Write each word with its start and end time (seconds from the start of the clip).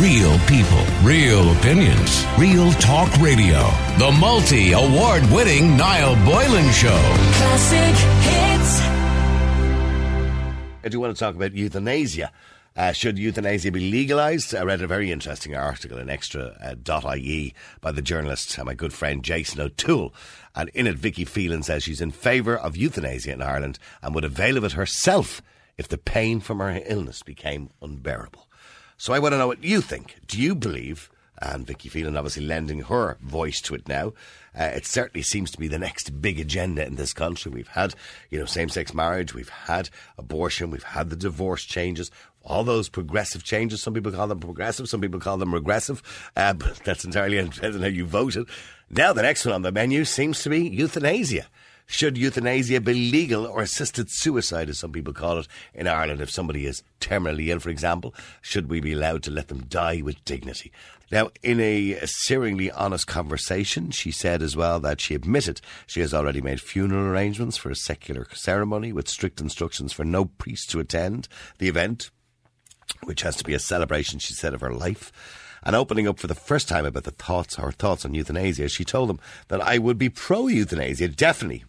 Real 0.00 0.38
people, 0.40 0.84
real 1.02 1.56
opinions, 1.56 2.26
real 2.36 2.70
talk 2.72 3.10
radio. 3.16 3.60
The 3.96 4.14
multi 4.20 4.72
award 4.72 5.22
winning 5.30 5.74
Niall 5.74 6.16
Boylan 6.22 6.70
Show. 6.70 7.00
Classic 7.32 7.96
hits. 8.20 8.80
I 10.84 10.88
do 10.90 11.00
want 11.00 11.16
to 11.16 11.18
talk 11.18 11.34
about 11.34 11.54
euthanasia. 11.54 12.30
Uh, 12.76 12.92
should 12.92 13.18
euthanasia 13.18 13.72
be 13.72 13.90
legalised? 13.90 14.54
I 14.54 14.64
read 14.64 14.82
a 14.82 14.86
very 14.86 15.10
interesting 15.10 15.56
article 15.56 15.96
in 15.96 16.10
extra.ie 16.10 17.54
uh, 17.56 17.78
by 17.80 17.90
the 17.90 18.02
journalist, 18.02 18.58
uh, 18.58 18.64
my 18.64 18.74
good 18.74 18.92
friend 18.92 19.24
Jason 19.24 19.62
O'Toole. 19.62 20.12
And 20.54 20.68
in 20.74 20.86
it, 20.86 20.96
Vicky 20.96 21.24
Phelan 21.24 21.62
says 21.62 21.84
she's 21.84 22.02
in 22.02 22.10
favour 22.10 22.54
of 22.54 22.76
euthanasia 22.76 23.32
in 23.32 23.40
Ireland 23.40 23.78
and 24.02 24.14
would 24.14 24.24
avail 24.24 24.58
of 24.58 24.64
it 24.64 24.72
herself 24.72 25.40
if 25.78 25.88
the 25.88 25.96
pain 25.96 26.40
from 26.40 26.58
her 26.58 26.82
illness 26.84 27.22
became 27.22 27.70
unbearable. 27.80 28.45
So 28.98 29.12
I 29.12 29.18
want 29.18 29.32
to 29.32 29.38
know 29.38 29.46
what 29.46 29.62
you 29.62 29.82
think. 29.82 30.16
Do 30.26 30.40
you 30.40 30.54
believe, 30.54 31.10
and 31.40 31.66
Vicky 31.66 31.90
Phelan 31.90 32.16
obviously 32.16 32.46
lending 32.46 32.80
her 32.82 33.18
voice 33.20 33.60
to 33.62 33.74
it 33.74 33.86
now, 33.88 34.14
uh, 34.58 34.64
it 34.74 34.86
certainly 34.86 35.22
seems 35.22 35.50
to 35.50 35.58
be 35.58 35.68
the 35.68 35.78
next 35.78 36.22
big 36.22 36.40
agenda 36.40 36.86
in 36.86 36.96
this 36.96 37.12
country. 37.12 37.52
We've 37.52 37.68
had, 37.68 37.94
you 38.30 38.38
know, 38.38 38.46
same-sex 38.46 38.94
marriage, 38.94 39.34
we've 39.34 39.50
had 39.50 39.90
abortion, 40.16 40.70
we've 40.70 40.82
had 40.82 41.10
the 41.10 41.16
divorce 41.16 41.64
changes, 41.64 42.10
all 42.42 42.64
those 42.64 42.88
progressive 42.88 43.44
changes. 43.44 43.82
Some 43.82 43.92
people 43.92 44.12
call 44.12 44.28
them 44.28 44.40
progressive, 44.40 44.88
some 44.88 45.02
people 45.02 45.20
call 45.20 45.36
them 45.36 45.52
regressive, 45.52 46.02
uh, 46.34 46.54
but 46.54 46.76
that's 46.84 47.04
entirely 47.04 47.36
depending 47.42 47.74
on 47.74 47.82
how 47.82 47.88
you 47.88 48.06
voted. 48.06 48.48
Now 48.88 49.12
the 49.12 49.22
next 49.22 49.44
one 49.44 49.54
on 49.54 49.62
the 49.62 49.72
menu 49.72 50.06
seems 50.06 50.42
to 50.42 50.48
be 50.48 50.66
euthanasia. 50.66 51.48
Should 51.86 52.18
euthanasia 52.18 52.80
be 52.80 52.94
legal 52.94 53.46
or 53.46 53.62
assisted 53.62 54.10
suicide, 54.10 54.68
as 54.68 54.78
some 54.78 54.92
people 54.92 55.12
call 55.12 55.38
it, 55.38 55.48
in 55.72 55.86
Ireland 55.86 56.20
if 56.20 56.30
somebody 56.30 56.66
is 56.66 56.82
terminally 57.00 57.46
ill, 57.46 57.60
for 57.60 57.70
example? 57.70 58.12
Should 58.42 58.68
we 58.68 58.80
be 58.80 58.92
allowed 58.92 59.22
to 59.24 59.30
let 59.30 59.48
them 59.48 59.64
die 59.68 60.02
with 60.02 60.24
dignity? 60.24 60.72
Now, 61.12 61.30
in 61.44 61.60
a 61.60 61.94
searingly 62.02 62.70
honest 62.74 63.06
conversation, 63.06 63.92
she 63.92 64.10
said 64.10 64.42
as 64.42 64.56
well 64.56 64.80
that 64.80 65.00
she 65.00 65.14
admitted 65.14 65.60
she 65.86 66.00
has 66.00 66.12
already 66.12 66.40
made 66.40 66.60
funeral 66.60 67.06
arrangements 67.06 67.56
for 67.56 67.70
a 67.70 67.76
secular 67.76 68.26
ceremony 68.32 68.92
with 68.92 69.08
strict 69.08 69.40
instructions 69.40 69.92
for 69.92 70.04
no 70.04 70.24
priest 70.24 70.68
to 70.70 70.80
attend 70.80 71.28
the 71.58 71.68
event, 71.68 72.10
which 73.04 73.22
has 73.22 73.36
to 73.36 73.44
be 73.44 73.54
a 73.54 73.60
celebration, 73.60 74.18
she 74.18 74.34
said, 74.34 74.52
of 74.52 74.60
her 74.60 74.72
life 74.72 75.12
and 75.62 75.74
opening 75.74 76.06
up 76.06 76.18
for 76.18 76.26
the 76.26 76.34
first 76.34 76.68
time 76.68 76.84
about 76.84 77.04
the 77.04 77.10
thoughts, 77.10 77.56
her 77.56 77.72
thoughts 77.72 78.04
on 78.04 78.14
euthanasia, 78.14 78.68
she 78.68 78.84
told 78.84 79.08
them 79.08 79.18
that 79.48 79.60
I 79.60 79.78
would 79.78 79.98
be 79.98 80.08
pro 80.08 80.46
euthanasia, 80.46 81.08
definitely, 81.08 81.64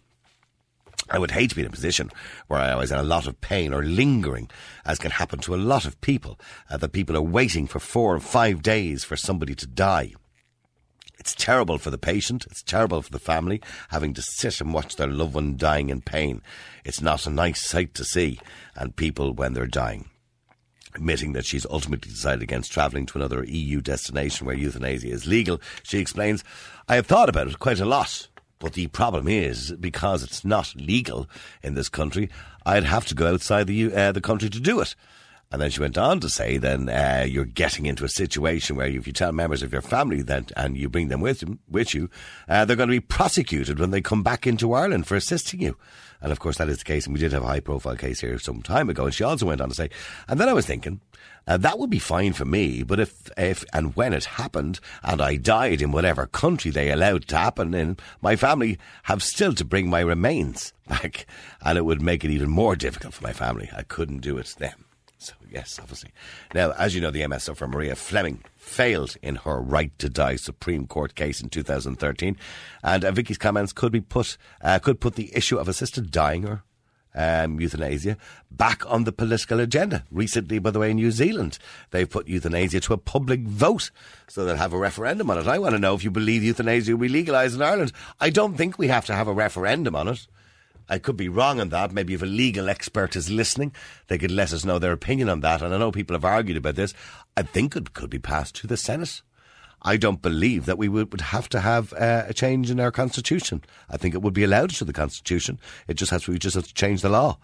I 1.10 1.18
would 1.18 1.30
hate 1.30 1.50
to 1.50 1.56
be 1.56 1.62
in 1.62 1.68
a 1.68 1.70
position 1.70 2.10
where 2.48 2.60
I 2.60 2.74
was 2.74 2.92
in 2.92 2.98
a 2.98 3.02
lot 3.02 3.26
of 3.26 3.40
pain 3.40 3.72
or 3.72 3.82
lingering, 3.82 4.50
as 4.84 4.98
can 4.98 5.10
happen 5.10 5.38
to 5.40 5.54
a 5.54 5.56
lot 5.56 5.86
of 5.86 6.00
people, 6.00 6.38
uh, 6.70 6.76
that 6.76 6.92
people 6.92 7.16
are 7.16 7.22
waiting 7.22 7.66
for 7.66 7.78
four 7.78 8.14
or 8.14 8.20
five 8.20 8.62
days 8.62 9.04
for 9.04 9.16
somebody 9.16 9.54
to 9.54 9.66
die. 9.66 10.12
It's 11.18 11.34
terrible 11.34 11.78
for 11.78 11.90
the 11.90 11.98
patient. 11.98 12.46
It's 12.46 12.62
terrible 12.62 13.02
for 13.02 13.10
the 13.10 13.18
family 13.18 13.60
having 13.88 14.14
to 14.14 14.22
sit 14.22 14.60
and 14.60 14.72
watch 14.72 14.96
their 14.96 15.08
loved 15.08 15.34
one 15.34 15.56
dying 15.56 15.90
in 15.90 16.00
pain. 16.00 16.42
It's 16.84 17.00
not 17.00 17.26
a 17.26 17.30
nice 17.30 17.62
sight 17.62 17.94
to 17.94 18.04
see, 18.04 18.40
and 18.76 18.94
people 18.94 19.32
when 19.32 19.52
they're 19.52 19.66
dying. 19.66 20.08
Admitting 20.94 21.32
that 21.32 21.44
she's 21.44 21.66
ultimately 21.66 22.10
decided 22.10 22.42
against 22.42 22.72
travelling 22.72 23.06
to 23.06 23.18
another 23.18 23.44
EU 23.44 23.80
destination 23.80 24.46
where 24.46 24.56
euthanasia 24.56 25.08
is 25.08 25.26
legal, 25.26 25.60
she 25.82 25.98
explains, 25.98 26.44
I 26.88 26.94
have 26.94 27.06
thought 27.06 27.28
about 27.28 27.48
it 27.48 27.58
quite 27.58 27.80
a 27.80 27.84
lot. 27.84 28.28
But 28.58 28.72
the 28.72 28.88
problem 28.88 29.28
is, 29.28 29.72
because 29.72 30.22
it's 30.22 30.44
not 30.44 30.74
legal 30.74 31.28
in 31.62 31.74
this 31.74 31.88
country, 31.88 32.28
I'd 32.66 32.84
have 32.84 33.06
to 33.06 33.14
go 33.14 33.32
outside 33.32 33.66
the 33.66 33.94
uh, 33.94 34.12
the 34.12 34.20
country 34.20 34.50
to 34.50 34.60
do 34.60 34.80
it. 34.80 34.94
And 35.50 35.62
then 35.62 35.70
she 35.70 35.80
went 35.80 35.96
on 35.96 36.20
to 36.20 36.28
say, 36.28 36.58
then 36.58 36.90
uh, 36.90 37.24
you're 37.26 37.46
getting 37.46 37.86
into 37.86 38.04
a 38.04 38.08
situation 38.08 38.76
where 38.76 38.86
if 38.86 39.06
you 39.06 39.14
tell 39.14 39.32
members 39.32 39.62
of 39.62 39.72
your 39.72 39.80
family 39.80 40.20
that 40.22 40.52
and 40.56 40.76
you 40.76 40.90
bring 40.90 41.08
them 41.08 41.22
with, 41.22 41.42
with 41.70 41.94
you, 41.94 42.10
uh, 42.48 42.66
they're 42.66 42.76
going 42.76 42.90
to 42.90 42.94
be 42.94 43.00
prosecuted 43.00 43.78
when 43.78 43.90
they 43.90 44.02
come 44.02 44.22
back 44.22 44.46
into 44.46 44.74
Ireland 44.74 45.06
for 45.06 45.16
assisting 45.16 45.62
you. 45.62 45.78
And 46.20 46.32
of 46.32 46.40
course, 46.40 46.58
that 46.58 46.68
is 46.68 46.78
the 46.78 46.84
case. 46.84 47.06
And 47.06 47.14
we 47.14 47.20
did 47.20 47.32
have 47.32 47.44
a 47.44 47.46
high 47.46 47.60
profile 47.60 47.96
case 47.96 48.20
here 48.20 48.38
some 48.38 48.62
time 48.62 48.90
ago. 48.90 49.04
And 49.04 49.14
she 49.14 49.24
also 49.24 49.46
went 49.46 49.60
on 49.60 49.68
to 49.68 49.74
say, 49.74 49.90
and 50.26 50.40
then 50.40 50.48
I 50.48 50.52
was 50.52 50.66
thinking, 50.66 51.00
uh, 51.48 51.56
that 51.56 51.78
would 51.78 51.88
be 51.88 51.98
fine 51.98 52.34
for 52.34 52.44
me, 52.44 52.82
but 52.82 53.00
if, 53.00 53.30
if 53.38 53.64
and 53.72 53.96
when 53.96 54.12
it 54.12 54.26
happened 54.26 54.80
and 55.02 55.22
I 55.22 55.36
died 55.36 55.80
in 55.80 55.92
whatever 55.92 56.26
country 56.26 56.70
they 56.70 56.90
allowed 56.90 57.26
to 57.28 57.38
happen 57.38 57.72
in, 57.72 57.96
my 58.20 58.36
family 58.36 58.78
have 59.04 59.22
still 59.22 59.54
to 59.54 59.64
bring 59.64 59.88
my 59.88 60.00
remains 60.00 60.74
back, 60.88 61.26
and 61.62 61.78
it 61.78 61.86
would 61.86 62.02
make 62.02 62.22
it 62.22 62.30
even 62.30 62.50
more 62.50 62.76
difficult 62.76 63.14
for 63.14 63.24
my 63.24 63.32
family. 63.32 63.70
I 63.74 63.82
couldn't 63.82 64.18
do 64.20 64.36
it 64.36 64.54
then. 64.58 64.74
So, 65.18 65.34
yes, 65.50 65.80
obviously. 65.82 66.10
Now, 66.54 66.72
as 66.72 66.94
you 66.94 67.00
know, 67.00 67.10
the 67.10 67.22
MSO 67.22 67.56
for 67.56 67.66
Marie 67.66 67.92
Fleming 67.94 68.44
failed 68.56 69.16
in 69.20 69.34
her 69.36 69.60
right 69.60 69.96
to 69.98 70.08
die 70.08 70.36
Supreme 70.36 70.86
Court 70.86 71.16
case 71.16 71.40
in 71.40 71.48
2013, 71.48 72.36
and 72.84 73.04
uh, 73.04 73.10
Vicky's 73.10 73.36
comments 73.36 73.72
could 73.72 73.90
be 73.90 74.00
put 74.00 74.36
uh, 74.62 74.78
could 74.78 75.00
put 75.00 75.16
the 75.16 75.36
issue 75.36 75.58
of 75.58 75.68
assisted 75.68 76.12
dying 76.12 76.46
or 76.46 76.62
um, 77.16 77.58
euthanasia 77.58 78.16
back 78.48 78.88
on 78.90 79.02
the 79.02 79.12
political 79.12 79.58
agenda. 79.58 80.04
Recently, 80.12 80.60
by 80.60 80.70
the 80.70 80.78
way, 80.78 80.92
in 80.92 80.96
New 80.96 81.10
Zealand, 81.10 81.58
they've 81.90 82.08
put 82.08 82.28
euthanasia 82.28 82.78
to 82.80 82.92
a 82.92 82.98
public 82.98 83.40
vote, 83.40 83.90
so 84.28 84.44
they'll 84.44 84.54
have 84.54 84.72
a 84.72 84.78
referendum 84.78 85.30
on 85.30 85.38
it. 85.38 85.48
I 85.48 85.58
want 85.58 85.74
to 85.74 85.80
know 85.80 85.94
if 85.94 86.04
you 86.04 86.12
believe 86.12 86.44
euthanasia 86.44 86.92
will 86.92 87.00
be 87.00 87.08
legalised 87.08 87.56
in 87.56 87.62
Ireland. 87.62 87.92
I 88.20 88.30
don't 88.30 88.56
think 88.56 88.78
we 88.78 88.86
have 88.86 89.06
to 89.06 89.14
have 89.14 89.26
a 89.26 89.32
referendum 89.32 89.96
on 89.96 90.06
it. 90.06 90.28
I 90.88 90.98
could 90.98 91.16
be 91.16 91.28
wrong 91.28 91.60
on 91.60 91.68
that. 91.70 91.92
Maybe 91.92 92.14
if 92.14 92.22
a 92.22 92.26
legal 92.26 92.68
expert 92.68 93.16
is 93.16 93.30
listening, 93.30 93.72
they 94.08 94.18
could 94.18 94.30
let 94.30 94.52
us 94.52 94.64
know 94.64 94.78
their 94.78 94.92
opinion 94.92 95.28
on 95.28 95.40
that. 95.40 95.62
And 95.62 95.74
I 95.74 95.78
know 95.78 95.92
people 95.92 96.14
have 96.14 96.24
argued 96.24 96.56
about 96.56 96.76
this. 96.76 96.94
I 97.36 97.42
think 97.42 97.76
it 97.76 97.92
could 97.92 98.10
be 98.10 98.18
passed 98.18 98.54
to 98.56 98.66
the 98.66 98.76
Senate. 98.76 99.22
I 99.82 99.96
don't 99.96 100.22
believe 100.22 100.66
that 100.66 100.78
we 100.78 100.88
would, 100.88 101.12
would 101.12 101.20
have 101.20 101.48
to 101.50 101.60
have 101.60 101.92
uh, 101.92 102.24
a 102.26 102.34
change 102.34 102.70
in 102.70 102.80
our 102.80 102.90
constitution. 102.90 103.62
I 103.88 103.96
think 103.96 104.14
it 104.14 104.22
would 104.22 104.34
be 104.34 104.44
allowed 104.44 104.70
to 104.70 104.84
the 104.84 104.92
constitution. 104.92 105.60
It 105.86 105.94
just 105.94 106.10
has 106.10 106.26
we 106.26 106.38
just 106.38 106.56
have 106.56 106.66
to 106.66 106.74
change 106.74 107.02
the 107.02 107.08
law. 107.08 107.38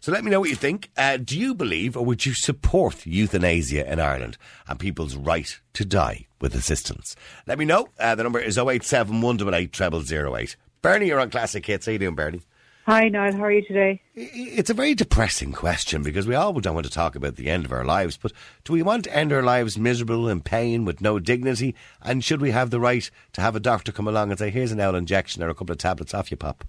So 0.00 0.12
let 0.12 0.22
me 0.22 0.30
know 0.30 0.40
what 0.40 0.50
you 0.50 0.56
think. 0.56 0.90
Uh, 0.96 1.16
do 1.16 1.38
you 1.38 1.54
believe 1.54 1.96
or 1.96 2.04
would 2.04 2.24
you 2.24 2.32
support 2.32 3.04
euthanasia 3.04 3.90
in 3.90 3.98
Ireland 3.98 4.36
and 4.68 4.78
people's 4.78 5.16
right 5.16 5.58
to 5.72 5.84
die 5.84 6.26
with 6.40 6.54
assistance? 6.54 7.16
Let 7.46 7.58
me 7.58 7.64
know. 7.64 7.88
Uh, 7.98 8.14
the 8.14 8.22
number 8.22 8.38
is 8.38 8.58
087 8.58 9.20
188 9.20 10.06
0008. 10.06 10.56
Bernie, 10.82 11.06
you're 11.06 11.20
on 11.20 11.30
Classic 11.30 11.64
Hits. 11.66 11.86
How 11.86 11.92
you 11.92 11.98
doing, 11.98 12.14
Bernie? 12.14 12.42
Hi, 12.88 13.10
Niall. 13.10 13.34
How 13.34 13.44
are 13.44 13.52
you 13.52 13.60
today? 13.60 14.00
It's 14.14 14.70
a 14.70 14.74
very 14.74 14.94
depressing 14.94 15.52
question 15.52 16.02
because 16.02 16.26
we 16.26 16.34
all 16.34 16.54
don't 16.54 16.72
want 16.72 16.86
to 16.86 16.90
talk 16.90 17.16
about 17.16 17.36
the 17.36 17.50
end 17.50 17.66
of 17.66 17.72
our 17.72 17.84
lives, 17.84 18.16
but 18.16 18.32
do 18.64 18.72
we 18.72 18.80
want 18.82 19.04
to 19.04 19.14
end 19.14 19.30
our 19.30 19.42
lives 19.42 19.76
miserable 19.76 20.26
and 20.26 20.42
pain 20.42 20.86
with 20.86 21.02
no 21.02 21.18
dignity? 21.18 21.74
And 22.00 22.24
should 22.24 22.40
we 22.40 22.50
have 22.52 22.70
the 22.70 22.80
right 22.80 23.10
to 23.34 23.42
have 23.42 23.54
a 23.54 23.60
doctor 23.60 23.92
come 23.92 24.08
along 24.08 24.30
and 24.30 24.38
say, 24.38 24.48
here's 24.48 24.72
an 24.72 24.80
L 24.80 24.94
injection 24.94 25.42
or 25.42 25.50
a 25.50 25.54
couple 25.54 25.72
of 25.72 25.76
tablets 25.76 26.14
off 26.14 26.30
you, 26.30 26.38
pop? 26.38 26.64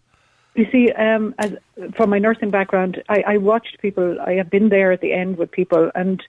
You 0.55 0.67
see, 0.69 0.91
um, 0.91 1.33
as, 1.39 1.53
from 1.95 2.09
my 2.09 2.19
nursing 2.19 2.51
background, 2.51 3.01
I, 3.07 3.23
I, 3.25 3.37
watched 3.37 3.77
people, 3.81 4.19
I 4.19 4.33
have 4.33 4.49
been 4.49 4.67
there 4.67 4.91
at 4.91 4.99
the 4.99 5.13
end 5.13 5.37
with 5.37 5.49
people, 5.49 5.89
and 5.95 6.21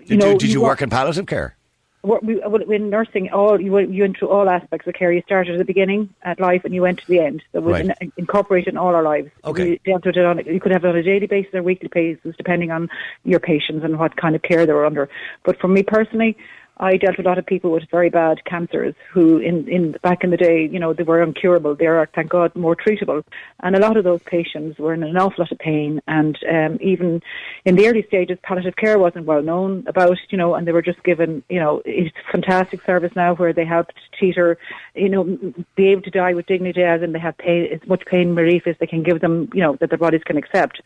you 0.00 0.06
did 0.06 0.18
know. 0.18 0.32
You, 0.32 0.38
did 0.38 0.48
you, 0.50 0.60
you 0.60 0.62
work 0.62 0.82
in 0.82 0.90
palliative 0.90 1.24
care? 1.24 1.56
We, 2.04 2.40
in 2.76 2.90
nursing, 2.90 3.30
all 3.30 3.60
you, 3.60 3.78
you 3.78 4.02
went 4.02 4.18
through 4.18 4.28
all 4.28 4.48
aspects 4.48 4.86
of 4.86 4.94
care. 4.94 5.12
You 5.12 5.22
started 5.22 5.54
at 5.54 5.58
the 5.58 5.64
beginning 5.64 6.10
at 6.22 6.38
life 6.38 6.64
and 6.64 6.74
you 6.74 6.82
went 6.82 6.98
to 7.00 7.06
the 7.06 7.20
end. 7.20 7.42
That 7.52 7.62
was 7.62 7.72
right. 7.74 7.96
in, 8.00 8.12
incorporated 8.16 8.74
in 8.74 8.78
all 8.78 8.94
our 8.94 9.02
lives. 9.02 9.30
Okay. 9.44 9.70
You 9.70 9.78
dealt 9.84 10.04
with 10.04 10.16
it 10.16 10.24
on. 10.24 10.44
You 10.44 10.60
could 10.60 10.72
have 10.72 10.84
it 10.84 10.88
on 10.88 10.96
a 10.96 11.02
daily 11.02 11.26
basis 11.26 11.54
or 11.54 11.62
weekly 11.62 11.88
basis, 11.92 12.36
depending 12.36 12.70
on 12.70 12.90
your 13.24 13.40
patients 13.40 13.84
and 13.84 13.98
what 13.98 14.16
kind 14.16 14.36
of 14.36 14.42
care 14.42 14.66
they 14.66 14.72
were 14.72 14.86
under. 14.86 15.08
But 15.44 15.58
for 15.60 15.68
me 15.68 15.82
personally, 15.82 16.36
I 16.78 16.96
dealt 16.96 17.16
with 17.16 17.26
a 17.26 17.28
lot 17.28 17.38
of 17.38 17.46
people 17.46 17.70
with 17.70 17.84
very 17.90 18.10
bad 18.10 18.44
cancers 18.44 18.94
who, 19.12 19.38
in, 19.38 19.68
in 19.68 19.92
back 20.02 20.24
in 20.24 20.30
the 20.30 20.36
day, 20.36 20.66
you 20.66 20.80
know, 20.80 20.92
they 20.92 21.04
were 21.04 21.22
incurable. 21.22 21.76
They 21.76 21.86
are, 21.86 22.08
thank 22.14 22.30
God, 22.30 22.54
more 22.56 22.74
treatable. 22.74 23.22
And 23.60 23.76
a 23.76 23.78
lot 23.78 23.96
of 23.96 24.02
those 24.02 24.20
patients 24.24 24.78
were 24.78 24.92
in 24.92 25.04
an 25.04 25.16
awful 25.16 25.44
lot 25.44 25.52
of 25.52 25.58
pain. 25.58 26.00
And 26.08 26.36
um, 26.50 26.78
even 26.80 27.22
in 27.64 27.76
the 27.76 27.86
early 27.86 28.04
stages, 28.08 28.38
palliative 28.42 28.74
care 28.76 28.98
wasn't 28.98 29.26
well 29.26 29.42
known 29.42 29.84
about, 29.86 30.18
you 30.30 30.38
know, 30.38 30.54
and 30.54 30.66
they 30.66 30.72
were 30.72 30.82
just 30.82 31.02
given, 31.04 31.44
you 31.48 31.60
know, 31.60 31.80
it's 31.84 32.14
fantastic 32.32 32.84
service 32.84 33.12
now 33.14 33.34
where 33.36 33.52
they 33.52 33.64
help 33.64 33.86
teeter, 34.18 34.58
you 34.96 35.08
know, 35.08 35.38
be 35.76 35.88
able 35.88 36.02
to 36.02 36.10
die 36.10 36.34
with 36.34 36.46
dignity 36.46 36.82
as 36.82 37.02
in 37.02 37.12
they 37.12 37.20
have 37.20 37.38
pain, 37.38 37.68
as 37.72 37.88
much 37.88 38.04
pain 38.06 38.34
relief 38.34 38.66
as 38.66 38.76
they 38.80 38.86
can 38.86 39.04
give 39.04 39.20
them, 39.20 39.48
you 39.54 39.60
know, 39.60 39.76
that 39.76 39.90
their 39.90 39.98
bodies 39.98 40.22
can 40.24 40.36
accept 40.36 40.80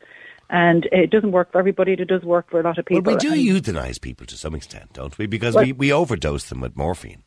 and 0.51 0.89
it 0.93 1.11
doesn't 1.11 1.33
work 1.33 1.53
for 1.53 1.59
everybody. 1.59 1.93
It 1.93 2.09
does 2.09 2.23
work 2.23 2.51
for 2.51 2.61
a 2.61 2.63
lot 2.63 2.79
of 2.79 2.87
people. 2.87 3.03
Well, 3.03 3.17
we 3.17 3.21
do 3.21 3.61
euthanize 3.61 4.01
people 4.01 4.27
to 4.27 4.37
some 4.37 4.55
extent, 4.55 4.93
don't 4.93 5.17
we? 5.19 5.27
Because 5.27 5.55
well, 5.55 5.65
we, 5.65 5.73
we 5.73 5.93
overdose 5.93 6.49
them 6.49 6.61
with 6.61 6.77
morphine. 6.77 7.23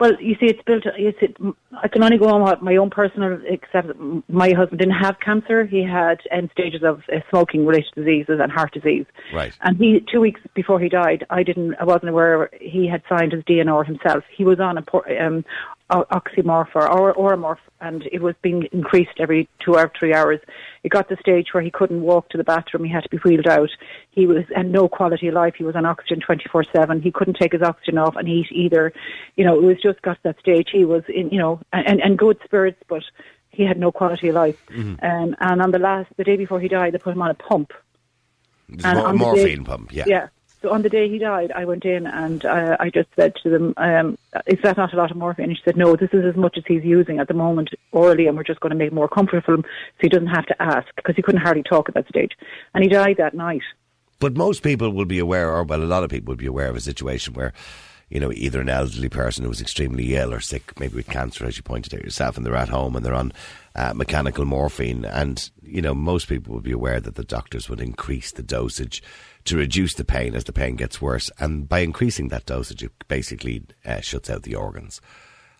Well, 0.00 0.12
you 0.18 0.34
see, 0.40 0.46
it's 0.46 0.62
built. 0.66 0.84
It's, 0.96 1.18
it, 1.20 1.36
I 1.82 1.86
can 1.88 2.02
only 2.02 2.16
go 2.16 2.28
on 2.28 2.64
my 2.64 2.76
own 2.76 2.88
personal. 2.88 3.38
Except 3.46 3.88
my 4.28 4.50
husband 4.52 4.78
didn't 4.78 4.94
have 4.94 5.20
cancer; 5.20 5.66
he 5.66 5.84
had 5.84 6.20
end 6.30 6.48
stages 6.52 6.82
of 6.82 7.02
uh, 7.12 7.18
smoking-related 7.28 7.92
diseases 7.94 8.40
and 8.42 8.50
heart 8.50 8.72
disease. 8.72 9.04
Right. 9.30 9.52
And 9.60 9.76
he, 9.76 10.02
two 10.10 10.20
weeks 10.20 10.40
before 10.54 10.80
he 10.80 10.88
died, 10.88 11.26
I 11.28 11.42
didn't. 11.42 11.74
I 11.78 11.84
wasn't 11.84 12.08
aware 12.08 12.48
he 12.62 12.88
had 12.88 13.02
signed 13.10 13.32
his 13.32 13.44
DNR 13.44 13.84
himself. 13.84 14.24
He 14.34 14.42
was 14.42 14.58
on 14.58 14.78
a 14.78 15.26
um, 15.26 15.44
oxymorph 15.90 16.68
or, 16.74 16.88
or 16.88 17.14
Oramorph, 17.14 17.58
and 17.80 18.08
it 18.12 18.22
was 18.22 18.34
being 18.42 18.68
increased 18.72 19.18
every 19.18 19.48
two 19.64 19.74
or 19.74 19.90
three 19.98 20.14
hours. 20.14 20.40
It 20.84 20.90
got 20.90 21.08
to 21.08 21.14
the 21.16 21.20
stage 21.20 21.48
where 21.52 21.62
he 21.62 21.70
couldn't 21.70 22.02
walk 22.02 22.28
to 22.30 22.38
the 22.38 22.44
bathroom; 22.44 22.84
he 22.84 22.90
had 22.92 23.02
to 23.02 23.08
be 23.08 23.18
wheeled 23.18 23.46
out. 23.48 23.70
He 24.10 24.26
was 24.26 24.44
and 24.54 24.72
no 24.72 24.88
quality 24.88 25.28
of 25.28 25.34
life. 25.34 25.54
He 25.58 25.64
was 25.64 25.76
on 25.76 25.84
oxygen 25.86 26.20
twenty 26.20 26.44
four 26.50 26.64
seven. 26.74 27.02
He 27.02 27.10
couldn't 27.10 27.34
take 27.40 27.52
his 27.52 27.62
oxygen 27.62 27.98
off 27.98 28.16
and 28.16 28.28
eat 28.28 28.46
either. 28.50 28.92
You 29.36 29.44
know, 29.44 29.56
it 29.56 29.62
was 29.62 29.76
just 29.82 30.00
got 30.02 30.14
to 30.14 30.22
that 30.24 30.38
stage. 30.40 30.68
He 30.72 30.84
was 30.84 31.02
in, 31.08 31.30
you 31.30 31.38
know, 31.38 31.60
and 31.72 32.00
and 32.00 32.18
good 32.18 32.38
spirits, 32.44 32.82
but 32.88 33.02
he 33.50 33.64
had 33.64 33.78
no 33.78 33.90
quality 33.90 34.28
of 34.28 34.36
life. 34.36 34.56
Um, 35.02 35.34
and 35.40 35.60
on 35.60 35.70
the 35.72 35.78
last, 35.80 36.08
the 36.16 36.24
day 36.24 36.36
before 36.36 36.60
he 36.60 36.68
died, 36.68 36.94
they 36.94 36.98
put 36.98 37.14
him 37.14 37.22
on 37.22 37.30
a 37.30 37.34
pump. 37.34 37.72
It's 38.72 38.84
And 38.84 38.96
mo- 38.98 39.04
on 39.06 39.16
morphine 39.16 39.58
day- 39.58 39.64
pump, 39.64 39.92
yeah. 39.92 40.04
Yeah. 40.06 40.28
So 40.62 40.70
on 40.70 40.82
the 40.82 40.90
day 40.90 41.08
he 41.08 41.18
died, 41.18 41.52
I 41.52 41.64
went 41.64 41.86
in 41.86 42.06
and 42.06 42.44
uh, 42.44 42.76
I 42.78 42.90
just 42.90 43.08
said 43.16 43.34
to 43.42 43.48
them, 43.48 43.74
um, 43.78 44.18
"Is 44.46 44.58
that 44.62 44.76
not 44.76 44.92
a 44.92 44.96
lot 44.96 45.10
of 45.10 45.16
morphine?" 45.16 45.46
And 45.46 45.56
she 45.56 45.62
said, 45.64 45.76
"No, 45.76 45.96
this 45.96 46.12
is 46.12 46.24
as 46.24 46.36
much 46.36 46.58
as 46.58 46.64
he's 46.66 46.84
using 46.84 47.18
at 47.18 47.28
the 47.28 47.34
moment 47.34 47.70
orally, 47.92 48.26
and 48.26 48.36
we're 48.36 48.44
just 48.44 48.60
going 48.60 48.70
to 48.70 48.76
make 48.76 48.92
more 48.92 49.08
comfortable 49.08 49.42
for 49.42 49.54
him, 49.54 49.62
so 49.62 50.00
he 50.00 50.08
doesn't 50.10 50.26
have 50.26 50.46
to 50.46 50.62
ask 50.62 50.88
because 50.96 51.16
he 51.16 51.22
couldn't 51.22 51.40
hardly 51.40 51.62
talk 51.62 51.88
at 51.88 51.94
that 51.94 52.08
stage." 52.08 52.32
And 52.74 52.84
he 52.84 52.90
died 52.90 53.16
that 53.16 53.34
night. 53.34 53.62
But 54.18 54.36
most 54.36 54.62
people 54.62 54.90
will 54.90 55.06
be 55.06 55.18
aware, 55.18 55.50
or 55.50 55.64
well, 55.64 55.82
a 55.82 55.84
lot 55.84 56.04
of 56.04 56.10
people 56.10 56.32
will 56.32 56.36
be 56.36 56.46
aware 56.46 56.68
of 56.68 56.76
a 56.76 56.80
situation 56.80 57.32
where, 57.32 57.54
you 58.10 58.20
know, 58.20 58.30
either 58.32 58.60
an 58.60 58.68
elderly 58.68 59.08
person 59.08 59.46
who 59.46 59.50
is 59.50 59.62
extremely 59.62 60.14
ill 60.14 60.34
or 60.34 60.40
sick, 60.40 60.78
maybe 60.78 60.96
with 60.96 61.08
cancer, 61.08 61.46
as 61.46 61.56
you 61.56 61.62
pointed 61.62 61.94
out 61.94 62.04
yourself, 62.04 62.36
and 62.36 62.44
they're 62.44 62.54
at 62.54 62.68
home 62.68 62.94
and 62.94 63.06
they're 63.06 63.14
on 63.14 63.32
uh, 63.74 63.94
mechanical 63.94 64.44
morphine. 64.44 65.06
And, 65.06 65.50
you 65.62 65.80
know, 65.80 65.94
most 65.94 66.28
people 66.28 66.52
would 66.52 66.64
be 66.64 66.70
aware 66.70 67.00
that 67.00 67.14
the 67.14 67.24
doctors 67.24 67.70
would 67.70 67.80
increase 67.80 68.30
the 68.30 68.42
dosage 68.42 69.02
to 69.44 69.56
reduce 69.56 69.94
the 69.94 70.04
pain 70.04 70.34
as 70.34 70.44
the 70.44 70.52
pain 70.52 70.76
gets 70.76 71.00
worse. 71.00 71.30
And 71.38 71.68
by 71.68 71.80
increasing 71.80 72.28
that 72.28 72.46
dosage, 72.46 72.82
it 72.82 72.92
basically 73.08 73.62
uh, 73.84 74.00
shuts 74.00 74.30
out 74.30 74.42
the 74.42 74.54
organs. 74.54 75.00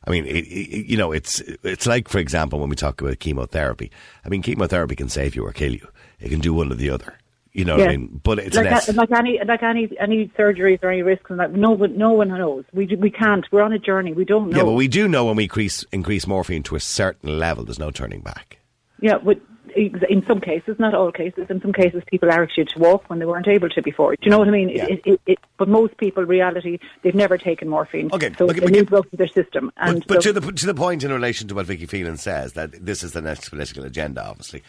I 0.06 0.10
mean, 0.10 0.24
it, 0.24 0.46
it, 0.46 0.86
you 0.86 0.96
know, 0.96 1.12
it's 1.12 1.40
it's 1.62 1.86
like, 1.86 2.08
for 2.08 2.18
example, 2.18 2.58
when 2.58 2.70
we 2.70 2.76
talk 2.76 3.00
about 3.00 3.18
chemotherapy. 3.18 3.90
I 4.24 4.28
mean, 4.28 4.42
chemotherapy 4.42 4.96
can 4.96 5.08
save 5.08 5.36
you 5.36 5.44
or 5.44 5.52
kill 5.52 5.74
you. 5.74 5.86
It 6.20 6.30
can 6.30 6.40
do 6.40 6.54
one 6.54 6.72
or 6.72 6.74
the 6.74 6.90
other. 6.90 7.18
You 7.52 7.64
know 7.64 7.76
what 7.76 7.88
I 7.88 7.96
mean? 7.96 8.20
But 8.22 8.38
it's 8.38 8.56
like, 8.56 8.66
less. 8.66 8.86
that- 8.86 8.94
like 8.94 9.10
any 9.10 9.40
like 9.44 9.62
any 9.62 9.90
any 9.98 10.28
surgeries 10.38 10.82
or 10.84 10.90
any 10.90 11.02
risks, 11.02 11.30
and 11.30 11.40
that 11.40 11.52
no 11.52 11.72
one 11.72 11.98
no 11.98 12.12
one 12.12 12.28
knows. 12.28 12.64
We 12.72 12.86
we 12.96 13.10
can't. 13.10 13.44
We're 13.50 13.62
on 13.62 13.72
a 13.72 13.78
journey. 13.78 14.12
We 14.12 14.24
don't 14.24 14.50
know. 14.50 14.56
Yeah, 14.56 14.62
but 14.64 14.74
we 14.74 14.86
do 14.86 15.08
know 15.08 15.24
when 15.24 15.36
we 15.36 15.44
increase, 15.44 15.84
increase 15.90 16.28
morphine 16.28 16.62
to 16.64 16.76
a 16.76 16.80
certain 16.80 17.40
level, 17.40 17.64
there's 17.64 17.78
no 17.78 17.90
turning 17.90 18.20
back. 18.20 18.58
Yeah, 19.00 19.18
but 19.18 19.40
in 19.76 20.24
some 20.26 20.40
cases, 20.40 20.76
not 20.78 20.94
all 20.94 21.12
cases, 21.12 21.46
in 21.48 21.60
some 21.60 21.72
cases, 21.72 22.02
people 22.06 22.28
are 22.30 22.42
actually 22.42 22.66
to 22.66 22.78
walk 22.78 23.08
when 23.08 23.18
they 23.18 23.24
weren't 23.24 23.48
able 23.48 23.68
to 23.70 23.82
before. 23.82 24.12
Do 24.12 24.18
you 24.22 24.30
know 24.30 24.38
what 24.38 24.48
I 24.48 24.52
mean? 24.52 24.68
Yeah. 24.68 24.86
It, 24.86 25.02
it, 25.04 25.20
it, 25.26 25.38
but 25.58 25.68
most 25.68 25.96
people, 25.96 26.24
reality, 26.24 26.78
they've 27.02 27.14
never 27.14 27.38
taken 27.38 27.68
morphine. 27.68 28.10
Okay, 28.12 28.32
so 28.38 28.46
but- 28.46 28.56
they 28.56 28.66
need 28.66 28.86
drugs 28.86 29.08
their 29.12 29.28
system. 29.28 29.70
And 29.76 30.00
But, 30.00 30.08
but 30.08 30.22
so- 30.22 30.32
to 30.32 30.40
the 30.40 30.52
to 30.52 30.66
the 30.66 30.74
point 30.74 31.04
in 31.04 31.12
relation 31.12 31.48
to 31.48 31.54
what 31.54 31.66
Vicky 31.66 31.86
Phelan 31.86 32.16
says 32.16 32.52
that 32.54 32.84
this 32.84 33.02
is 33.02 33.12
the 33.12 33.22
next 33.22 33.48
political 33.48 33.84
agenda. 33.84 34.24
Obviously, 34.24 34.62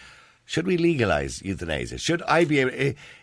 should 0.51 0.67
we 0.67 0.75
legalise 0.75 1.41
euthanasia? 1.43 1.97
Should 1.97 2.21
I 2.23 2.43
be 2.43 2.59
able? 2.59 2.73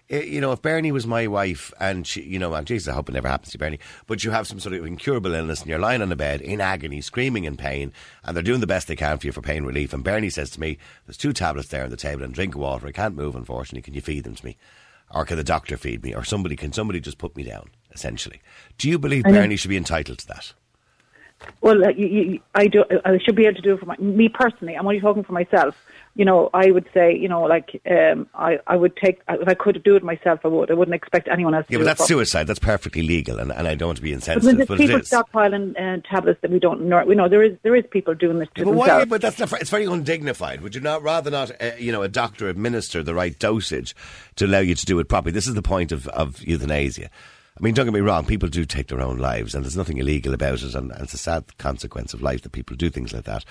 You 0.09 0.41
know, 0.41 0.53
if 0.53 0.63
Bernie 0.63 0.93
was 0.93 1.07
my 1.07 1.27
wife 1.27 1.75
and 1.79 2.07
she, 2.07 2.23
you 2.23 2.39
know, 2.39 2.55
and 2.55 2.67
Jesus, 2.67 2.91
I 2.91 2.95
hope 2.95 3.11
it 3.11 3.13
never 3.13 3.29
happens 3.29 3.53
to 3.53 3.59
Bernie, 3.59 3.79
but 4.07 4.25
you 4.25 4.31
have 4.31 4.47
some 4.47 4.59
sort 4.59 4.75
of 4.75 4.87
incurable 4.87 5.35
illness 5.35 5.61
and 5.61 5.69
you're 5.69 5.79
lying 5.79 6.01
on 6.01 6.09
the 6.09 6.17
bed 6.17 6.41
in 6.41 6.63
agony, 6.63 7.03
screaming 7.03 7.45
in 7.45 7.59
pain, 7.59 7.93
and 8.25 8.35
they're 8.35 8.43
doing 8.43 8.61
the 8.61 8.67
best 8.67 8.89
they 8.89 8.97
can 8.97 9.19
for 9.19 9.27
you 9.27 9.33
for 9.33 9.43
pain 9.43 9.65
relief. 9.65 9.93
And 9.93 10.03
Bernie 10.03 10.31
says 10.31 10.49
to 10.53 10.61
me, 10.61 10.79
"There's 11.05 11.19
two 11.19 11.35
tablets 11.35 11.69
there 11.69 11.85
on 11.85 11.91
the 11.91 11.99
table 11.99 12.25
and 12.25 12.33
drink 12.33 12.55
of 12.55 12.63
water. 12.63 12.87
I 12.87 12.93
can't 12.93 13.15
move, 13.15 13.37
unfortunately. 13.37 13.83
Can 13.83 13.93
you 13.93 14.01
feed 14.01 14.25
them 14.25 14.35
to 14.35 14.47
me?" 14.47 14.57
Or 15.11 15.27
can 15.27 15.37
the 15.37 15.45
doctor 15.45 15.77
feed 15.77 16.03
me? 16.03 16.15
Or 16.15 16.25
somebody 16.25 16.57
can 16.57 16.73
somebody 16.73 16.99
just 16.99 17.19
put 17.19 17.37
me 17.37 17.43
down? 17.43 17.69
Essentially, 17.93 18.41
do 18.79 18.89
you 18.89 18.99
believe. 18.99 19.25
Bernie 19.25 19.57
should 19.57 19.69
be 19.69 19.77
entitled 19.77 20.21
to 20.21 20.27
that? 20.29 20.55
Well, 21.61 21.85
uh, 21.85 21.91
you, 21.91 22.07
you, 22.07 22.41
I 22.55 22.67
do. 22.69 22.85
I 23.05 23.19
should 23.19 23.37
be 23.37 23.45
able 23.45 23.57
to 23.57 23.63
do 23.63 23.75
it 23.75 23.81
for 23.81 23.87
my, 23.87 23.97
me 23.99 24.29
personally. 24.29 24.75
I'm 24.75 24.87
only 24.87 25.01
talking 25.01 25.25
for 25.25 25.33
myself. 25.33 25.77
You 26.15 26.25
know, 26.25 26.51
I 26.53 26.71
would 26.71 26.87
say, 26.93 27.17
you 27.17 27.29
know, 27.29 27.43
like 27.43 27.81
um, 27.89 28.27
I, 28.35 28.59
I 28.67 28.77
would 28.77 28.97
take 28.97 29.21
if 29.29 29.49
I 29.49 29.55
could 29.55 29.83
do 29.85 29.95
it 29.95 30.03
myself. 30.03 30.41
I 30.45 30.49
would. 30.49 30.71
I 30.71 30.75
wouldn't 30.75 30.95
expect 30.95 31.29
anyone 31.29 31.55
else. 31.55 31.67
Yeah, 31.69 31.79
to 31.79 31.85
but 31.85 31.97
that's 31.97 32.07
suicide. 32.09 32.47
That's 32.49 32.59
perfectly 32.59 33.03
legal, 33.03 33.39
and, 33.39 33.53
and 33.53 33.69
I 33.69 33.75
don't 33.75 33.89
want 33.89 33.99
to 33.99 34.03
be 34.03 34.13
insensitive, 34.13 34.57
there's 34.57 34.69
but 34.69 34.79
people 34.79 34.99
stockpiling 34.99 35.79
uh, 35.81 36.01
tablets 36.09 36.41
that 36.43 36.51
we 36.51 36.59
don't 36.59 36.83
know, 36.83 37.05
we 37.05 37.15
know 37.15 37.29
there 37.29 37.43
is 37.43 37.57
there 37.63 37.77
is 37.77 37.85
people 37.91 38.15
doing 38.15 38.39
this 38.39 38.49
to 38.57 38.61
Yeah, 38.61 38.65
but 38.65 38.75
why? 38.75 39.05
But 39.05 39.21
that's 39.21 39.39
not, 39.39 39.53
it's 39.61 39.71
very 39.71 39.85
undignified. 39.85 40.61
Would 40.61 40.75
you 40.75 40.81
not 40.81 41.03
rather 41.03 41.31
not, 41.31 41.51
uh, 41.63 41.73
you 41.79 41.93
know, 41.93 42.03
a 42.03 42.09
doctor 42.09 42.49
administer 42.49 43.03
the 43.03 43.15
right 43.15 43.39
dosage 43.39 43.95
to 44.37 44.47
allow 44.47 44.59
you 44.61 44.75
to 44.75 44.87
do 44.87 44.99
it 44.99 45.09
properly? 45.09 45.33
This 45.33 45.47
is 45.47 45.55
the 45.55 45.63
point 45.63 45.93
of, 45.93 46.09
of 46.09 46.43
euthanasia. 46.43 47.11
I 47.59 47.65
mean, 47.65 47.75
don't 47.75 47.87
get 47.87 47.95
me 47.95 48.01
wrong. 48.01 48.25
People 48.25 48.49
do 48.49 48.65
take 48.65 48.87
their 48.87 49.01
own 49.01 49.19
lives, 49.19 49.55
and 49.55 49.65
there's 49.65 49.77
nothing 49.77 49.99
illegal 49.99 50.33
about 50.33 50.63
it, 50.63 50.75
and, 50.77 50.93
and 50.93 51.03
it's 51.03 51.15
a 51.15 51.19
sad 51.19 51.59
consequence 51.59 52.15
of 52.15 52.23
life 52.23 52.43
that 52.43 52.53
people 52.53 52.77
do 52.77 52.89
things 52.89 53.13
like 53.13 53.25
that. 53.25 53.45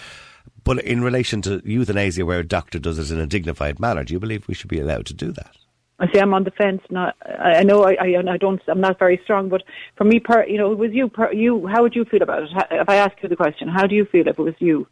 But 0.63 0.81
in 0.83 1.03
relation 1.03 1.41
to 1.41 1.61
euthanasia, 1.65 2.25
where 2.25 2.39
a 2.39 2.47
doctor 2.47 2.79
does 2.79 2.99
it 2.99 3.13
in 3.13 3.19
a 3.19 3.27
dignified 3.27 3.79
manner, 3.79 4.05
do 4.05 4.13
you 4.13 4.19
believe 4.19 4.47
we 4.47 4.53
should 4.53 4.69
be 4.69 4.79
allowed 4.79 5.07
to 5.07 5.13
do 5.13 5.33
that? 5.33 5.57
I 5.99 6.09
say 6.13 6.21
I'm 6.21 6.33
on 6.33 6.45
the 6.45 6.51
fence. 6.51 6.81
Not, 6.89 7.15
I 7.25 7.63
know 7.63 7.83
I, 7.83 7.97
I, 7.99 8.23
I 8.33 8.37
don't. 8.37 8.61
I'm 8.67 8.79
not 8.79 8.99
very 8.99 9.19
strong, 9.23 9.49
but 9.49 9.63
for 9.97 10.03
me, 10.03 10.19
per, 10.19 10.45
you 10.45 10.57
know, 10.57 10.71
it 10.71 10.77
was 10.77 10.93
you. 10.93 11.09
Per, 11.09 11.33
you, 11.33 11.67
how 11.67 11.81
would 11.81 11.95
you 11.95 12.05
feel 12.05 12.21
about 12.21 12.43
it? 12.43 12.49
If 12.71 12.87
I 12.87 12.95
ask 12.95 13.13
you 13.21 13.27
the 13.27 13.35
question, 13.35 13.67
how 13.67 13.87
do 13.87 13.95
you 13.95 14.05
feel 14.05 14.27
if 14.27 14.39
it 14.39 14.41
was 14.41 14.53
you? 14.59 14.87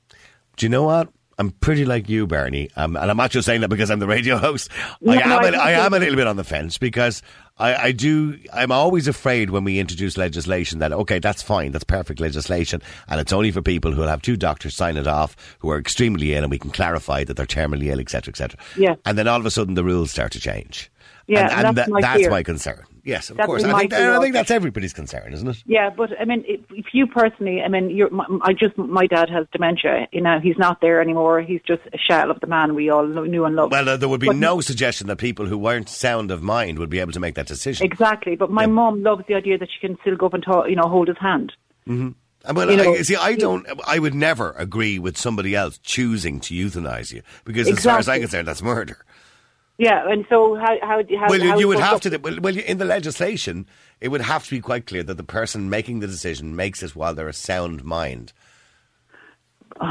Do 0.57 0.65
you 0.65 0.69
know 0.69 0.83
what? 0.83 1.09
I'm 1.37 1.51
pretty 1.51 1.85
like 1.85 2.07
you, 2.07 2.27
Bernie, 2.27 2.69
um, 2.75 2.95
and 2.95 3.11
I'm 3.11 3.17
not 3.17 3.31
just 3.31 3.45
saying 3.45 3.61
that 3.61 3.69
because 3.69 3.91
I'm 3.91 3.99
the 3.99 4.07
radio 4.07 4.37
host. 4.47 4.69
No, 5.01 5.13
I 5.13 5.15
no, 5.17 5.21
am, 5.21 5.29
I 5.29 5.35
a, 5.35 5.59
I 5.59 5.65
think 5.73 5.85
am 5.85 5.93
a 5.93 5.99
little 5.99 6.15
bit 6.15 6.27
on 6.27 6.37
the 6.37 6.43
fence 6.43 6.77
because 6.77 7.21
I, 7.57 7.75
I 7.75 7.91
do. 7.91 8.39
I'm 8.53 8.71
always 8.71 9.07
afraid 9.07 9.49
when 9.49 9.63
we 9.63 9.79
introduce 9.79 10.17
legislation 10.17 10.79
that 10.79 10.93
okay, 10.93 11.19
that's 11.19 11.41
fine, 11.41 11.71
that's 11.71 11.83
perfect 11.83 12.19
legislation, 12.19 12.81
and 13.07 13.19
it's 13.19 13.33
only 13.33 13.51
for 13.51 13.61
people 13.61 13.91
who 13.91 14.01
will 14.01 14.07
have 14.07 14.21
two 14.21 14.37
doctors 14.37 14.75
sign 14.75 14.97
it 14.97 15.07
off 15.07 15.35
who 15.59 15.69
are 15.69 15.79
extremely 15.79 16.33
ill, 16.33 16.43
and 16.43 16.51
we 16.51 16.59
can 16.59 16.71
clarify 16.71 17.23
that 17.23 17.35
they're 17.35 17.45
terminally 17.45 17.87
ill, 17.87 17.99
etc., 17.99 18.31
etc. 18.31 18.59
Yeah. 18.77 18.95
And 19.05 19.17
then 19.17 19.27
all 19.27 19.39
of 19.39 19.45
a 19.45 19.51
sudden 19.51 19.73
the 19.73 19.83
rules 19.83 20.11
start 20.11 20.31
to 20.33 20.39
change. 20.39 20.89
Yeah, 21.27 21.47
and, 21.47 21.67
and 21.67 21.77
that's 21.77 21.87
tha- 21.87 21.93
my 21.93 22.01
that's 22.01 22.27
my 22.29 22.43
concern. 22.43 22.85
Yes, 23.05 23.29
of 23.29 23.37
That 23.37 23.45
course. 23.45 23.63
I 23.63 23.77
think, 23.79 23.93
fear 23.93 24.15
I 24.15 24.19
think 24.19 24.33
that's 24.33 24.49
everybody's 24.49 24.91
concern, 24.91 25.31
isn't 25.31 25.47
it? 25.47 25.57
Yeah, 25.67 25.91
but 25.91 26.09
I 26.19 26.25
mean, 26.25 26.43
if, 26.47 26.59
if 26.71 26.87
you 26.91 27.05
personally, 27.05 27.61
I 27.61 27.67
mean, 27.67 27.91
you're, 27.91 28.09
my, 28.09 28.25
I 28.41 28.51
just 28.53 28.75
my 28.79 29.05
dad 29.05 29.29
has 29.29 29.45
dementia. 29.51 30.07
You 30.11 30.21
know, 30.21 30.39
he's 30.41 30.57
not 30.57 30.81
there 30.81 30.99
anymore. 31.01 31.41
He's 31.41 31.61
just 31.67 31.83
a 31.93 31.97
shell 31.99 32.31
of 32.31 32.39
the 32.39 32.47
man 32.47 32.73
we 32.73 32.89
all 32.89 33.05
knew 33.05 33.45
and 33.45 33.55
loved. 33.55 33.71
Well, 33.71 33.87
uh, 33.87 33.97
there 33.97 34.09
would 34.09 34.21
be 34.21 34.27
But- 34.27 34.37
no 34.37 34.59
suggestion 34.59 35.05
that 35.07 35.17
people 35.17 35.45
who 35.45 35.57
weren't 35.57 35.87
sound 35.87 36.31
of 36.31 36.41
mind 36.41 36.79
would 36.79 36.89
be 36.89 36.99
able 36.99 37.11
to 37.11 37.19
make 37.19 37.35
that 37.35 37.45
decision. 37.45 37.85
Exactly, 37.85 38.35
but 38.35 38.49
my 38.49 38.63
Yeah. 38.63 38.67
mum 38.67 39.03
loves 39.03 39.23
the 39.27 39.35
idea 39.35 39.59
that 39.59 39.69
she 39.71 39.79
can 39.87 39.97
still 40.01 40.15
go 40.15 40.25
up 40.25 40.33
and 40.33 40.43
talk, 40.43 40.67
you 40.67 40.75
know, 40.75 40.87
hold 40.89 41.07
his 41.07 41.17
hand. 41.19 41.53
And 41.85 42.15
well, 42.55 42.69
You 42.69 42.77
know, 42.77 42.93
I, 42.95 43.01
see, 43.03 43.15
I 43.15 43.35
don't. 43.35 43.65
I 43.87 43.97
would 43.99 44.13
never 44.13 44.51
agree 44.57 44.99
with 44.99 45.17
somebody 45.17 45.55
else 45.55 45.77
choosing 45.79 46.39
to 46.41 46.53
euthanize 46.53 47.11
you 47.13 47.21
because, 47.43 47.67
as 47.67 47.83
far 47.83 47.97
as 47.99 48.07
I'm 48.07 48.15
Exactly. 48.15 48.21
concerned, 48.21 48.47
that's 48.47 48.61
murder. 48.61 48.97
Yeah, 49.77 50.09
and 50.09 50.25
so 50.29 50.55
how 50.55 50.77
how 50.81 51.03
how 51.19 51.27
well, 51.29 51.39
you, 51.41 51.49
how 51.49 51.57
you 51.59 51.67
would 51.67 51.79
have 51.79 51.95
up- 51.95 52.01
to. 52.03 52.17
Well, 52.17 52.37
well, 52.41 52.57
in 52.57 52.77
the 52.77 52.85
legislation, 52.85 53.65
it 53.99 54.07
would 54.07 54.21
have 54.21 54.45
to 54.45 54.51
be 54.51 54.61
quite 54.61 54.85
clear 54.87 55.03
that 55.03 55.15
the 55.17 55.23
person 55.23 55.69
making 55.69 55.99
the 55.99 56.07
decision 56.07 56.55
makes 56.55 56.81
it 56.81 56.95
while 56.95 57.13
they're 57.13 57.27
a 57.27 57.33
sound 57.33 57.83
mind. 57.83 58.31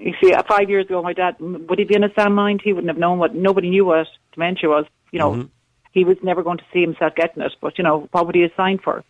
You 0.00 0.14
see, 0.22 0.32
uh, 0.32 0.44
five 0.48 0.70
years 0.70 0.86
ago, 0.86 1.02
my 1.02 1.12
dad 1.12 1.34
would 1.40 1.76
he 1.76 1.84
be 1.84 1.96
in 1.96 2.04
a 2.04 2.14
sound 2.14 2.36
mind? 2.36 2.60
He 2.62 2.72
wouldn't 2.72 2.88
have 2.88 2.98
known 2.98 3.18
what 3.18 3.34
nobody 3.34 3.68
knew 3.68 3.84
what 3.84 4.06
dementia 4.32 4.68
was. 4.68 4.84
You 5.10 5.18
know, 5.18 5.32
Mm-hmm. 5.32 5.46
he 5.90 6.04
was 6.04 6.16
never 6.22 6.44
going 6.44 6.58
to 6.58 6.64
see 6.72 6.80
himself 6.82 7.16
getting 7.16 7.42
it. 7.42 7.52
But 7.60 7.78
you 7.78 7.82
know, 7.84 8.08
what 8.12 8.24
would 8.26 8.36
he 8.36 8.42
have 8.42 8.52
signed 8.56 8.80
for? 8.82 9.02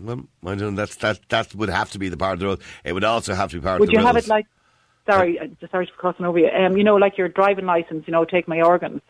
Well, 0.00 0.24
I 0.46 0.54
don't. 0.54 0.74
That's 0.74 0.96
that. 0.96 1.20
That 1.28 1.54
would 1.54 1.68
have 1.68 1.90
to 1.90 1.98
be 1.98 2.08
the 2.08 2.16
part 2.16 2.32
of 2.34 2.38
the 2.40 2.46
road. 2.46 2.60
It 2.82 2.94
would 2.94 3.04
also 3.04 3.34
have 3.34 3.50
to 3.50 3.58
be 3.58 3.62
part 3.62 3.78
Would 3.80 3.90
of 3.90 3.92
the 3.92 3.96
Would 3.98 4.00
you 4.00 4.06
have 4.06 4.16
it 4.16 4.26
like? 4.26 4.46
Sorry, 5.12 5.38
uh, 5.38 5.46
sorry 5.70 5.86
for 5.86 5.92
crossing 5.96 6.26
over 6.26 6.38
you. 6.38 6.48
Um, 6.48 6.76
you 6.76 6.84
know, 6.84 6.96
like 6.96 7.18
your 7.18 7.28
driving 7.28 7.66
license. 7.66 8.04
You 8.06 8.12
know, 8.12 8.24
take 8.24 8.46
my 8.48 8.60
organs. 8.60 9.02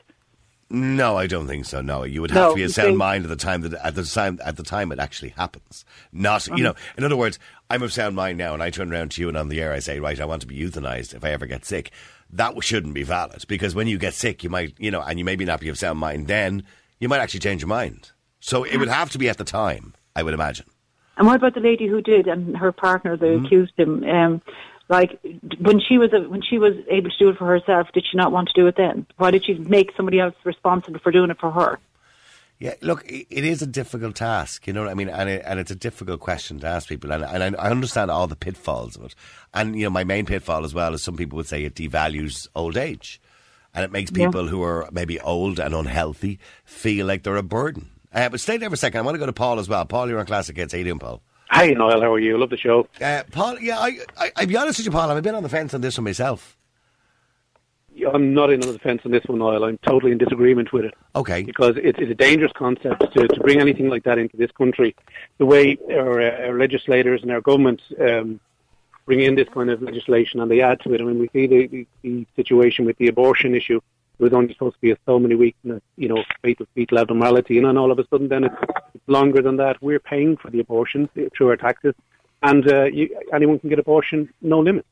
No, 0.73 1.17
I 1.19 1.27
don't 1.27 1.49
think 1.49 1.65
so. 1.65 1.81
No, 1.81 2.05
you 2.05 2.21
would 2.21 2.31
have 2.31 2.43
No, 2.43 2.51
to 2.51 2.55
be 2.55 2.63
a 2.63 2.69
sound 2.69 2.91
see- 2.93 2.97
mind 2.97 3.25
at 3.25 3.29
the 3.31 3.35
time 3.37 3.63
that 3.63 3.75
at 3.85 3.97
the 3.97 4.05
time 4.05 4.39
at 4.45 4.57
the 4.57 4.63
time 4.63 4.93
it 4.93 5.01
actually 5.01 5.31
happens. 5.31 5.85
Not 6.13 6.47
Uh-huh. 6.47 6.57
you 6.57 6.63
know. 6.65 6.75
In 6.97 7.03
other 7.05 7.17
words, 7.17 7.39
I'm 7.69 7.83
of 7.83 7.93
sound 7.93 8.15
mind 8.15 8.39
now, 8.39 8.55
and 8.55 8.63
I 8.63 8.71
turn 8.71 8.93
around 8.93 9.11
to 9.13 9.21
you 9.21 9.29
and 9.29 9.37
on 9.37 9.49
the 9.49 9.61
air 9.61 9.73
I 9.73 9.81
say, 9.81 9.99
right, 9.99 10.21
I 10.21 10.25
want 10.25 10.43
to 10.43 10.47
be 10.47 10.57
euthanized 10.57 11.13
if 11.15 11.25
I 11.25 11.31
ever 11.33 11.47
get 11.47 11.65
sick. 11.65 11.91
That 12.33 12.63
shouldn't 12.63 12.95
be 12.95 13.03
valid 13.03 13.45
because 13.49 13.75
when 13.75 13.89
you 13.89 13.99
get 13.99 14.15
sick, 14.15 14.45
you 14.45 14.51
might 14.51 14.75
you 14.79 14.93
know, 14.93 15.01
and 15.03 15.19
you 15.19 15.25
maybe 15.25 15.45
not 15.45 15.59
be 15.61 15.69
of 15.69 15.77
sound 15.79 15.99
mind. 15.99 16.29
Then 16.29 16.63
you 17.01 17.09
might 17.09 17.19
actually 17.19 17.41
change 17.41 17.63
your 17.63 17.69
mind. 17.69 18.13
So 18.39 18.63
it 18.63 18.77
would 18.77 18.89
have 18.89 19.11
to 19.11 19.19
be 19.19 19.29
at 19.29 19.39
the 19.39 19.45
time, 19.45 19.95
I 20.15 20.23
would 20.23 20.35
imagine. 20.35 20.67
And 21.17 21.27
what 21.27 21.37
about 21.37 21.55
the 21.55 21.61
lady 21.61 21.87
who 21.89 22.01
did 22.01 22.29
and 22.29 22.57
her 22.57 22.71
partner? 22.71 23.17
They 23.17 23.27
Mm-hmm. 23.27 23.45
accused 23.47 23.73
him. 23.77 24.05
Um, 24.05 24.41
like 24.91 25.19
when 25.61 25.81
she 25.81 25.97
was 25.97 26.13
a, 26.13 26.29
when 26.29 26.43
she 26.43 26.59
was 26.59 26.75
able 26.91 27.09
to 27.11 27.17
do 27.19 27.29
it 27.31 27.39
for 27.39 27.47
herself, 27.47 27.89
did 27.95 28.05
she 28.11 28.17
not 28.19 28.33
want 28.33 28.49
to 28.49 28.55
do 28.61 28.67
it 28.67 28.77
then? 28.77 29.07
Why 29.17 29.31
did 29.31 29.47
she 29.47 29.55
make 29.55 29.93
somebody 29.97 30.21
else 30.21 30.35
responsible 30.45 30.99
for 31.01 31.11
doing 31.13 31.31
it 31.31 31.39
for 31.41 31.51
her? 31.51 31.79
Yeah, 32.59 32.75
look, 32.83 33.05
it 33.09 33.27
is 33.45 33.63
a 33.63 33.67
difficult 33.67 34.17
task, 34.17 34.67
you 34.67 34.75
know 34.75 34.83
what 34.83 34.91
I 34.91 34.95
mean, 34.95 35.09
and 35.09 35.31
it, 35.31 35.43
and 35.47 35.59
it's 35.59 35.71
a 35.71 35.75
difficult 35.75 36.21
question 36.21 36.59
to 36.61 36.67
ask 36.67 36.91
people, 36.91 37.11
and, 37.11 37.25
and 37.25 37.57
I, 37.57 37.63
I 37.69 37.71
understand 37.71 38.11
all 38.11 38.27
the 38.27 38.37
pitfalls 38.37 38.97
of 38.97 39.05
it, 39.05 39.15
and 39.55 39.75
you 39.79 39.85
know 39.85 39.91
my 39.91 40.05
main 40.05 40.27
pitfall 40.27 40.67
as 40.67 40.75
well 40.75 40.93
is 40.93 41.03
some 41.03 41.17
people 41.17 41.37
would 41.39 41.47
say 41.47 41.65
it 41.65 41.75
devalues 41.75 42.49
old 42.55 42.77
age, 42.77 43.19
and 43.73 43.83
it 43.83 43.91
makes 43.91 44.11
Yeah. 44.15 44.27
people 44.27 44.49
who 44.49 44.63
are 44.63 44.87
maybe 44.93 45.19
old 45.21 45.59
and 45.59 45.75
unhealthy 45.75 46.39
feel 46.67 47.07
like 47.07 47.23
they're 47.23 47.37
a 47.37 47.43
burden. 47.43 47.89
Uh, 48.13 48.29
but 48.29 48.41
stay 48.41 48.59
there 48.59 48.69
for 48.69 48.75
a 48.75 48.77
second. 48.77 48.99
I 48.99 49.03
want 49.05 49.15
to 49.15 49.21
go 49.21 49.25
to 49.27 49.33
Paul 49.33 49.59
as 49.59 49.69
well. 49.69 49.87
Paul, 49.87 50.11
you're 50.11 50.19
on 50.19 50.27
Classic 50.27 50.55
Hits. 50.55 50.73
How 50.75 50.79
you 50.79 50.85
doing, 50.85 50.99
Paul? 50.99 51.23
Hi, 51.51 51.67
Niall. 51.71 52.01
How 52.01 52.13
are 52.13 52.19
you? 52.21 52.39
Love 52.39 52.51
the 52.51 52.57
show. 52.57 52.87
Uh, 53.01 53.25
Paul, 53.33 53.59
yeah, 53.59 53.79
I, 53.79 53.99
I, 54.17 54.31
I'll 54.37 54.47
be 54.47 54.57
honest 54.57 54.79
with 54.79 54.87
you, 54.87 54.93
Paul, 54.93 55.11
I'm 55.11 55.17
a 55.17 55.23
bit 55.23 55.35
on 55.35 55.43
the 55.43 55.49
fence 55.49 55.75
on 55.75 55.81
this 55.81 55.99
one 55.99 56.05
myself. 56.05 56.57
I'm 58.15 58.33
not 58.33 58.51
in 58.51 58.63
on 58.65 58.73
the 58.73 58.79
fence 58.79 59.03
on 59.05 59.11
this 59.11 59.25
one, 59.27 59.41
Niall. 59.41 59.65
I'm 59.65 59.77
totally 59.79 60.13
in 60.13 60.19
disagreement 60.19 60.73
with 60.73 60.85
it 60.85 60.95
Okay. 61.17 61.43
because 61.43 61.77
it's, 61.77 61.99
it's 61.99 62.11
a 62.11 62.15
dangerous 62.15 62.53
concept 62.53 63.13
to, 63.13 63.29
to 63.29 63.41
bring 63.41 63.61
anything 63.61 63.89
like 63.89 64.05
that 64.05 64.17
into 64.17 64.37
this 64.37 64.51
country. 64.53 64.95
The 65.39 65.45
way 65.45 65.77
our, 65.91 66.21
uh, 66.21 66.47
our 66.47 66.57
legislators 66.59 67.23
and 67.23 67.31
our 67.33 67.41
government 67.41 67.83
um, 68.01 68.41
bring 69.05 69.21
in 69.21 69.35
this 69.35 69.49
kind 69.53 69.71
of 69.71 69.83
legislation 69.83 70.41
and 70.41 70.51
they 70.51 70.63
add 70.63 70.81
to 70.83 70.95
it. 70.95 71.01
I 71.01 71.05
mean, 71.05 71.19
we 71.19 71.29
see 71.33 71.47
the, 71.49 71.67
the, 71.67 71.87
the 72.03 72.27
situation 72.37 72.85
with 72.87 72.97
the 72.97 73.09
abortion 73.09 73.55
issue. 73.57 73.81
It 74.19 74.23
was 74.23 74.33
only 74.33 74.53
supposed 74.55 74.77
to 74.77 74.81
be 74.81 74.93
a 74.93 74.99
so 75.05 75.19
many 75.19 75.35
weeks, 75.35 75.59
and, 75.65 75.83
you 75.97 76.09
know, 76.09 76.23
fatal 76.43 76.67
fetal 76.75 76.99
abnormality, 76.99 77.57
and 77.57 77.67
then 77.67 77.77
all 77.79 77.91
of 77.91 77.99
a 77.99 78.07
sudden, 78.09 78.29
then 78.29 78.45
it's 78.45 78.55
longer 79.11 79.43
than 79.43 79.57
that. 79.57 79.77
We're 79.83 80.01
paying 80.01 80.37
for 80.37 80.51
the 80.51 80.61
abortion 80.61 81.09
through 81.37 81.49
our 81.49 81.57
taxes, 81.57 81.95
and 82.43 82.71
uh, 82.73 82.85
you, 82.85 83.19
anyone 83.33 83.59
can 83.59 83.69
get 83.69 83.79
abortion, 83.79 84.33
no 84.41 84.61
limit. 84.61 84.87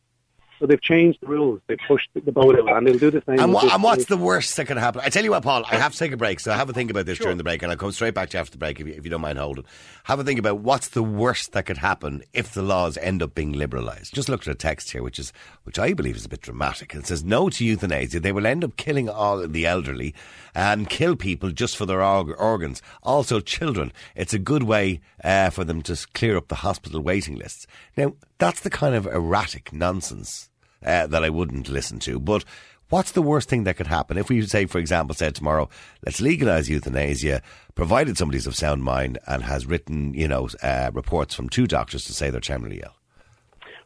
So 0.59 0.67
they've 0.67 0.81
changed 0.81 1.21
the 1.21 1.29
rules. 1.29 1.61
They've 1.69 1.79
pushed 1.87 2.09
the 2.15 2.33
boat 2.33 2.59
out, 2.59 2.69
and 2.69 2.87
they'll 2.87 2.99
do 2.99 3.11
the 3.11 3.23
same. 3.27 3.39
And, 3.39 3.53
wha- 3.53 3.69
and 3.73 3.83
what's 3.83 4.07
the 4.07 4.17
worst 4.17 4.57
that 4.57 4.67
could 4.67 4.77
happen? 4.77 5.01
I 5.05 5.09
tell 5.09 5.23
you 5.23 5.31
what, 5.31 5.43
Paul, 5.45 5.65
I 5.71 5.77
have 5.77 5.93
to 5.93 5.99
take 5.99 6.13
a 6.13 6.17
break, 6.17 6.41
so 6.41 6.53
have 6.53 6.69
a 6.69 6.73
think 6.73 6.91
about 6.91 7.07
this 7.07 7.19
during 7.19 7.39
the 7.39 7.45
break, 7.45 7.63
and 7.63 7.71
I'll 7.71 7.79
come 7.79 7.93
straight 7.93 8.15
back 8.15 8.31
to 8.31 8.37
you 8.37 8.41
after 8.41 8.53
the 8.53 8.59
break 8.59 8.81
if 8.81 8.87
you, 8.87 8.95
if 8.95 9.05
you 9.05 9.11
don't 9.11 9.21
mind 9.21 9.39
holding. 9.39 9.65
Have 10.05 10.19
a 10.19 10.25
think 10.25 10.39
about 10.39 10.59
what's 10.61 10.89
the 10.89 11.03
worst 11.03 11.53
that 11.53 11.67
could 11.67 11.79
happen 11.79 12.23
if 12.33 12.53
the 12.53 12.63
laws 12.63 12.97
end 12.99 13.23
up 13.23 13.35
being 13.35 13.55
liberalised. 13.55 14.13
Just 14.13 14.29
look 14.29 14.43
at 14.43 14.49
a 14.49 14.55
text 14.55 14.91
here, 14.91 15.03
which 15.03 15.19
is 15.19 15.33
which 15.63 15.79
I 15.79 15.93
believe 15.93 16.17
is 16.17 16.25
a 16.25 16.29
bit 16.29 16.41
dramatic. 16.41 16.95
It 16.95 17.07
says 17.07 17.23
no 17.23 17.49
to 17.51 17.65
euthanasia. 17.65 18.21
They 18.21 18.33
will 18.33 18.47
end 18.47 18.65
up 18.65 18.77
killing 18.77 19.09
all 19.09 19.47
the 19.47 19.67
elderly 19.67 20.15
and 20.55 20.89
kill 20.89 21.15
people 21.15 21.51
just 21.53 21.77
for 21.77 21.87
their 21.87 22.03
org- 22.03 22.35
organs. 22.39 22.83
Also, 23.03 23.39
children. 23.41 23.93
It's 24.17 24.35
a 24.35 24.39
good 24.39 24.65
way 24.65 25.01
uh, 25.23 25.51
for 25.51 25.63
them 25.65 25.83
to 25.83 25.97
clear 26.15 26.37
up 26.37 26.49
the 26.49 26.57
hospital 26.57 27.01
waiting 27.01 27.37
lists. 27.37 27.67
Now, 27.97 28.15
that's 28.39 28.61
the 28.61 28.71
kind 28.71 28.95
of 28.95 29.07
erratic 29.07 29.73
nonsense 29.73 30.48
uh, 30.85 31.07
that 31.07 31.25
I 31.25 31.31
wouldn't 31.31 31.69
listen 31.69 31.99
to. 32.01 32.19
But 32.19 32.45
what's 32.89 33.13
the 33.13 33.23
worst 33.23 33.49
thing 33.49 33.65
that 33.65 33.77
could 33.77 33.87
happen 33.87 34.19
if 34.19 34.29
we 34.29 34.43
say, 34.43 34.67
for 34.67 34.79
example, 34.79 35.15
said 35.15 35.35
tomorrow, 35.35 35.69
let's 36.05 36.21
legalise 36.21 36.69
euthanasia, 36.69 37.43
provided 37.75 38.17
somebody's 38.17 38.47
of 38.47 38.55
sound 38.55 38.83
mind 38.83 39.19
and 39.27 39.43
has 39.45 39.67
written, 39.67 40.15
you 40.15 40.29
know, 40.29 40.49
uh, 40.63 40.91
reports 40.93 41.35
from 41.35 41.49
two 41.49 41.67
doctors 41.67 42.05
to 42.07 42.13
say 42.13 42.31
they're 42.31 42.41
terminally 42.41 42.83
ill. 42.83 42.95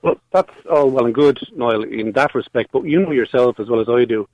Well, 0.03 0.17
that's 0.33 0.53
all 0.71 0.91
well 0.91 1.07
and 1.07 1.15
good, 1.15 1.39
Niall, 1.55 1.85
in 1.85 2.13
that 2.13 2.35
respect. 2.35 2.73
But 2.73 2.85
you 2.85 3.01
know 3.01 3.13
yourself 3.13 3.61
as 3.61 3.69
well 3.69 3.81
as 3.81 3.89
I 3.89 4.05
do 4.05 4.29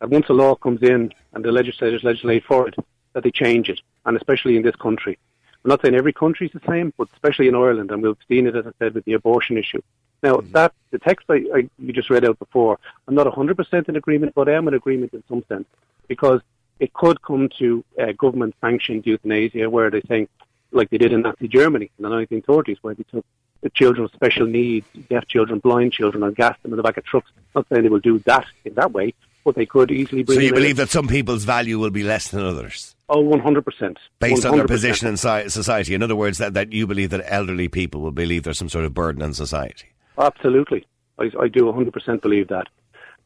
that 0.00 0.10
once 0.10 0.28
a 0.28 0.34
law 0.34 0.54
comes 0.54 0.82
in 0.82 1.12
and 1.32 1.44
the 1.44 1.52
legislators 1.52 2.04
legislate 2.04 2.44
for 2.44 2.68
it, 2.68 2.74
that 3.14 3.22
they 3.22 3.30
change 3.30 3.68
it, 3.68 3.80
and 4.04 4.16
especially 4.16 4.56
in 4.56 4.62
this 4.62 4.76
country. 4.76 5.18
I'm 5.64 5.70
not 5.70 5.80
saying 5.80 5.94
every 5.94 6.12
country 6.12 6.46
is 6.46 6.52
the 6.52 6.68
same, 6.68 6.92
but 6.98 7.08
especially 7.14 7.48
in 7.48 7.54
Ireland, 7.54 7.90
and 7.90 8.02
we've 8.02 8.16
seen 8.28 8.46
it, 8.46 8.54
as 8.54 8.66
I 8.66 8.72
said, 8.78 8.94
with 8.94 9.04
the 9.06 9.14
abortion 9.14 9.56
issue. 9.56 9.80
Now, 10.24 10.40
that 10.52 10.72
the 10.90 10.98
text 10.98 11.26
I, 11.28 11.44
I, 11.54 11.68
you 11.78 11.92
just 11.92 12.08
read 12.08 12.24
out 12.24 12.38
before, 12.38 12.78
I'm 13.06 13.14
not 13.14 13.26
100% 13.26 13.88
in 13.90 13.94
agreement, 13.96 14.34
but 14.34 14.48
I 14.48 14.52
am 14.54 14.66
in 14.68 14.74
agreement 14.74 15.12
in 15.12 15.22
some 15.28 15.44
sense, 15.50 15.66
because 16.08 16.40
it 16.80 16.94
could 16.94 17.20
come 17.20 17.50
to 17.58 17.84
uh, 18.00 18.12
government-sanctioned 18.12 19.06
euthanasia, 19.06 19.68
where 19.68 19.90
they 19.90 20.00
think, 20.00 20.30
like 20.72 20.88
they 20.88 20.96
did 20.96 21.12
in 21.12 21.20
Nazi 21.20 21.46
Germany 21.46 21.90
in 21.98 22.02
the 22.02 22.08
1930s, 22.08 22.78
where 22.80 22.94
they 22.94 23.04
took 23.04 23.26
the 23.60 23.68
children 23.68 24.04
with 24.04 24.12
special 24.12 24.46
needs, 24.46 24.86
deaf 25.10 25.28
children, 25.28 25.58
blind 25.58 25.92
children, 25.92 26.22
and 26.22 26.34
gassed 26.34 26.62
them 26.62 26.72
in 26.72 26.78
the 26.78 26.82
back 26.82 26.96
of 26.96 27.04
trucks. 27.04 27.30
Not 27.54 27.66
saying 27.68 27.82
they 27.82 27.90
will 27.90 28.00
do 28.00 28.18
that 28.20 28.46
in 28.64 28.72
that 28.74 28.92
way, 28.92 29.12
but 29.44 29.56
they 29.56 29.66
could 29.66 29.90
easily 29.90 30.22
bring 30.22 30.36
So 30.38 30.42
you 30.42 30.48
them 30.48 30.56
in. 30.56 30.62
believe 30.62 30.76
that 30.76 30.88
some 30.88 31.06
people's 31.06 31.44
value 31.44 31.78
will 31.78 31.90
be 31.90 32.02
less 32.02 32.28
than 32.28 32.40
others? 32.44 32.96
Oh, 33.10 33.22
100%. 33.22 33.96
Based 34.20 34.46
on 34.46 34.56
their 34.56 34.66
position 34.66 35.06
in 35.06 35.18
society. 35.18 35.94
In 35.94 36.02
other 36.02 36.16
words, 36.16 36.38
that, 36.38 36.54
that 36.54 36.72
you 36.72 36.86
believe 36.86 37.10
that 37.10 37.22
elderly 37.26 37.68
people 37.68 38.00
will 38.00 38.10
believe 38.10 38.44
there's 38.44 38.58
some 38.58 38.70
sort 38.70 38.86
of 38.86 38.94
burden 38.94 39.22
on 39.22 39.34
society. 39.34 39.88
Absolutely. 40.18 40.86
I, 41.18 41.30
I 41.40 41.48
do 41.48 41.62
100% 41.64 42.20
believe 42.20 42.48
that. 42.48 42.68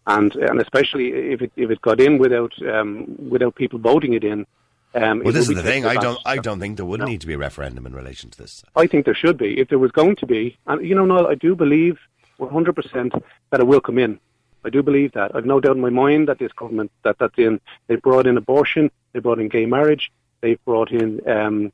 And, 0.07 0.35
and 0.37 0.61
especially 0.61 1.09
if 1.33 1.43
it, 1.43 1.53
if 1.57 1.71
it 1.71 1.83
got 1.83 2.01
in 2.01 2.19
without, 2.19 2.53
um, 2.67 3.15
without 3.29 3.55
people 3.55 3.79
voting 3.79 4.15
it 4.15 4.25
in. 4.25 4.47
Um, 4.95 5.21
Well, 5.23 5.35
this 5.35 5.49
is 5.49 5.55
the 5.55 5.63
thing. 5.63 5.85
I 5.85 5.97
don't. 5.97 6.19
I 6.25 6.39
don't 6.39 6.61
think 6.61 6.79
there 6.79 6.87
would 6.87 7.01
No. 7.01 7.07
need 7.07 7.21
to 7.21 7.27
be 7.27 7.35
a 7.35 7.39
referendum 7.39 7.85
in 7.87 7.95
relation 7.95 8.31
to 8.31 8.39
this. 8.39 8.65
I 8.75 8.87
think 8.87 9.05
there 9.05 9.15
should 9.15 9.37
be. 9.37 9.61
If 9.61 9.69
there 9.69 9.79
was 9.79 9.91
going 9.91 10.17
to 10.17 10.27
be, 10.27 10.57
and 10.67 10.85
you 10.87 10.95
know, 10.95 11.05
Noel, 11.05 11.27
I 11.27 11.35
do 11.35 11.55
believe 11.55 11.99
100% 12.41 13.23
that 13.51 13.61
it 13.61 13.67
will 13.67 13.83
come 13.83 13.99
in. 13.99 14.19
I 14.65 14.71
do 14.71 14.83
believe 14.83 15.13
that. 15.13 15.35
I've 15.35 15.45
no 15.45 15.61
doubt 15.61 15.77
in 15.77 15.83
my 15.83 15.91
mind 15.91 16.29
that 16.29 16.39
this 16.39 16.53
government, 16.53 16.91
that 17.05 17.17
that's 17.19 17.39
in, 17.39 17.61
they 17.87 17.97
brought 17.97 18.27
in 18.27 18.37
abortion, 18.39 18.91
they 19.13 19.21
brought 19.21 19.39
in 19.39 19.49
gay 19.49 19.67
marriage, 19.67 20.11
they've 20.41 20.63
brought 20.65 20.91
in, 20.91 21.21
um, 21.29 21.73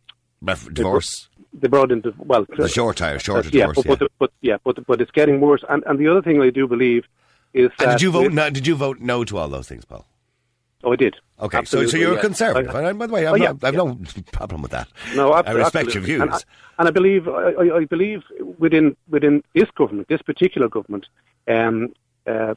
divorce, 0.72 1.28
they 1.52 1.68
brought 1.68 1.92
in, 1.92 2.00
the, 2.00 2.12
well, 2.18 2.46
the 2.56 2.68
short 2.68 2.96
time, 2.96 3.18
shorter 3.18 3.48
yeah, 3.52 3.66
divorce. 3.66 3.86
but, 3.86 3.86
yeah. 3.86 3.96
but, 3.96 4.10
but 4.18 4.32
yeah, 4.40 4.56
but 4.64 4.86
but 4.86 5.00
it's 5.00 5.10
getting 5.10 5.40
worse. 5.40 5.64
And 5.68 5.82
and 5.86 5.98
the 5.98 6.08
other 6.08 6.22
thing 6.22 6.40
I 6.42 6.50
do 6.50 6.66
believe 6.66 7.04
is 7.52 7.70
that 7.78 7.88
and 7.88 7.98
did 7.98 8.02
you 8.02 8.10
vote? 8.10 8.32
No, 8.32 8.50
did 8.50 8.66
you 8.66 8.74
vote 8.74 9.00
no 9.00 9.24
to 9.24 9.38
all 9.38 9.48
those 9.48 9.68
things, 9.68 9.84
Paul? 9.84 10.04
Oh, 10.82 10.92
I 10.92 10.96
did. 10.96 11.16
Okay, 11.40 11.56
so 11.56 11.58
Absolutely, 11.60 11.90
so 11.92 11.96
you're 11.96 12.18
a 12.18 12.20
conservative. 12.20 12.74
I- 12.74 12.90
and 12.90 12.98
by 12.98 13.06
the 13.06 13.12
way, 13.14 13.26
I've, 13.26 13.32
Oh, 13.32 13.36
yeah, 13.36 13.52
no, 13.52 13.58
I've 13.68 13.74
yeah. 13.74 13.78
no 13.78 13.98
problem 14.32 14.60
with 14.60 14.70
that. 14.72 14.86
No, 15.16 15.32
I 15.32 15.38
respect 15.52 15.86
absolutely. 15.88 16.12
your 16.12 16.22
And 16.22 16.30
views. 16.32 16.44
I, 16.78 16.80
and 16.80 16.88
I 16.88 16.90
believe, 16.90 17.26
I, 17.28 17.76
I 17.80 17.84
believe 17.86 18.22
within 18.58 18.94
within 19.08 19.42
this 19.54 19.70
government, 19.76 20.08
this 20.08 20.20
particular 20.22 20.68
government, 20.68 21.06
um, 21.48 21.94
uh, 22.26 22.54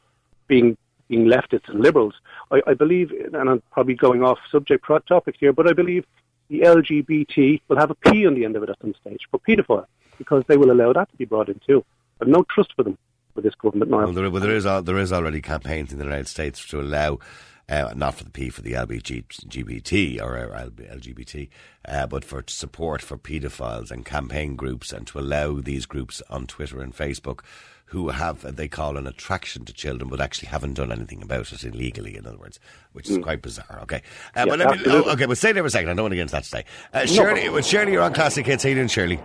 being 0.47 0.77
being 1.07 1.25
leftists 1.25 1.69
and 1.69 1.79
liberals, 1.79 2.15
I, 2.51 2.61
I 2.67 2.73
believe, 2.73 3.11
and 3.33 3.49
I'm 3.49 3.61
probably 3.71 3.93
going 3.93 4.23
off 4.23 4.39
subject 4.51 4.85
topic 5.07 5.35
here, 5.39 5.53
but 5.53 5.65
I 5.67 5.71
believe 5.73 6.05
the 6.49 6.61
LGBT 6.61 7.61
will 7.67 7.77
have 7.77 7.91
a 7.91 7.95
P 7.95 8.25
on 8.25 8.35
the 8.35 8.45
end 8.45 8.55
of 8.55 8.63
it 8.63 8.69
at 8.69 8.79
some 8.81 8.93
stage 9.01 9.21
for 9.29 9.39
paedophile, 9.39 9.85
because 10.17 10.43
they 10.47 10.57
will 10.57 10.71
allow 10.71 10.93
that 10.93 11.09
to 11.09 11.17
be 11.17 11.25
brought 11.25 11.49
in 11.49 11.59
too. 11.65 11.83
I 12.19 12.25
have 12.25 12.29
no 12.29 12.45
trust 12.49 12.73
for 12.75 12.83
them, 12.83 12.97
for 13.35 13.41
this 13.41 13.55
government 13.55 13.91
now. 13.91 13.97
Well, 13.97 14.13
there, 14.13 14.29
well, 14.29 14.41
there, 14.41 14.55
is, 14.55 14.63
there 14.63 14.97
is 14.97 15.13
already 15.13 15.41
campaigns 15.41 15.91
in 15.91 15.99
the 15.99 16.05
United 16.05 16.27
States 16.27 16.65
to 16.67 16.81
allow, 16.81 17.19
uh, 17.69 17.93
not 17.95 18.15
for 18.15 18.23
the 18.23 18.29
P 18.29 18.49
for 18.49 18.61
the 18.61 18.73
LGBT 18.73 20.21
or 20.21 20.37
uh, 20.37 20.69
LGBT, 20.69 21.49
uh, 21.85 22.07
but 22.07 22.23
for 22.23 22.43
support 22.47 23.01
for 23.01 23.17
paedophiles 23.17 23.91
and 23.91 24.05
campaign 24.05 24.55
groups, 24.55 24.93
and 24.93 25.05
to 25.07 25.19
allow 25.19 25.59
these 25.59 25.85
groups 25.85 26.21
on 26.29 26.47
Twitter 26.47 26.81
and 26.81 26.95
Facebook 26.95 27.41
who 27.87 28.09
have 28.09 28.43
uh, 28.45 28.51
they 28.51 28.67
call 28.67 28.97
an 28.97 29.07
attraction 29.07 29.65
to 29.65 29.73
children, 29.73 30.09
but 30.09 30.21
actually 30.21 30.47
haven't 30.47 30.75
done 30.75 30.91
anything 30.91 31.21
about 31.21 31.51
it 31.51 31.63
illegally. 31.63 32.15
In 32.15 32.25
other 32.25 32.37
words, 32.37 32.59
which 32.93 33.09
is 33.09 33.17
quite 33.17 33.41
bizarre. 33.41 33.79
Okay, 33.83 33.97
uh, 33.97 33.99
Yeah, 34.37 34.45
but 34.45 34.59
let 34.59 34.77
me, 34.77 34.83
oh, 34.87 35.11
okay, 35.11 35.25
but 35.25 35.37
stay 35.37 35.51
there 35.51 35.63
for 35.63 35.67
a 35.67 35.71
second. 35.71 35.89
I 35.89 35.93
don't 35.93 36.03
want 36.03 36.11
to 36.13 36.17
get 36.17 36.21
into 36.23 36.33
that 36.33 36.43
today. 36.43 36.65
Uh, 36.93 37.05
Shirley, 37.05 37.49
well, 37.49 37.61
Shirley, 37.61 37.93
you're 37.93 38.01
on 38.01 38.13
Classic 38.13 38.45
Hits. 38.45 38.63
How 38.63 38.69
you 38.69 38.75
doing, 38.75 38.87
Shirley? 38.87 39.19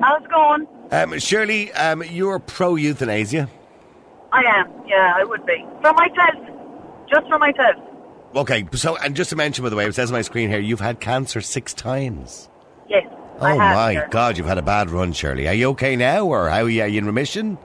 How's 0.00 0.22
it 0.22 0.30
going? 0.30 0.66
Um, 0.90 1.18
Shirley, 1.18 1.72
um, 1.72 2.02
you're 2.02 2.38
pro 2.38 2.76
euthanasia. 2.76 3.48
I 4.32 4.42
am. 4.42 4.70
Yeah, 4.86 5.14
I 5.16 5.24
would 5.24 5.44
be. 5.46 5.64
For 5.82 5.92
myself. 5.92 6.53
Just 7.10 7.26
for 7.28 7.38
myself. 7.38 7.76
Okay, 8.36 8.66
so 8.72 8.96
and 8.96 9.14
just 9.14 9.30
to 9.30 9.36
mention, 9.36 9.62
by 9.62 9.68
the 9.70 9.76
way, 9.76 9.86
it 9.86 9.94
says 9.94 10.10
on 10.10 10.14
my 10.16 10.22
screen 10.22 10.50
here, 10.50 10.58
you've 10.58 10.80
had 10.80 11.00
cancer 11.00 11.40
six 11.40 11.72
times. 11.72 12.48
Yes. 12.88 13.06
I 13.40 13.52
Oh 13.52 13.58
my 13.58 13.94
sir. 13.94 14.08
God, 14.10 14.36
you've 14.38 14.46
had 14.46 14.58
a 14.58 14.62
bad 14.62 14.90
run, 14.90 15.12
Shirley. 15.12 15.46
Are 15.48 15.54
you 15.54 15.70
okay 15.70 15.94
now, 15.96 16.26
or 16.26 16.48
how 16.48 16.62
are 16.62 16.68
you, 16.68 16.82
are 16.82 16.88
you 16.88 16.98
in 16.98 17.06
remission? 17.06 17.58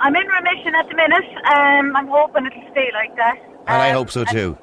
I'm 0.00 0.14
in 0.16 0.26
remission 0.26 0.74
at 0.74 0.88
the 0.88 0.94
minute. 0.96 1.24
Um, 1.46 1.96
I'm 1.96 2.08
hoping 2.08 2.46
it'll 2.46 2.70
stay 2.72 2.90
like 2.92 3.14
that. 3.16 3.38
And 3.66 3.80
I 3.82 3.90
Um, 3.90 3.96
hope 3.96 4.10
so 4.10 4.24
too. 4.24 4.58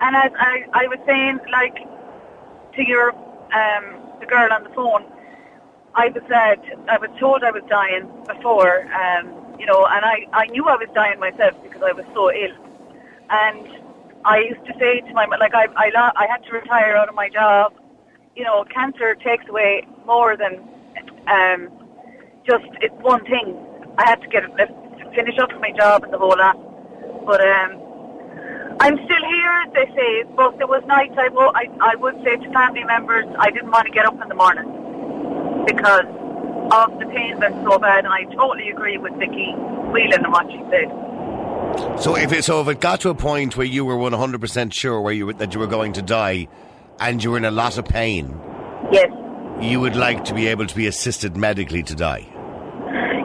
And 0.00 0.16
as 0.16 0.32
I, 0.38 0.64
I 0.72 0.86
was 0.88 0.98
saying, 1.06 1.38
like, 1.52 1.76
to 2.74 2.88
your, 2.88 3.10
um, 3.12 4.00
the 4.18 4.26
girl 4.26 4.52
on 4.52 4.64
the 4.64 4.70
phone, 4.70 5.04
I 5.94 6.08
was, 6.08 6.22
uh, 6.24 6.90
I 6.90 6.98
was 6.98 7.10
told 7.20 7.44
I 7.44 7.50
was 7.50 7.62
dying 7.68 8.08
before, 8.26 8.82
um, 8.94 9.28
you 9.60 9.66
know, 9.66 9.84
and 9.86 10.04
I, 10.04 10.26
I 10.32 10.46
knew 10.46 10.64
I 10.66 10.74
was 10.76 10.88
dying 10.94 11.20
myself 11.20 11.54
because 11.62 11.82
I 11.82 11.92
was 11.92 12.06
so 12.14 12.32
ill. 12.32 12.56
And 13.32 13.66
I 14.24 14.38
used 14.40 14.64
to 14.66 14.74
say 14.78 15.00
to 15.00 15.14
my, 15.14 15.26
like, 15.40 15.54
I, 15.54 15.66
I, 15.76 15.90
I 16.16 16.26
had 16.28 16.44
to 16.44 16.52
retire 16.52 16.96
out 16.96 17.08
of 17.08 17.14
my 17.14 17.28
job. 17.30 17.72
You 18.36 18.44
know, 18.44 18.64
cancer 18.72 19.14
takes 19.16 19.48
away 19.48 19.86
more 20.06 20.36
than 20.36 20.60
um, 21.28 21.68
just 22.46 22.64
it's 22.80 22.94
one 23.02 23.24
thing. 23.24 23.56
I 23.98 24.08
had 24.08 24.20
to 24.22 24.28
get 24.28 24.44
uh, 24.44 24.66
finish 25.14 25.38
up 25.38 25.50
my 25.60 25.72
job 25.72 26.04
and 26.04 26.12
the 26.12 26.18
whole 26.18 26.36
lot. 26.36 26.56
But 27.26 27.40
um, 27.40 27.82
I'm 28.80 28.96
still 29.04 29.24
here, 29.36 29.64
they 29.74 29.86
say. 29.96 30.24
But 30.36 30.58
there 30.58 30.66
was 30.66 30.82
nights 30.86 31.14
I, 31.18 31.28
wo- 31.28 31.52
I 31.54 31.68
I 31.80 31.94
would 31.96 32.16
say 32.24 32.36
to 32.36 32.52
family 32.52 32.84
members 32.84 33.26
I 33.38 33.50
didn't 33.50 33.70
want 33.70 33.86
to 33.86 33.92
get 33.92 34.06
up 34.06 34.20
in 34.20 34.28
the 34.28 34.34
morning 34.34 35.64
because 35.66 36.06
of 36.72 36.98
the 36.98 37.06
pain 37.12 37.38
that's 37.40 37.54
so 37.64 37.78
bad. 37.78 38.04
And 38.04 38.12
I 38.12 38.24
totally 38.34 38.70
agree 38.70 38.98
with 38.98 39.14
Vicky 39.14 39.52
Phelan 39.92 40.24
and 40.24 40.32
what 40.32 40.46
she 40.50 40.60
said. 40.70 40.88
So 41.98 42.16
if 42.16 42.32
it, 42.32 42.44
so, 42.44 42.60
if 42.60 42.68
it 42.68 42.80
got 42.80 43.00
to 43.02 43.10
a 43.10 43.14
point 43.14 43.56
where 43.56 43.66
you 43.66 43.84
were 43.84 43.96
one 43.96 44.12
hundred 44.12 44.40
percent 44.40 44.74
sure 44.74 45.00
where 45.00 45.12
you 45.12 45.26
were, 45.26 45.32
that 45.34 45.54
you 45.54 45.60
were 45.60 45.66
going 45.66 45.92
to 45.94 46.02
die, 46.02 46.48
and 47.00 47.22
you 47.22 47.30
were 47.30 47.36
in 47.36 47.44
a 47.44 47.50
lot 47.50 47.78
of 47.78 47.84
pain, 47.84 48.38
Yes, 48.90 49.10
you 49.60 49.80
would 49.80 49.96
like 49.96 50.24
to 50.24 50.34
be 50.34 50.48
able 50.48 50.66
to 50.66 50.74
be 50.74 50.86
assisted 50.86 51.36
medically 51.36 51.82
to 51.84 51.94
die. 51.94 52.26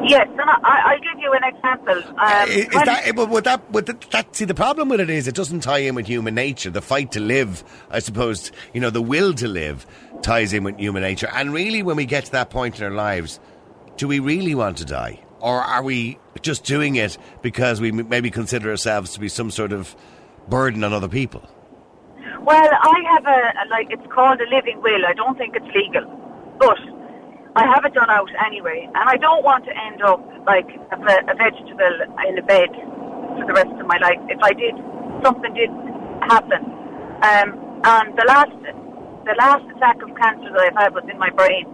yes, 0.07 0.27
and 0.29 0.41
I, 0.41 0.57
I, 0.63 0.81
I'll 0.93 0.99
give 0.99 1.19
you 1.19 1.33
an 1.33 1.43
example. 1.43 2.19
Um, 2.19 2.49
is, 2.49 2.65
is 2.65 2.83
that 2.83 3.15
but 3.15 3.29
would 3.29 3.43
that 3.45 3.71
would 3.71 3.85
that, 3.87 4.01
that 4.11 4.35
see 4.35 4.45
the 4.45 4.53
problem 4.53 4.89
with 4.89 4.99
it 4.99 5.09
is 5.09 5.27
it 5.27 5.35
doesn't 5.35 5.61
tie 5.61 5.79
in 5.79 5.95
with 5.95 6.05
human 6.05 6.35
nature. 6.35 6.69
The 6.69 6.81
fight 6.81 7.11
to 7.13 7.19
live, 7.19 7.63
I 7.89 7.99
suppose, 7.99 8.51
you 8.73 8.79
know, 8.81 8.89
the 8.91 9.01
will 9.01 9.33
to 9.33 9.47
live 9.47 9.85
ties 10.21 10.53
in 10.53 10.63
with 10.63 10.77
human 10.77 11.01
nature. 11.01 11.29
And 11.33 11.51
really, 11.53 11.81
when 11.83 11.95
we 11.97 12.05
get 12.05 12.25
to 12.25 12.31
that 12.33 12.49
point 12.49 12.77
in 12.79 12.85
our 12.85 12.91
lives, 12.91 13.39
do 13.97 14.07
we 14.07 14.19
really 14.19 14.55
want 14.55 14.77
to 14.77 14.85
die? 14.85 15.19
Or 15.39 15.62
are 15.62 15.84
we 15.84 16.20
just 16.41 16.63
doing 16.63 16.96
it 16.96 17.17
because 17.41 17.79
we 17.79 17.91
maybe 17.91 18.32
consider 18.32 18.70
ourselves 18.70 19.13
to 19.13 19.20
be 19.20 19.29
some 19.29 19.51
sort 19.51 19.72
of 19.72 19.96
burden 20.48 20.84
on 20.84 20.94
other 20.94 21.08
people? 21.08 21.48
Well, 22.41 22.70
I 22.72 23.01
have 23.12 23.25
a, 23.25 23.39
a 23.60 23.63
like 23.70 23.88
it's 23.91 24.08
called 24.13 24.39
a 24.39 24.50
living 24.56 24.82
will. 24.82 25.06
I 25.06 25.13
don't 25.13 25.38
think 25.38 25.56
it's 25.56 25.67
legal, 25.75 26.06
but 26.60 26.79
I 27.56 27.65
have 27.67 27.84
it 27.86 27.94
done 27.94 28.10
out 28.10 28.29
anyway, 28.46 28.88
and 28.88 29.10
I 29.10 29.17
don't 29.17 29.44
want 29.44 29.65
to 29.65 29.74
end 29.75 30.01
up 30.01 30.24
like 30.46 30.70
a, 30.91 30.96
a 30.96 31.36
vegetable 31.36 31.98
in 32.27 32.38
a 32.38 32.41
bed 32.41 32.70
for 33.36 33.44
the 33.46 33.53
rest 33.53 33.74
of 33.79 33.86
my 33.88 33.98
life. 33.98 34.20
If 34.29 34.39
I 34.41 34.53
did 34.53 34.75
something 35.24 35.53
did 35.53 35.70
happen, 36.29 36.63
um, 37.25 37.82
and 37.84 38.17
the 38.17 38.25
last 38.27 38.56
the 39.25 39.36
last 39.38 39.65
attack 39.75 40.01
of 40.01 40.15
cancer 40.15 40.48
that 40.53 40.72
I've 40.72 40.77
had 40.77 40.94
was 40.96 41.03
in 41.12 41.20
my 41.20 41.29
brain, 41.32 41.67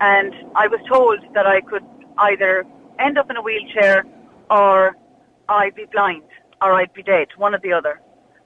and 0.00 0.34
I 0.56 0.66
was 0.66 0.80
told 0.90 1.20
that 1.34 1.46
I 1.46 1.60
could 1.60 1.84
either 2.18 2.66
end 3.02 3.18
up 3.18 3.30
in 3.30 3.36
a 3.36 3.42
wheelchair 3.42 4.04
or 4.50 4.96
I'd 5.48 5.74
be 5.74 5.86
blind 5.86 6.24
or 6.60 6.72
I'd 6.74 6.92
be 6.92 7.02
dead, 7.02 7.28
one 7.36 7.54
or 7.54 7.58
the 7.58 7.72
other. 7.72 8.00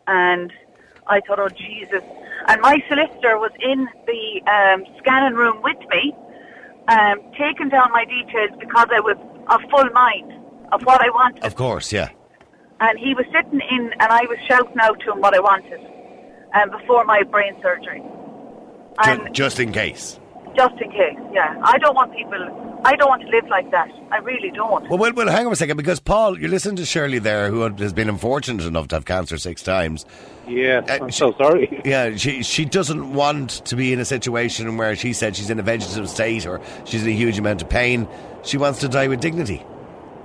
And 0.06 0.52
I 1.06 1.20
thought, 1.20 1.38
oh 1.38 1.48
Jesus! 1.48 2.02
And 2.48 2.60
my 2.60 2.82
solicitor 2.88 3.38
was 3.38 3.52
in 3.60 3.88
the 4.06 4.42
um, 4.50 4.84
scanning 4.98 5.36
room 5.36 5.62
with 5.62 5.78
me, 5.90 6.14
um, 6.88 7.20
taking 7.38 7.68
down 7.68 7.90
my 7.92 8.04
details 8.04 8.50
because 8.58 8.88
I 8.90 9.00
was 9.00 9.16
of 9.48 9.60
full 9.70 9.88
mind 9.90 10.32
of 10.72 10.82
what 10.82 11.00
I 11.00 11.10
wanted. 11.10 11.44
Of 11.44 11.54
course, 11.54 11.92
yeah. 11.92 12.10
And 12.80 12.98
he 12.98 13.14
was 13.14 13.24
sitting 13.32 13.60
in, 13.70 13.92
and 13.92 14.12
I 14.12 14.22
was 14.28 14.38
shouting 14.46 14.78
out 14.80 15.00
to 15.00 15.12
him 15.12 15.20
what 15.20 15.34
I 15.34 15.40
wanted 15.40 15.80
um, 16.54 16.70
before 16.70 17.04
my 17.04 17.22
brain 17.22 17.56
surgery. 17.62 18.02
And 18.98 19.34
just 19.34 19.60
in 19.60 19.72
case. 19.72 20.18
Just 20.56 20.74
in 20.80 20.90
case, 20.90 21.18
yeah. 21.32 21.60
I 21.62 21.78
don't 21.78 21.94
want 21.94 22.12
people. 22.14 22.80
I 22.84 22.94
don't 22.96 23.08
want 23.08 23.22
to 23.22 23.28
live 23.28 23.46
like 23.48 23.70
that. 23.72 23.88
I 24.12 24.18
really 24.18 24.50
don't. 24.50 24.88
Well, 24.88 24.98
well, 24.98 25.12
well, 25.12 25.28
hang 25.28 25.46
on 25.46 25.52
a 25.52 25.56
second, 25.56 25.76
because 25.76 25.98
Paul, 25.98 26.38
you're 26.38 26.50
listening 26.50 26.76
to 26.76 26.84
Shirley 26.86 27.18
there, 27.18 27.50
who 27.50 27.60
has 27.62 27.92
been 27.92 28.08
unfortunate 28.08 28.64
enough 28.64 28.88
to 28.88 28.96
have 28.96 29.04
cancer 29.04 29.38
six 29.38 29.62
times. 29.62 30.04
Yeah, 30.46 30.82
Uh, 30.88 30.98
I'm 31.02 31.08
she- 31.10 31.18
so 31.18 31.34
sorry. 31.38 31.80
Yeah, 31.84 32.14
she 32.16 32.42
she 32.42 32.64
doesn't 32.64 33.12
want 33.14 33.50
to 33.66 33.76
be 33.76 33.92
in 33.92 33.98
a 34.00 34.04
situation 34.04 34.76
where 34.76 34.94
she 34.96 35.12
said 35.12 35.34
she's 35.36 35.50
in 35.50 35.58
a 35.58 35.62
vegetative 35.62 36.08
state 36.08 36.46
or 36.46 36.60
she's 36.84 37.02
in 37.02 37.08
a 37.08 37.16
huge 37.16 37.38
amount 37.38 37.62
of 37.62 37.68
pain. 37.68 38.06
She 38.44 38.56
wants 38.56 38.80
to 38.80 38.88
die 38.88 39.08
with 39.08 39.20
dignity. 39.20 39.64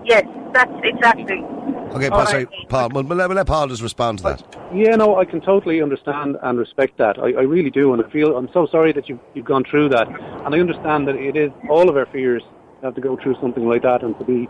Yes, 0.05 0.25
that's 0.53 0.71
exactly. 0.83 1.43
Okay, 1.91 2.09
Paul, 2.09 2.25
sorry, 2.25 2.45
right. 2.45 2.69
Paul. 2.69 2.89
We'll, 2.93 3.03
we'll 3.03 3.17
let, 3.17 3.47
Paul 3.47 3.67
just 3.67 3.81
respond 3.81 4.19
to 4.19 4.23
that. 4.23 4.57
Yeah, 4.73 4.95
no, 4.95 5.17
I 5.17 5.25
can 5.25 5.41
totally 5.41 5.81
understand 5.81 6.37
and 6.41 6.57
respect 6.57 6.97
that. 6.97 7.19
I, 7.19 7.33
I 7.33 7.41
really 7.41 7.69
do, 7.69 7.93
and 7.93 8.03
I 8.03 8.09
feel 8.09 8.37
I'm 8.37 8.49
so 8.53 8.65
sorry 8.67 8.93
that 8.93 9.09
you've 9.09 9.19
you've 9.33 9.45
gone 9.45 9.65
through 9.69 9.89
that, 9.89 10.07
and 10.07 10.55
I 10.55 10.59
understand 10.59 11.07
that 11.07 11.15
it 11.15 11.35
is 11.35 11.51
all 11.69 11.89
of 11.89 11.97
our 11.97 12.05
fears 12.07 12.43
to 12.79 12.85
have 12.87 12.95
to 12.95 13.01
go 13.01 13.17
through 13.17 13.35
something 13.41 13.67
like 13.67 13.83
that 13.83 14.03
and 14.03 14.17
to 14.19 14.23
be 14.23 14.47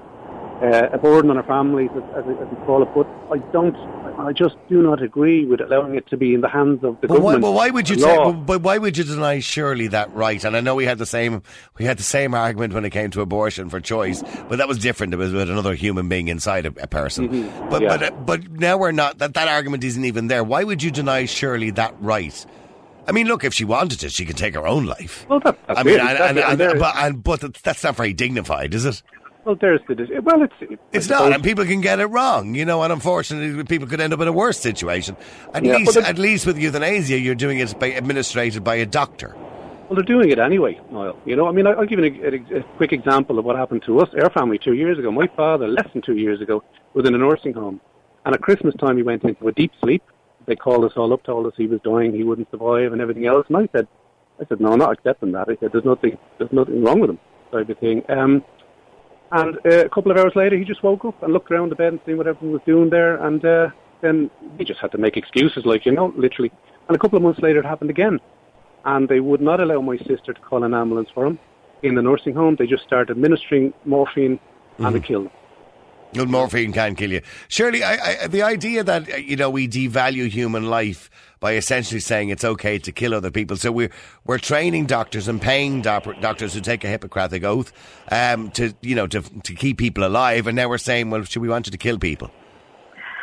uh, 0.62 0.90
a 0.94 0.98
burden 1.00 1.32
on 1.32 1.38
our 1.38 1.44
families, 1.44 1.90
as, 1.96 2.04
as, 2.18 2.26
as 2.40 2.48
we 2.48 2.66
call 2.66 2.84
it. 2.84 2.90
But 2.94 3.08
I 3.34 3.40
don't, 3.52 3.76
I 4.18 4.34
just 4.34 4.56
do 4.70 4.82
not 4.82 5.02
agree 5.02 5.46
with 5.46 5.62
allowing 5.62 5.96
it 5.96 6.08
to 6.08 6.18
be 6.18 6.34
in 6.34 6.42
the 6.42 6.50
hands 6.50 6.84
of 6.84 7.00
the 7.02 7.08
But 7.08 7.22
why, 7.22 7.34
government. 7.34 7.42
but 7.42 7.52
why 7.54 7.70
would 7.70 7.90
you 7.90 8.00
say, 8.00 8.32
but, 8.46 8.62
why 8.62 8.78
would 8.78 8.98
you 8.98 9.04
deny 9.04 9.40
Shirley 9.40 9.88
that 9.88 10.14
right? 10.14 10.44
And 10.44 10.56
I 10.56 10.62
know 10.62 10.76
we 10.76 10.86
had 10.86 10.98
the 10.98 11.06
same 11.06 11.44
we 11.78 11.86
had 11.86 11.98
the 11.98 12.04
same 12.04 12.34
argument 12.34 12.74
when 12.74 12.86
it 12.86 12.92
came 12.92 13.12
to 13.12 13.22
abortion 13.22 13.70
for 13.70 13.80
choice, 13.80 14.24
but 14.50 14.58
that 14.58 14.68
was 14.68 14.78
different. 14.78 15.14
It 15.14 15.18
was 15.18 15.34
with 15.34 15.50
another 15.50 15.74
human 15.74 16.10
being 16.10 16.28
inside 16.28 16.66
a, 16.66 16.74
a 16.82 16.88
person. 16.88 17.50
But 17.70 17.82
yeah. 17.82 17.98
but 17.98 18.04
uh, 18.04 18.12
but 18.12 18.52
now 18.52 18.78
we're 18.78 18.92
not 18.92 19.18
that 19.20 19.34
that 19.34 19.48
argument 19.48 19.84
isn't 19.84 20.06
even 20.06 20.28
there. 20.28 20.44
Why 20.44 20.64
would 20.64 20.84
you 20.84 20.92
deny 20.92 21.26
Shirley 21.26 21.72
that 21.72 21.96
right? 22.00 22.46
I 23.08 23.14
mean, 23.14 23.28
look, 23.28 23.44
if 23.44 23.54
she 23.54 23.66
wanted 23.66 24.04
it, 24.04 24.12
she 24.12 24.26
could 24.26 24.38
take 24.38 24.54
her 24.54 24.68
own 24.68 24.86
life. 24.86 25.26
Well, 25.28 25.40
that, 25.40 25.58
that's 25.66 25.80
I 25.80 25.84
mean, 25.84 25.96
it, 25.96 26.02
and, 26.02 26.38
and, 26.38 26.62
and, 26.62 27.24
but, 27.24 27.42
but 27.42 27.56
that's 27.56 27.84
not 27.84 27.96
very 27.96 28.14
dignified, 28.14 28.76
is 28.76 28.86
it? 28.86 29.02
Well, 29.46 29.56
there's 29.60 29.82
the 29.88 29.96
dis- 29.96 30.10
well, 30.24 30.44
it's 30.44 30.54
I 30.62 30.78
It's 30.94 31.10
not, 31.10 31.34
and 31.34 31.44
people 31.44 31.66
can 31.66 31.82
get 31.82 32.00
it 32.00 32.06
wrong, 32.06 32.56
you 32.56 32.66
know. 32.66 32.84
And 32.84 32.94
unfortunately, 32.94 33.64
people 33.64 33.88
could 33.88 34.02
end 34.02 34.14
up 34.14 34.20
in 34.20 34.28
a 34.28 34.32
worse 34.34 34.60
situation. 34.60 35.18
At 35.54 35.64
Yeah, 35.64 35.78
least, 35.78 35.98
at 35.98 36.18
least 36.18 36.46
with 36.46 36.58
euthanasia, 36.58 37.20
you're 37.20 37.36
doing 37.36 37.60
it 37.60 37.78
by, 37.80 37.88
administrated 37.88 38.64
by 38.64 38.76
a 38.76 38.86
doctor. 38.86 39.36
Well, 39.88 39.96
they're 39.96 40.04
doing 40.04 40.32
it 40.32 40.40
anyway, 40.40 40.80
Niall. 40.92 41.18
You 41.26 41.36
know, 41.36 41.48
I 41.48 41.52
mean, 41.52 41.68
I'll 41.68 41.86
give 41.86 42.00
you 42.00 42.06
an, 42.06 42.48
a, 42.52 42.60
a 42.60 42.64
quick 42.78 42.94
example 42.94 43.40
of 43.40 43.46
what 43.46 43.58
happened 43.58 43.84
to 43.88 44.00
us, 44.00 44.10
our 44.22 44.30
family, 44.30 44.58
two 44.58 44.74
years 44.74 44.98
ago. 44.98 45.12
My 45.12 45.28
father, 45.36 45.68
less 45.68 45.92
than 45.92 46.02
two 46.02 46.16
years 46.16 46.40
ago, 46.40 46.64
was 46.94 47.06
in 47.08 47.14
a 47.14 47.18
nursing 47.18 47.54
home. 47.54 47.82
And 48.26 48.34
at 48.34 48.42
Christmas 48.42 48.76
time, 48.76 48.96
he 48.96 49.04
went 49.04 49.24
into 49.24 49.48
a 49.48 49.52
deep 49.52 49.72
sleep. 49.82 50.04
They 50.46 50.56
called 50.56 50.86
us 50.86 50.94
all 50.96 51.12
up, 51.14 51.24
told 51.24 51.46
us 51.46 51.54
he 51.58 51.68
was 51.68 51.82
dying, 51.82 52.14
he 52.14 52.24
wouldn't 52.24 52.50
survive, 52.52 52.94
and 52.94 53.02
everything 53.02 53.26
else. 53.26 53.46
And 53.50 53.58
I 53.58 53.68
said, 53.72 53.88
I 54.40 54.46
said, 54.46 54.62
no, 54.62 54.72
I'm 54.72 54.80
not 54.80 54.94
accepting 54.94 55.32
that. 55.34 55.50
I 55.50 55.58
said, 55.60 55.72
there's 55.72 55.86
nothing, 55.86 56.18
there's 56.38 56.52
nothing 56.52 56.84
wrong 56.84 57.00
with 57.00 57.10
him, 57.10 57.20
type 57.52 57.70
of 57.70 57.78
thing. 57.80 58.04
Um, 58.10 58.44
and 59.32 59.58
uh, 59.66 59.86
a 59.86 59.90
couple 59.90 60.12
of 60.12 60.18
hours 60.18 60.34
later, 60.36 60.58
he 60.58 60.66
just 60.66 60.84
woke 60.84 61.06
up 61.06 61.22
and 61.24 61.32
looked 61.34 61.52
around 61.52 61.70
the 61.70 61.76
bed 61.76 61.94
and 61.94 62.00
seen 62.06 62.18
what 62.18 62.28
everyone 62.28 62.54
was 62.54 62.62
doing 62.66 62.90
there. 62.90 63.16
And 63.26 63.44
uh, 63.46 63.70
then 64.02 64.30
he 64.58 64.66
just 64.66 64.80
had 64.80 64.92
to 64.92 64.98
make 64.98 65.16
excuses, 65.16 65.66
like, 65.66 65.86
you 65.86 65.92
know, 65.92 66.14
literally. 66.18 66.52
And 66.88 66.96
a 66.96 67.00
couple 67.00 67.18
of 67.18 67.24
months 67.24 67.40
later, 67.42 67.60
it 67.60 67.66
happened 67.66 67.90
again 67.90 68.20
and 68.86 69.08
they 69.08 69.20
would 69.20 69.42
not 69.42 69.60
allow 69.60 69.82
my 69.82 69.98
sister 69.98 70.34
to 70.34 70.42
call 70.42 70.64
an 70.64 70.74
ambulance 70.74 71.10
for 71.14 71.26
him 71.26 71.40
in 71.84 71.96
the 71.96 72.02
nursing 72.02 72.34
home. 72.34 72.56
They 72.58 72.68
just 72.68 72.84
started 72.84 73.12
administering 73.12 73.74
morphine 73.86 74.40
and 74.80 74.96
they 74.96 75.00
killed 75.00 75.28
him. 75.28 75.32
Well, 76.14 76.26
morphine 76.26 76.74
can 76.74 76.96
kill 76.96 77.12
you. 77.12 77.22
Surely, 77.48 77.84
I, 77.84 78.24
I, 78.24 78.28
the 78.28 78.42
idea 78.42 78.84
that 78.84 79.12
uh, 79.12 79.16
you 79.16 79.38
know 79.38 79.50
we 79.50 79.68
devalue 79.68 80.30
human 80.30 80.66
life 80.66 81.10
by 81.40 81.56
essentially 81.56 82.00
saying 82.00 82.30
it's 82.30 82.44
okay 82.44 82.78
to 82.80 82.92
kill 82.92 83.14
other 83.14 83.32
people. 83.32 83.56
So 83.56 83.72
we're 83.72 83.92
we're 84.26 84.38
training 84.38 84.88
doctors 84.88 85.28
and 85.28 85.42
paying 85.42 85.82
doc- 85.82 86.20
doctors 86.20 86.54
who 86.54 86.62
take 86.62 86.84
a 86.84 86.88
Hippocratic 86.88 87.44
oath 87.44 87.72
um, 88.12 88.52
to 88.52 88.74
you 88.82 88.96
know 88.96 89.08
to 89.08 89.22
to 89.22 89.54
keep 89.56 89.78
people 89.78 90.06
alive, 90.06 90.48
and 90.48 90.56
now 90.56 90.68
we're 90.68 90.78
saying, 90.78 91.10
well, 91.10 91.24
should 91.24 91.42
we 91.42 91.50
want 91.50 91.68
you 91.68 91.72
to 91.72 91.78
kill 91.78 91.98
people? 91.98 92.30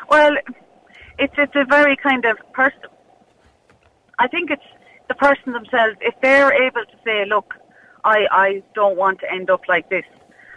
Well, 0.09 0.37
it's 1.19 1.35
it's 1.37 1.57
a 1.57 1.65
very 1.65 1.97
kind 1.97 2.25
of 2.25 2.39
person. 2.53 2.81
I 4.19 4.29
think 4.29 4.51
it's 4.51 4.63
the 5.09 5.15
person 5.15 5.53
themselves. 5.53 5.97
If 6.01 6.15
they're 6.23 6.53
able 6.53 6.85
to 6.87 6.97
say, 7.05 7.25
"Look, 7.27 7.55
I 8.05 8.27
I 8.31 8.63
don't 8.75 8.97
want 8.97 9.21
to 9.21 9.31
end 9.31 9.51
up 9.51 9.69
like 9.69 9.91
this," 9.91 10.05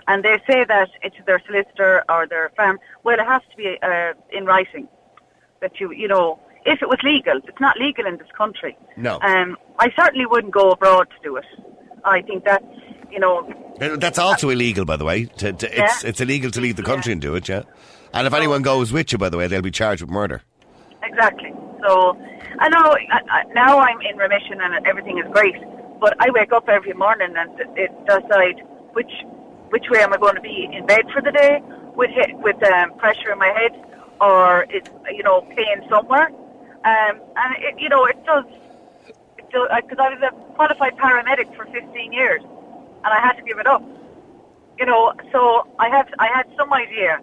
and 0.07 0.23
they 0.23 0.37
say 0.49 0.65
that 0.65 0.89
it's 1.01 1.15
their 1.25 1.41
solicitor 1.45 2.03
or 2.09 2.27
their 2.27 2.51
firm, 2.55 2.79
well, 3.03 3.19
it 3.19 3.25
has 3.25 3.41
to 3.51 3.57
be 3.57 3.77
uh, 3.83 4.13
in 4.31 4.45
writing 4.45 4.87
that 5.61 5.79
you 5.79 5.91
you 5.91 6.07
know. 6.07 6.39
If 6.63 6.83
it 6.83 6.89
was 6.89 6.99
legal, 7.03 7.37
it's 7.47 7.59
not 7.59 7.75
legal 7.79 8.05
in 8.05 8.17
this 8.17 8.27
country. 8.37 8.77
No. 8.95 9.19
Um, 9.23 9.57
I 9.79 9.89
certainly 9.97 10.27
wouldn't 10.27 10.53
go 10.53 10.69
abroad 10.69 11.07
to 11.09 11.15
do 11.23 11.35
it. 11.37 11.45
I 12.05 12.21
think 12.21 12.43
that's 12.45 12.63
you 13.11 13.19
know 13.19 13.51
That's 13.79 14.19
also 14.19 14.49
illegal, 14.49 14.85
by 14.85 14.95
the 14.97 15.03
way. 15.05 15.25
To, 15.25 15.53
to, 15.53 15.65
it's 15.67 16.03
Yeah. 16.03 16.09
it's 16.09 16.21
illegal 16.21 16.51
to 16.51 16.61
leave 16.61 16.75
the 16.75 16.83
country 16.83 17.11
and 17.13 17.19
do 17.21 17.33
it, 17.33 17.49
yeah. 17.49 17.63
And 18.13 18.27
if 18.27 18.33
anyone 18.33 18.61
goes 18.61 18.93
with 18.93 19.11
you, 19.11 19.17
by 19.17 19.29
the 19.29 19.37
way, 19.37 19.47
they'll 19.47 19.61
be 19.63 19.71
charged 19.71 20.01
with 20.03 20.11
murder. 20.11 20.43
Exactly. 21.01 21.51
So 21.87 22.15
I 22.59 22.69
know 22.69 22.95
I, 23.11 23.19
I, 23.37 23.43
now 23.53 23.79
I'm 23.79 23.99
in 24.01 24.17
remission 24.17 24.61
and 24.61 24.85
everything 24.85 25.17
is 25.17 25.25
great, 25.33 25.55
but 25.99 26.15
I 26.19 26.29
wake 26.29 26.51
up 26.53 26.69
every 26.69 26.93
morning 26.93 27.33
and 27.35 27.59
it 27.75 27.91
decide 28.05 28.61
which 28.93 29.11
which 29.71 29.86
way 29.89 29.99
am 29.99 30.13
I 30.13 30.17
going 30.17 30.36
to 30.36 30.41
be 30.41 30.69
in 30.71 30.86
bed 30.86 31.05
for 31.12 31.21
the 31.21 31.31
day 31.31 31.62
with 31.95 32.12
hit, 32.12 32.38
with 32.38 32.62
um, 32.63 32.93
pressure 32.97 33.31
in 33.31 33.39
my 33.39 33.47
head 33.47 33.71
or 34.21 34.63
is 34.69 34.84
you 35.12 35.23
know 35.23 35.41
pain 35.41 35.81
somewhere, 35.89 36.27
um, 36.86 37.19
and 37.36 37.55
it, 37.57 37.79
you 37.79 37.89
know 37.89 38.05
it 38.05 38.23
does. 38.25 38.45
Because 39.36 39.97
I 39.99 40.10
was 40.10 40.21
a 40.21 40.31
qualified 40.53 40.95
paramedic 40.95 41.53
for 41.57 41.65
15 41.65 42.13
years, 42.13 42.41
and 42.41 43.05
I 43.05 43.19
had 43.19 43.34
to 43.34 43.43
give 43.43 43.60
it 43.60 43.67
up. 43.67 43.84
You 44.79 44.86
know, 44.86 45.12
so 45.34 45.67
I 45.77 45.89
have 45.89 46.07
I 46.19 46.27
had 46.27 46.47
some 46.55 46.71
idea, 46.71 47.19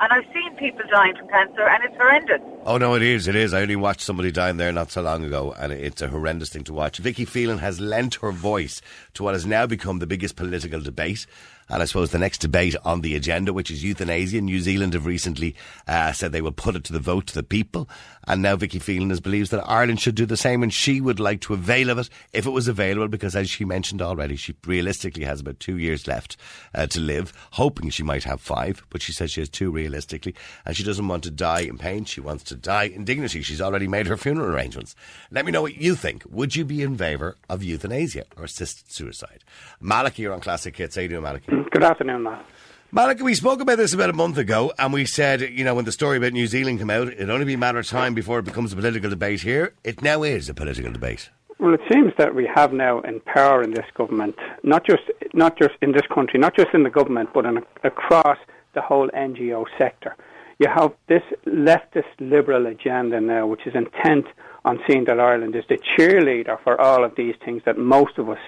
and 0.00 0.12
I've 0.12 0.24
seen 0.32 0.54
people 0.56 0.82
dying 0.88 1.16
from 1.16 1.28
cancer, 1.28 1.62
and 1.62 1.82
it's 1.82 1.96
horrendous. 1.96 2.40
Oh 2.64 2.76
no, 2.76 2.94
it 2.94 3.02
is. 3.02 3.26
It 3.26 3.34
is. 3.34 3.52
I 3.52 3.62
only 3.62 3.74
watched 3.74 4.02
somebody 4.02 4.30
dying 4.30 4.56
there 4.56 4.70
not 4.70 4.92
so 4.92 5.02
long 5.02 5.24
ago, 5.24 5.52
and 5.58 5.72
it's 5.72 6.00
a 6.00 6.08
horrendous 6.08 6.50
thing 6.50 6.62
to 6.64 6.72
watch. 6.72 6.98
Vicky 6.98 7.24
Phelan 7.24 7.58
has 7.58 7.80
lent 7.80 8.16
her 8.16 8.30
voice 8.30 8.80
to 9.14 9.24
what 9.24 9.34
has 9.34 9.44
now 9.44 9.66
become 9.66 9.98
the 9.98 10.06
biggest 10.06 10.36
political 10.36 10.80
debate. 10.80 11.26
And 11.68 11.82
I 11.82 11.86
suppose 11.86 12.10
the 12.10 12.18
next 12.18 12.38
debate 12.38 12.76
on 12.84 13.00
the 13.00 13.16
agenda, 13.16 13.52
which 13.52 13.70
is 13.70 13.82
euthanasia, 13.82 14.40
New 14.40 14.60
Zealand 14.60 14.94
have 14.94 15.06
recently 15.06 15.54
uh, 15.88 16.12
said 16.12 16.32
they 16.32 16.42
will 16.42 16.52
put 16.52 16.76
it 16.76 16.84
to 16.84 16.92
the 16.92 16.98
vote 16.98 17.26
to 17.28 17.34
the 17.34 17.42
people. 17.42 17.88
And 18.26 18.42
now 18.42 18.56
Vicky 18.56 18.78
Phelan 18.78 19.14
believes 19.18 19.50
that 19.50 19.68
Ireland 19.68 20.00
should 20.00 20.14
do 20.14 20.26
the 20.26 20.36
same, 20.36 20.62
and 20.62 20.72
she 20.72 21.00
would 21.00 21.20
like 21.20 21.40
to 21.42 21.54
avail 21.54 21.90
of 21.90 21.98
it 21.98 22.08
if 22.32 22.46
it 22.46 22.50
was 22.50 22.68
available, 22.68 23.08
because 23.08 23.36
as 23.36 23.50
she 23.50 23.64
mentioned 23.64 24.02
already, 24.02 24.36
she 24.36 24.54
realistically 24.66 25.24
has 25.24 25.40
about 25.40 25.60
two 25.60 25.78
years 25.78 26.06
left 26.06 26.36
uh, 26.74 26.86
to 26.86 27.00
live, 27.00 27.32
hoping 27.52 27.90
she 27.90 28.02
might 28.02 28.24
have 28.24 28.40
five, 28.40 28.84
but 28.90 29.02
she 29.02 29.12
says 29.12 29.30
she 29.30 29.40
has 29.40 29.48
two 29.48 29.70
realistically, 29.70 30.34
and 30.64 30.76
she 30.76 30.84
doesn't 30.84 31.08
want 31.08 31.22
to 31.24 31.30
die 31.30 31.60
in 31.60 31.78
pain. 31.78 32.04
She 32.04 32.20
wants 32.20 32.44
to 32.44 32.56
die 32.56 32.84
in 32.84 33.04
dignity. 33.04 33.42
She's 33.42 33.60
already 33.60 33.88
made 33.88 34.06
her 34.06 34.16
funeral 34.16 34.54
arrangements. 34.54 34.94
Let 35.30 35.44
me 35.44 35.52
know 35.52 35.62
what 35.62 35.76
you 35.76 35.94
think. 35.94 36.24
Would 36.30 36.56
you 36.56 36.64
be 36.64 36.82
in 36.82 36.96
favour 36.96 37.36
of 37.48 37.62
euthanasia 37.62 38.24
or 38.36 38.44
assisted 38.44 38.90
suicide? 38.90 39.44
Maliki, 39.82 40.18
you're 40.18 40.32
on 40.32 40.40
Classic 40.40 40.74
Hits. 40.76 40.96
How 40.96 41.02
you 41.02 41.08
doing, 41.08 41.22
Maliki? 41.22 41.53
Mm, 41.54 41.70
good 41.70 41.84
afternoon, 41.84 42.24
Matt. 42.24 42.44
Malika, 42.90 43.22
we 43.22 43.34
spoke 43.34 43.60
about 43.60 43.76
this 43.76 43.94
about 43.94 44.10
a 44.10 44.12
month 44.12 44.38
ago, 44.38 44.72
and 44.76 44.92
we 44.92 45.04
said, 45.04 45.40
you 45.40 45.62
know, 45.62 45.76
when 45.76 45.84
the 45.84 45.92
story 45.92 46.16
about 46.16 46.32
New 46.32 46.48
Zealand 46.48 46.80
came 46.80 46.90
out, 46.90 47.06
it'd 47.06 47.30
only 47.30 47.44
be 47.44 47.54
a 47.54 47.58
matter 47.58 47.78
of 47.78 47.86
time 47.86 48.12
before 48.12 48.40
it 48.40 48.44
becomes 48.44 48.72
a 48.72 48.76
political 48.76 49.08
debate 49.08 49.42
here. 49.42 49.72
It 49.84 50.02
now 50.02 50.24
is 50.24 50.48
a 50.48 50.54
political 50.54 50.90
debate. 50.90 51.30
Well, 51.60 51.72
it 51.72 51.80
seems 51.92 52.12
that 52.18 52.34
we 52.34 52.50
have 52.52 52.72
now 52.72 53.00
in 53.02 53.20
power 53.20 53.62
in 53.62 53.70
this 53.70 53.86
government, 53.96 54.34
not 54.64 54.84
just 54.84 55.02
not 55.32 55.56
just 55.56 55.74
in 55.80 55.92
this 55.92 56.06
country, 56.12 56.40
not 56.40 56.56
just 56.56 56.74
in 56.74 56.82
the 56.82 56.90
government, 56.90 57.30
but 57.32 57.46
in, 57.46 57.58
across 57.84 58.38
the 58.74 58.80
whole 58.80 59.08
NGO 59.10 59.64
sector. 59.78 60.16
You 60.58 60.68
have 60.74 60.92
this 61.06 61.22
leftist 61.46 62.14
liberal 62.18 62.66
agenda 62.66 63.20
now, 63.20 63.46
which 63.46 63.64
is 63.64 63.74
intent 63.76 64.26
on 64.64 64.80
seeing 64.88 65.04
that 65.04 65.20
Ireland 65.20 65.54
is 65.54 65.64
the 65.68 65.78
cheerleader 65.78 66.60
for 66.64 66.80
all 66.80 67.04
of 67.04 67.14
these 67.16 67.36
things 67.44 67.62
that 67.64 67.78
most 67.78 68.18
of 68.18 68.28
us 68.28 68.38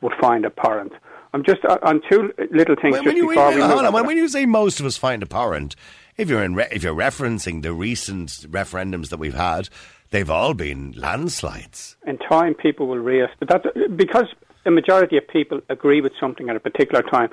would 0.00 0.14
find 0.20 0.44
abhorrent. 0.44 0.92
I'm 1.32 1.44
just 1.44 1.64
uh, 1.64 1.78
on 1.82 2.00
two 2.10 2.32
little 2.50 2.76
things 2.80 2.92
When, 2.92 3.04
just 3.04 3.06
when 3.06 3.16
you, 3.16 3.28
before 3.28 3.54
we 3.54 3.60
hold 3.60 3.84
on, 3.84 3.92
when, 3.92 4.06
when 4.06 4.16
you 4.16 4.28
say 4.28 4.46
most 4.46 4.80
of 4.80 4.86
us 4.86 4.96
find 4.96 5.22
abhorrent, 5.22 5.76
if 6.16 6.28
you're 6.28 6.42
in 6.42 6.54
re- 6.54 6.68
if 6.72 6.82
you're 6.82 6.94
referencing 6.94 7.62
the 7.62 7.72
recent 7.72 8.28
referendums 8.50 9.10
that 9.10 9.18
we've 9.18 9.34
had, 9.34 9.68
they've 10.10 10.30
all 10.30 10.54
been 10.54 10.92
landslides. 10.92 11.96
in 12.06 12.18
time 12.18 12.54
people 12.54 12.88
will 12.88 12.98
realize 12.98 13.34
but 13.38 13.48
that 13.48 13.96
because 13.96 14.26
the 14.64 14.70
majority 14.70 15.16
of 15.16 15.26
people 15.28 15.60
agree 15.68 16.00
with 16.00 16.12
something 16.20 16.48
at 16.48 16.56
a 16.56 16.60
particular 16.60 17.02
time 17.02 17.28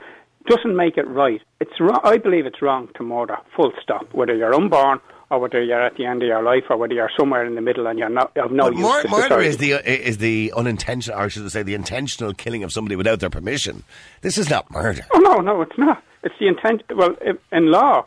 doesn't 0.47 0.75
make 0.75 0.95
it 0.97 1.08
right. 1.08 1.41
It's 1.60 1.79
wrong. 1.79 1.99
I 2.03 2.17
believe 2.17 2.45
it's 2.45 2.62
wrong 2.62 2.88
to 2.97 3.03
murder. 3.03 3.38
Full 3.55 3.71
stop. 3.81 4.13
Whether 4.13 4.36
you're 4.36 4.53
unborn 4.53 4.99
Oh, 5.31 5.35
or 5.38 5.39
whether 5.39 5.61
you're 5.63 5.81
at 5.81 5.95
the 5.97 6.05
end 6.05 6.21
of 6.21 6.27
your 6.27 6.43
life 6.43 6.65
or 6.69 6.77
whether 6.77 6.93
you're 6.93 7.09
somewhere 7.17 7.45
in 7.45 7.55
the 7.55 7.61
middle 7.61 7.88
and 7.88 7.97
you're 7.97 8.09
not 8.09 8.35
of 8.38 8.51
no 8.51 8.65
But 8.65 8.73
use 8.75 8.81
mur- 8.83 9.01
to 9.01 9.07
murder 9.09 9.21
society. 9.23 9.47
is 9.47 9.57
the 9.57 10.07
is 10.07 10.17
the 10.19 10.53
unintentional, 10.55 11.19
or 11.19 11.29
should 11.29 11.45
I 11.45 11.47
say, 11.49 11.63
the 11.63 11.73
intentional 11.73 12.33
killing 12.33 12.63
of 12.63 12.71
somebody 12.71 12.95
without 12.95 13.19
their 13.19 13.29
permission. 13.31 13.83
This 14.21 14.38
is 14.38 14.49
not 14.49 14.69
murder. 14.71 15.01
Oh 15.13 15.19
no, 15.19 15.39
no, 15.41 15.61
it's 15.61 15.77
not. 15.77 16.03
It's 16.23 16.35
the 16.39 16.47
intent. 16.47 16.83
Well, 16.95 17.15
in 17.51 17.71
law, 17.71 18.05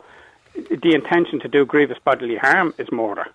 the 0.55 0.93
intention 0.93 1.39
to 1.41 1.47
do 1.47 1.65
grievous 1.65 1.97
bodily 2.03 2.37
harm 2.37 2.73
is 2.77 2.87
murder. 2.91 3.25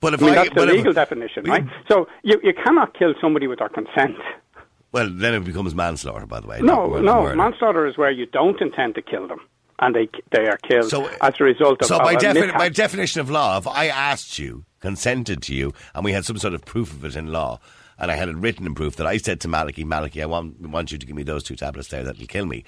But 0.00 0.14
if 0.14 0.22
I 0.22 0.26
mean, 0.26 0.32
I, 0.32 0.36
that's 0.36 0.48
the 0.50 0.54
but 0.54 0.68
if- 0.68 0.74
legal 0.76 0.92
definition, 0.92 1.44
right? 1.44 1.64
So 1.88 2.08
you 2.22 2.40
you 2.42 2.54
cannot 2.54 2.96
kill 2.98 3.14
somebody 3.20 3.46
with 3.46 3.58
their 3.58 3.68
consent. 3.68 4.16
well, 4.92 5.08
then 5.10 5.34
it 5.34 5.44
becomes 5.44 5.74
manslaughter. 5.74 6.24
By 6.26 6.40
the 6.40 6.46
way, 6.46 6.60
No, 6.62 6.98
no. 7.00 7.34
Manslaughter 7.34 7.86
is 7.86 7.98
where 7.98 8.10
you 8.10 8.26
don't 8.26 8.60
intend 8.60 8.94
to 8.94 9.02
kill 9.02 9.26
them, 9.28 9.40
and 9.80 9.94
they 9.94 10.08
they 10.30 10.46
are 10.48 10.58
killed 10.58 10.90
So- 10.90 11.08
as 11.20 11.34
a 11.40 11.44
result 11.44 11.82
of, 11.82 11.88
So 11.88 11.98
by, 11.98 12.14
defi- 12.16 12.52
by 12.52 12.68
definition 12.68 13.20
of 13.20 13.30
law, 13.30 13.58
if 13.58 13.66
I 13.66 13.86
asked 13.88 14.38
you, 14.38 14.64
consented 14.80 15.42
to 15.42 15.54
you, 15.54 15.72
and 15.94 16.04
we 16.04 16.12
had 16.12 16.24
some 16.24 16.38
sort 16.38 16.54
of 16.54 16.64
proof 16.64 16.92
of 16.92 17.04
it 17.04 17.16
in 17.16 17.32
law, 17.32 17.60
and 17.98 18.10
I 18.10 18.14
had 18.16 18.28
it 18.28 18.36
written 18.36 18.66
in 18.66 18.74
proof 18.74 18.96
that 18.96 19.06
I 19.06 19.16
said 19.16 19.40
to 19.40 19.48
Maliki, 19.48 19.84
Maliki, 19.84 20.22
I 20.22 20.26
want 20.26 20.60
want 20.60 20.92
you 20.92 20.98
to 20.98 21.06
give 21.06 21.16
me 21.16 21.22
those 21.24 21.42
two 21.42 21.56
tablets 21.56 21.88
there 21.88 22.02
that'll 22.04 22.26
kill 22.26 22.46
me. 22.46 22.64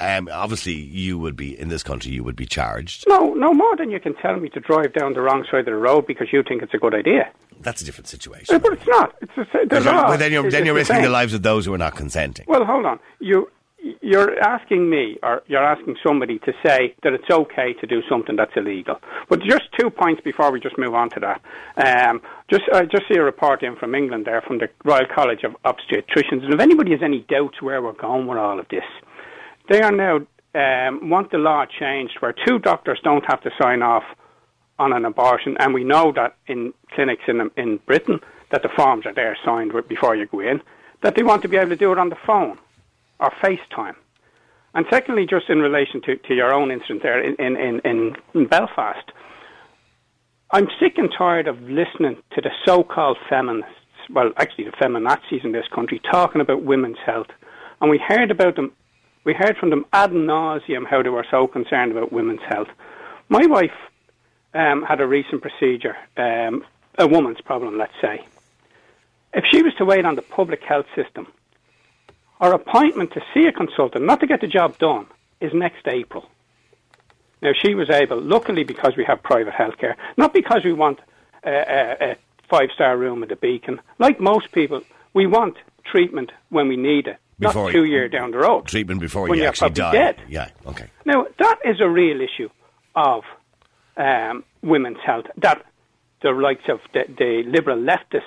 Um, 0.00 0.28
obviously, 0.32 0.74
you 0.74 1.18
would 1.18 1.34
be 1.34 1.58
in 1.58 1.68
this 1.68 1.82
country. 1.82 2.12
You 2.12 2.22
would 2.22 2.36
be 2.36 2.46
charged. 2.46 3.04
No, 3.08 3.34
no 3.34 3.52
more 3.52 3.76
than 3.76 3.90
you 3.90 3.98
can 3.98 4.14
tell 4.14 4.36
me 4.38 4.48
to 4.50 4.60
drive 4.60 4.92
down 4.92 5.14
the 5.14 5.20
wrong 5.20 5.44
side 5.50 5.60
of 5.60 5.66
the 5.66 5.74
road 5.74 6.06
because 6.06 6.28
you 6.32 6.44
think 6.44 6.62
it's 6.62 6.72
a 6.74 6.78
good 6.78 6.94
idea. 6.94 7.28
That's 7.60 7.82
a 7.82 7.84
different 7.84 8.06
situation. 8.06 8.58
But 8.60 8.74
it's 8.74 8.86
not. 8.86 9.14
It's 9.20 9.32
the, 9.34 9.66
the 9.68 9.80
law. 9.80 10.16
then 10.16 10.30
you're 10.32 10.48
then 10.48 10.64
you're 10.64 10.74
the 10.74 10.80
risking 10.80 10.96
same. 10.96 11.02
the 11.04 11.10
lives 11.10 11.34
of 11.34 11.42
those 11.42 11.66
who 11.66 11.74
are 11.74 11.78
not 11.78 11.96
consenting. 11.96 12.46
Well, 12.48 12.64
hold 12.64 12.86
on. 12.86 13.00
You 13.18 13.50
you're 14.02 14.38
asking 14.40 14.88
me, 14.88 15.18
or 15.22 15.42
you're 15.46 15.62
asking 15.62 15.96
somebody 16.02 16.38
to 16.40 16.52
say 16.64 16.94
that 17.02 17.12
it's 17.12 17.30
okay 17.30 17.74
to 17.74 17.86
do 17.86 18.00
something 18.08 18.34
that's 18.34 18.52
illegal. 18.56 18.98
But 19.28 19.40
just 19.42 19.64
two 19.78 19.90
points 19.90 20.22
before 20.22 20.50
we 20.50 20.58
just 20.58 20.78
move 20.78 20.94
on 20.94 21.10
to 21.10 21.20
that. 21.20 22.08
Um, 22.08 22.22
just 22.50 22.64
I 22.72 22.86
just 22.86 23.04
see 23.08 23.18
a 23.18 23.22
report 23.22 23.62
in 23.62 23.76
from 23.76 23.94
England 23.94 24.24
there 24.24 24.40
from 24.40 24.58
the 24.58 24.68
Royal 24.84 25.06
College 25.14 25.44
of 25.44 25.54
Obstetricians, 25.64 26.44
and 26.44 26.54
if 26.54 26.60
anybody 26.60 26.92
has 26.92 27.02
any 27.02 27.26
doubts 27.28 27.60
where 27.60 27.82
we're 27.82 27.92
going 27.92 28.26
with 28.26 28.38
all 28.38 28.58
of 28.58 28.66
this, 28.68 28.84
they 29.68 29.82
are 29.82 29.92
now 29.92 30.16
um, 30.54 31.10
want 31.10 31.30
the 31.30 31.38
law 31.38 31.66
changed 31.66 32.16
where 32.20 32.34
two 32.46 32.58
doctors 32.58 32.98
don't 33.04 33.24
have 33.26 33.42
to 33.42 33.50
sign 33.60 33.82
off 33.82 34.04
on 34.78 34.94
an 34.94 35.04
abortion, 35.04 35.56
and 35.60 35.74
we 35.74 35.84
know 35.84 36.10
that 36.12 36.36
in 36.46 36.72
clinics 36.92 37.24
in 37.28 37.50
in 37.58 37.78
Britain 37.86 38.18
that 38.50 38.62
the 38.62 38.70
forms 38.70 39.04
are 39.04 39.14
there 39.14 39.36
signed 39.44 39.72
before 39.88 40.16
you 40.16 40.26
go 40.26 40.40
in, 40.40 40.62
that 41.02 41.14
they 41.16 41.22
want 41.22 41.42
to 41.42 41.48
be 41.48 41.58
able 41.58 41.68
to 41.68 41.76
do 41.76 41.92
it 41.92 41.98
on 41.98 42.08
the 42.08 42.16
phone 42.26 42.58
or 43.20 43.30
FaceTime. 43.42 43.94
And 44.74 44.86
secondly, 44.90 45.26
just 45.26 45.48
in 45.48 45.60
relation 45.60 46.00
to, 46.02 46.16
to 46.16 46.34
your 46.34 46.52
own 46.52 46.70
incident 46.70 47.02
there 47.02 47.22
in, 47.22 47.34
in, 47.36 47.80
in, 47.84 48.16
in, 48.34 48.46
Belfast, 48.46 49.10
I'm 50.52 50.68
sick 50.78 50.96
and 50.96 51.10
tired 51.16 51.48
of 51.48 51.60
listening 51.62 52.16
to 52.34 52.40
the 52.40 52.50
so-called 52.64 53.18
feminists, 53.28 53.74
well, 54.10 54.30
actually 54.36 54.64
the 54.64 54.72
feminazis 54.72 55.44
in 55.44 55.52
this 55.52 55.66
country, 55.74 56.00
talking 56.10 56.40
about 56.40 56.62
women's 56.62 56.98
health. 57.04 57.28
And 57.80 57.90
we 57.90 57.98
heard 57.98 58.30
about 58.30 58.56
them, 58.56 58.72
we 59.24 59.34
heard 59.34 59.56
from 59.56 59.70
them 59.70 59.86
ad 59.92 60.12
nauseum 60.12 60.86
how 60.86 61.02
they 61.02 61.08
were 61.08 61.26
so 61.30 61.46
concerned 61.46 61.92
about 61.92 62.12
women's 62.12 62.42
health. 62.48 62.68
My 63.28 63.46
wife 63.46 63.70
um, 64.54 64.82
had 64.82 65.00
a 65.00 65.06
recent 65.06 65.42
procedure, 65.42 65.96
um, 66.16 66.64
a 66.98 67.06
woman's 67.06 67.40
problem, 67.40 67.76
let's 67.76 67.94
say. 68.00 68.24
If 69.32 69.44
she 69.50 69.62
was 69.62 69.74
to 69.74 69.84
wait 69.84 70.04
on 70.04 70.16
the 70.16 70.22
public 70.22 70.62
health 70.62 70.86
system, 70.94 71.28
our 72.40 72.52
appointment 72.54 73.12
to 73.12 73.20
see 73.34 73.46
a 73.46 73.52
consultant, 73.52 74.04
not 74.04 74.20
to 74.20 74.26
get 74.26 74.40
the 74.40 74.46
job 74.46 74.78
done, 74.78 75.06
is 75.40 75.52
next 75.54 75.86
April. 75.86 76.26
Now, 77.42 77.52
she 77.54 77.74
was 77.74 77.88
able, 77.90 78.20
luckily 78.20 78.64
because 78.64 78.94
we 78.96 79.04
have 79.04 79.22
private 79.22 79.54
healthcare, 79.54 79.94
not 80.16 80.32
because 80.34 80.62
we 80.64 80.72
want 80.72 80.98
a, 81.44 81.50
a, 81.50 82.10
a 82.12 82.16
five 82.48 82.68
star 82.74 82.96
room 82.96 83.22
at 83.22 83.28
the 83.30 83.36
Beacon. 83.36 83.80
Like 83.98 84.20
most 84.20 84.52
people, 84.52 84.82
we 85.14 85.26
want 85.26 85.56
treatment 85.84 86.32
when 86.50 86.68
we 86.68 86.76
need 86.76 87.06
it, 87.06 87.16
Before 87.38 87.64
not 87.66 87.72
two 87.72 87.84
you- 87.84 87.92
years 87.92 88.10
down 88.10 88.30
the 88.32 88.38
road. 88.38 88.66
Treatment 88.66 89.00
before 89.00 89.28
when 89.28 89.38
you 89.38 89.44
actually 89.46 89.70
die. 89.70 89.92
dead. 89.92 90.16
Yeah. 90.28 90.50
Okay. 90.66 90.86
Now, 91.06 91.26
that 91.38 91.58
is 91.64 91.80
a 91.80 91.88
real 91.88 92.20
issue 92.20 92.50
of 92.94 93.24
um, 93.96 94.44
women's 94.62 94.98
health 95.04 95.26
that 95.38 95.64
the 96.22 96.30
likes 96.32 96.68
of 96.68 96.80
the, 96.92 97.04
the 97.18 97.42
liberal 97.46 97.78
leftists 97.78 98.22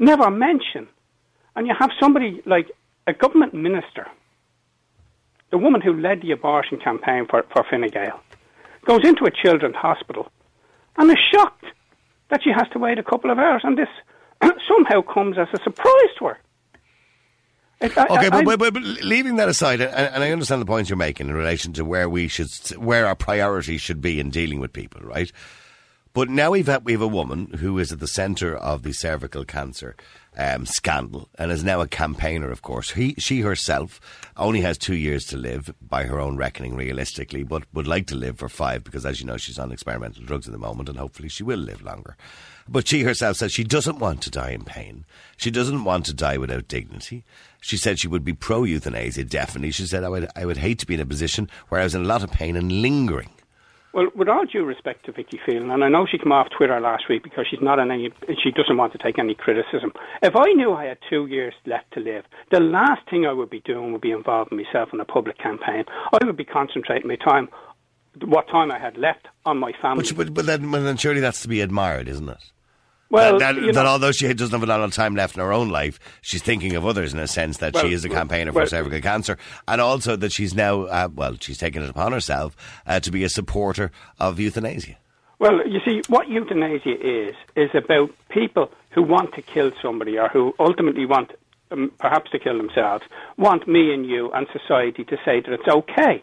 never 0.00 0.30
mention. 0.30 0.88
And 1.54 1.66
you 1.68 1.74
have 1.78 1.90
somebody 2.00 2.42
like 2.46 2.70
a 3.06 3.12
government 3.12 3.54
minister, 3.54 4.06
the 5.50 5.58
woman 5.58 5.80
who 5.80 5.92
led 6.00 6.22
the 6.22 6.30
abortion 6.32 6.78
campaign 6.78 7.26
for, 7.28 7.44
for 7.52 7.64
Fine 7.68 7.88
Gael, 7.88 8.20
goes 8.86 9.00
into 9.04 9.24
a 9.24 9.30
children's 9.30 9.76
hospital 9.76 10.30
and 10.96 11.10
is 11.10 11.18
shocked 11.32 11.64
that 12.30 12.42
she 12.42 12.50
has 12.50 12.68
to 12.72 12.78
wait 12.78 12.98
a 12.98 13.02
couple 13.02 13.30
of 13.30 13.38
hours, 13.38 13.62
and 13.64 13.76
this 13.76 13.88
somehow 14.68 15.02
comes 15.02 15.36
as 15.38 15.48
a 15.52 15.62
surprise 15.62 16.10
to 16.18 16.26
her. 16.26 16.38
It- 17.80 17.96
I- 17.98 18.04
Okay, 18.04 18.26
I- 18.26 18.30
but, 18.30 18.44
but, 18.44 18.58
but, 18.58 18.74
but 18.74 18.82
leaving 18.82 19.36
that 19.36 19.48
aside, 19.48 19.80
and, 19.80 19.92
and 20.14 20.22
I 20.22 20.30
understand 20.30 20.60
the 20.62 20.66
points 20.66 20.88
you're 20.90 20.96
making 20.96 21.28
in 21.28 21.34
relation 21.34 21.72
to 21.74 21.84
where 21.84 22.08
we 22.08 22.28
should, 22.28 22.48
where 22.78 23.06
our 23.06 23.16
priorities 23.16 23.80
should 23.80 24.00
be 24.00 24.20
in 24.20 24.30
dealing 24.30 24.60
with 24.60 24.72
people, 24.72 25.00
right? 25.02 25.32
But 26.12 26.28
now 26.28 26.50
we've 26.50 26.66
had, 26.66 26.84
we 26.84 26.92
have 26.92 27.00
a 27.00 27.06
woman 27.08 27.46
who 27.58 27.78
is 27.78 27.92
at 27.92 28.00
the 28.00 28.08
centre 28.08 28.56
of 28.56 28.82
the 28.82 28.92
cervical 28.92 29.44
cancer 29.44 29.96
um, 30.36 30.64
scandal 30.66 31.28
and 31.38 31.50
is 31.50 31.64
now 31.64 31.80
a 31.80 31.88
campaigner, 31.88 32.50
of 32.50 32.62
course. 32.62 32.90
He, 32.92 33.14
she 33.18 33.40
herself 33.40 34.00
only 34.36 34.60
has 34.60 34.78
two 34.78 34.94
years 34.94 35.26
to 35.26 35.36
live, 35.36 35.74
by 35.80 36.04
her 36.04 36.20
own 36.20 36.36
reckoning, 36.36 36.76
realistically, 36.76 37.42
but 37.42 37.64
would 37.72 37.86
like 37.86 38.06
to 38.08 38.14
live 38.14 38.38
for 38.38 38.48
five 38.48 38.84
because, 38.84 39.04
as 39.04 39.20
you 39.20 39.26
know, 39.26 39.36
she's 39.36 39.58
on 39.58 39.72
experimental 39.72 40.24
drugs 40.24 40.46
at 40.46 40.52
the 40.52 40.58
moment 40.58 40.88
and 40.88 40.98
hopefully 40.98 41.28
she 41.28 41.42
will 41.42 41.58
live 41.58 41.82
longer. 41.82 42.16
But 42.68 42.86
she 42.86 43.02
herself 43.02 43.36
says 43.36 43.52
she 43.52 43.64
doesn't 43.64 43.98
want 43.98 44.22
to 44.22 44.30
die 44.30 44.50
in 44.50 44.64
pain. 44.64 45.04
She 45.36 45.50
doesn't 45.50 45.84
want 45.84 46.06
to 46.06 46.14
die 46.14 46.36
without 46.36 46.68
dignity. 46.68 47.24
She 47.60 47.76
said 47.76 47.98
she 47.98 48.08
would 48.08 48.24
be 48.24 48.32
pro 48.32 48.62
euthanasia, 48.62 49.24
definitely. 49.24 49.72
She 49.72 49.86
said, 49.86 50.04
I 50.04 50.08
would, 50.08 50.28
I 50.36 50.46
would 50.46 50.58
hate 50.58 50.78
to 50.78 50.86
be 50.86 50.94
in 50.94 51.00
a 51.00 51.06
position 51.06 51.50
where 51.68 51.80
I 51.80 51.84
was 51.84 51.94
in 51.94 52.02
a 52.02 52.08
lot 52.08 52.22
of 52.22 52.30
pain 52.30 52.56
and 52.56 52.80
lingering. 52.80 53.30
Well, 53.92 54.06
with 54.14 54.28
all 54.28 54.44
due 54.44 54.64
respect 54.64 55.06
to 55.06 55.12
Vicky 55.12 55.40
Phelan, 55.44 55.70
and 55.70 55.82
I 55.82 55.88
know 55.88 56.06
she 56.06 56.18
came 56.18 56.30
off 56.30 56.46
Twitter 56.56 56.78
last 56.80 57.08
week 57.08 57.24
because 57.24 57.46
she's 57.50 57.60
not 57.60 57.80
any, 57.80 58.10
she 58.42 58.52
doesn't 58.52 58.76
want 58.76 58.92
to 58.92 58.98
take 58.98 59.18
any 59.18 59.34
criticism. 59.34 59.92
If 60.22 60.36
I 60.36 60.52
knew 60.52 60.72
I 60.72 60.84
had 60.84 60.98
two 61.08 61.26
years 61.26 61.54
left 61.66 61.92
to 61.94 62.00
live, 62.00 62.24
the 62.52 62.60
last 62.60 63.02
thing 63.10 63.26
I 63.26 63.32
would 63.32 63.50
be 63.50 63.60
doing 63.60 63.92
would 63.92 64.00
be 64.00 64.12
involving 64.12 64.58
myself 64.58 64.90
in 64.92 65.00
a 65.00 65.04
public 65.04 65.38
campaign. 65.38 65.84
I 66.12 66.24
would 66.24 66.36
be 66.36 66.44
concentrating 66.44 67.08
my 67.08 67.16
time, 67.16 67.48
what 68.24 68.48
time 68.48 68.70
I 68.70 68.78
had 68.78 68.96
left, 68.96 69.26
on 69.44 69.58
my 69.58 69.72
family. 69.82 70.04
But, 70.04 70.16
but, 70.16 70.34
but, 70.34 70.46
then, 70.46 70.70
but 70.70 70.80
then 70.80 70.96
surely 70.96 71.20
that's 71.20 71.42
to 71.42 71.48
be 71.48 71.60
admired, 71.60 72.06
isn't 72.06 72.28
it? 72.28 72.38
Well, 73.10 73.38
that, 73.38 73.56
that, 73.56 73.74
that 73.74 73.86
although 73.86 74.12
she 74.12 74.32
doesn't 74.32 74.52
have 74.52 74.62
a 74.62 74.70
lot 74.70 74.80
of 74.80 74.92
time 74.92 75.14
left 75.16 75.34
in 75.36 75.40
her 75.40 75.52
own 75.52 75.68
life, 75.68 75.98
she's 76.22 76.42
thinking 76.42 76.76
of 76.76 76.86
others 76.86 77.12
in 77.12 77.18
a 77.18 77.26
sense 77.26 77.58
that 77.58 77.74
Well, 77.74 77.84
she 77.84 77.92
is 77.92 78.04
a 78.04 78.08
campaigner 78.08 78.52
for 78.52 78.60
well- 78.60 78.66
cervical 78.66 79.00
cancer, 79.00 79.36
and 79.66 79.80
also 79.80 80.16
that 80.16 80.32
she's 80.32 80.54
now, 80.54 80.82
uh, 80.84 81.08
well, 81.14 81.36
she's 81.40 81.58
taken 81.58 81.82
it 81.82 81.90
upon 81.90 82.12
herself 82.12 82.56
uh, 82.86 83.00
to 83.00 83.10
be 83.10 83.24
a 83.24 83.28
supporter 83.28 83.90
of 84.18 84.38
euthanasia. 84.38 84.96
Well, 85.40 85.66
you 85.66 85.80
see, 85.84 86.02
what 86.08 86.28
euthanasia 86.28 87.00
is, 87.00 87.34
is 87.56 87.70
about 87.74 88.10
people 88.28 88.70
who 88.90 89.02
want 89.02 89.34
to 89.34 89.42
kill 89.42 89.72
somebody 89.80 90.18
or 90.18 90.28
who 90.28 90.54
ultimately 90.58 91.06
want, 91.06 91.32
um, 91.70 91.90
perhaps 91.98 92.30
to 92.32 92.38
kill 92.38 92.58
themselves, 92.58 93.04
want 93.38 93.66
me 93.66 93.92
and 93.94 94.04
you 94.06 94.30
and 94.32 94.46
society 94.52 95.02
to 95.04 95.16
say 95.24 95.40
that 95.40 95.50
it's 95.50 95.66
okay. 95.66 96.22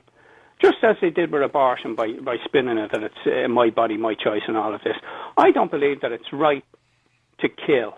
Just 0.61 0.77
as 0.83 0.97
they 1.01 1.09
did 1.09 1.31
with 1.31 1.41
abortion 1.41 1.95
by, 1.95 2.13
by 2.13 2.37
spinning 2.45 2.77
it 2.77 2.91
that 2.91 3.03
it's 3.03 3.15
uh, 3.25 3.47
my 3.47 3.69
body, 3.71 3.97
my 3.97 4.13
choice, 4.13 4.41
and 4.47 4.55
all 4.55 4.73
of 4.73 4.81
this. 4.83 4.97
I 5.35 5.51
don't 5.51 5.71
believe 5.71 6.01
that 6.01 6.11
it's 6.11 6.31
right 6.31 6.63
to 7.39 7.49
kill 7.49 7.97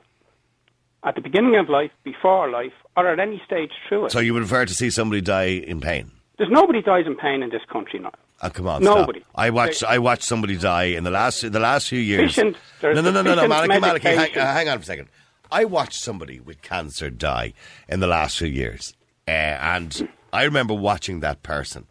at 1.03 1.15
the 1.15 1.21
beginning 1.21 1.55
of 1.57 1.69
life, 1.69 1.91
before 2.03 2.49
life, 2.49 2.73
or 2.97 3.07
at 3.07 3.19
any 3.19 3.41
stage 3.45 3.71
through 3.87 4.05
it. 4.05 4.11
So 4.11 4.19
you 4.19 4.33
would 4.33 4.41
prefer 4.41 4.65
to 4.65 4.73
see 4.73 4.89
somebody 4.89 5.21
die 5.21 5.45
in 5.45 5.79
pain? 5.79 6.11
There's 6.37 6.51
nobody 6.51 6.81
dies 6.81 7.05
in 7.05 7.15
pain 7.15 7.43
in 7.43 7.49
this 7.49 7.61
country 7.71 7.99
now. 7.99 8.11
Oh, 8.41 8.49
come 8.49 8.67
on, 8.67 8.81
Nobody. 8.83 9.19
Stop. 9.19 9.31
I 9.35 9.49
watched. 9.49 9.83
I 9.83 9.97
watched 9.99 10.23
somebody 10.23 10.57
die 10.57 10.85
in 10.85 11.03
the 11.03 11.09
last 11.11 11.43
in 11.43 11.51
the 11.51 11.59
last 11.59 11.89
few 11.89 11.99
years. 11.99 12.37
No, 12.37 12.53
no, 12.81 13.01
no, 13.01 13.11
no, 13.11 13.21
no, 13.21 13.47
Maliki, 13.47 13.79
Maliki, 13.81 14.01
hang, 14.01 14.37
uh, 14.37 14.53
hang 14.53 14.69
on 14.69 14.77
for 14.77 14.83
a 14.83 14.85
second. 14.85 15.09
I 15.51 15.65
watched 15.65 15.99
somebody 15.99 16.39
with 16.39 16.61
cancer 16.61 17.09
die 17.09 17.53
in 17.89 17.99
the 17.99 18.07
last 18.07 18.37
few 18.37 18.47
years, 18.47 18.93
uh, 19.27 19.31
and 19.31 20.09
I 20.31 20.43
remember 20.43 20.73
watching 20.73 21.19
that 21.19 21.43
person, 21.43 21.87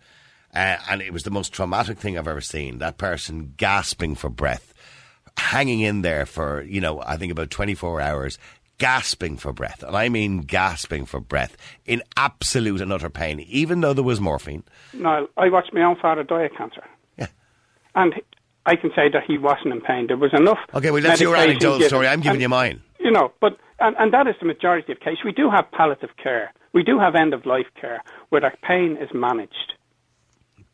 uh, 0.55 0.77
and 0.89 1.03
it 1.03 1.13
was 1.13 1.25
the 1.25 1.31
most 1.31 1.53
traumatic 1.53 1.99
thing 1.99 2.17
I've 2.17 2.29
ever 2.29 2.41
seen. 2.41 2.79
That 2.79 2.97
person 2.97 3.53
gasping 3.59 4.15
for 4.15 4.31
breath, 4.31 4.73
hanging 5.39 5.81
in 5.81 6.03
there 6.03 6.27
for 6.27 6.63
you 6.63 6.81
know 6.81 7.01
I 7.03 7.17
think 7.17 7.33
about 7.33 7.51
twenty 7.51 7.75
four 7.75 8.01
hours, 8.01 8.39
gasping 8.79 9.37
for 9.37 9.53
breath, 9.53 9.83
and 9.83 9.97
I 9.97 10.09
mean 10.09 10.41
gasping 10.43 11.07
for 11.07 11.21
breath 11.21 11.57
in 11.87 12.03
absolute 12.17 12.81
and 12.81 12.93
utter 12.93 13.11
pain, 13.11 13.41
even 13.41 13.81
though 13.81 13.93
there 13.93 14.05
was 14.05 14.21
morphine. 14.21 14.65
Niall, 14.93 15.29
I 15.37 15.49
watched 15.49 15.73
my 15.73 15.83
own 15.83 15.97
father 15.97 16.23
die 16.25 16.45
of 16.45 16.53
cancer. 16.57 16.85
Yeah. 17.17 17.29
And 17.95 18.15
I 18.67 18.77
can 18.77 18.91
say 18.95 19.09
that 19.13 19.23
he 19.27 19.39
wasn't 19.39 19.73
in 19.73 19.81
pain. 19.81 20.07
There 20.09 20.17
was 20.17 20.33
enough. 20.35 20.59
Okay, 20.75 20.91
well 20.91 21.03
that's 21.03 21.21
your 21.21 21.37
anecdotal 21.37 21.79
given. 21.79 21.89
story. 21.89 22.07
I'm 22.09 22.21
giving 22.21 22.37
And, 22.37 22.43
you 22.43 22.49
mine. 22.49 22.83
You 23.01 23.11
know, 23.11 23.33
but 23.41 23.57
and, 23.81 23.97
and 23.99 24.13
that 24.13 24.27
is 24.27 24.35
the 24.41 24.47
majority 24.47 24.93
of 24.93 25.01
cases. 25.01 25.21
We 25.25 25.33
do 25.33 25.49
have 25.51 25.71
palliative 25.71 26.11
care. 26.23 26.53
We 26.75 26.83
do 26.83 26.99
have 26.99 27.15
end 27.15 27.33
of 27.33 27.47
life 27.47 27.67
care 27.81 28.03
where 28.29 28.41
that 28.43 28.61
pain 28.61 28.99
is 29.01 29.09
managed. 29.15 29.73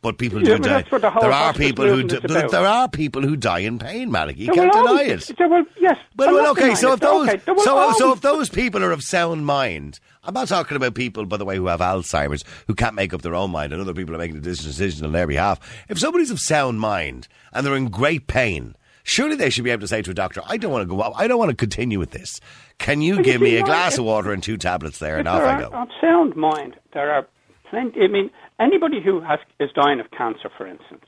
But 0.05 0.19
people 0.19 0.41
Yeah, 0.41 0.45
do 0.45 0.53
but 0.59 0.63
die. 0.63 0.73
that's 0.75 0.93
what 0.93 1.01
the 1.01 1.09
whole 1.11 1.23
there 1.23 1.33
are 1.33 1.55
people 1.55 1.87
who 1.87 2.03
do, 2.05 2.21
but 2.21 2.51
there 2.51 2.67
are 2.67 2.91
people 2.91 3.23
who 3.23 3.37
die 3.37 3.61
in 3.61 3.79
pain, 3.79 4.13
Malik. 4.13 4.37
You 4.37 4.47
There 4.49 4.55
can't 4.57 4.73
deny 4.75 4.87
always- 4.87 5.31
it. 5.31 5.39
will- 5.41 5.65
yes. 5.81 5.97
I'm 6.21 6.35
well, 6.35 6.51
okay, 6.51 6.75
so 6.75 6.93
if 6.93 7.01
those, 7.01 7.27
Okay, 7.27 7.41
so, 7.65 7.93
so 7.93 8.13
if 8.13 8.21
those 8.21 8.51
people 8.51 8.85
are 8.85 8.93
of 8.93 9.03
sound 9.03 9.47
mind, 9.47 10.01
I'm 10.23 10.35
not 10.35 10.49
talking 10.49 10.77
about 10.77 10.95
people, 10.95 11.25
by 11.25 11.39
the 11.39 11.47
way, 11.47 11.57
who 11.57 11.69
have 11.69 11.81
Alzheimer's, 11.81 12.45
who 12.67 12.75
can't 12.75 12.95
make 12.95 13.15
up 13.15 13.23
their 13.23 13.35
own 13.35 13.51
mind, 13.51 13.73
and 13.73 13.81
other 13.81 13.95
people 13.95 14.15
are 14.15 14.19
making 14.19 14.37
a 14.37 14.41
decision 14.41 15.07
on 15.07 15.13
their 15.13 15.27
behalf. 15.27 15.59
If 15.89 15.99
somebody's 15.99 16.31
of 16.31 16.39
sound 16.39 16.81
mind 16.81 17.27
and 17.55 17.65
they're 17.67 17.75
in 17.75 17.89
great 17.89 18.27
pain, 18.27 18.77
surely 19.05 19.37
they 19.37 19.49
should 19.49 19.65
be 19.65 19.71
able 19.71 19.81
to 19.81 19.89
say 19.89 20.03
to 20.03 20.11
a 20.11 20.15
doctor, 20.15 20.43
"I 20.47 20.59
don't 20.59 20.71
want 20.71 20.83
to 20.87 20.95
go. 20.95 21.03
out. 21.03 21.15
I 21.17 21.27
don't 21.29 21.39
want 21.39 21.49
to 21.49 21.57
continue 21.57 21.99
with 21.99 22.11
this. 22.11 22.43
Can 22.79 23.01
you 23.01 23.17
But 23.17 23.27
you 23.27 23.33
give 23.33 23.41
me 23.41 23.57
a 23.57 23.63
glass 23.63 23.97
of 23.97 24.05
water 24.05 24.33
and 24.33 24.43
two 24.43 24.59
tablets 24.59 24.99
there, 24.99 25.17
and 25.17 25.27
off 25.27 25.41
I 25.43 25.61
go." 25.63 25.69
Of 25.69 25.89
sound 25.99 26.37
mind, 26.37 26.75
there 26.93 27.11
are 27.11 27.27
plenty. 27.71 28.03
I 28.03 28.09
mean, 28.09 28.31
anybody 28.65 29.01
who 29.07 29.15
has, 29.21 29.39
is 29.61 29.71
dying 29.83 30.01
of 30.01 30.11
cancer, 30.11 30.49
for 30.57 30.67
instance, 30.67 31.05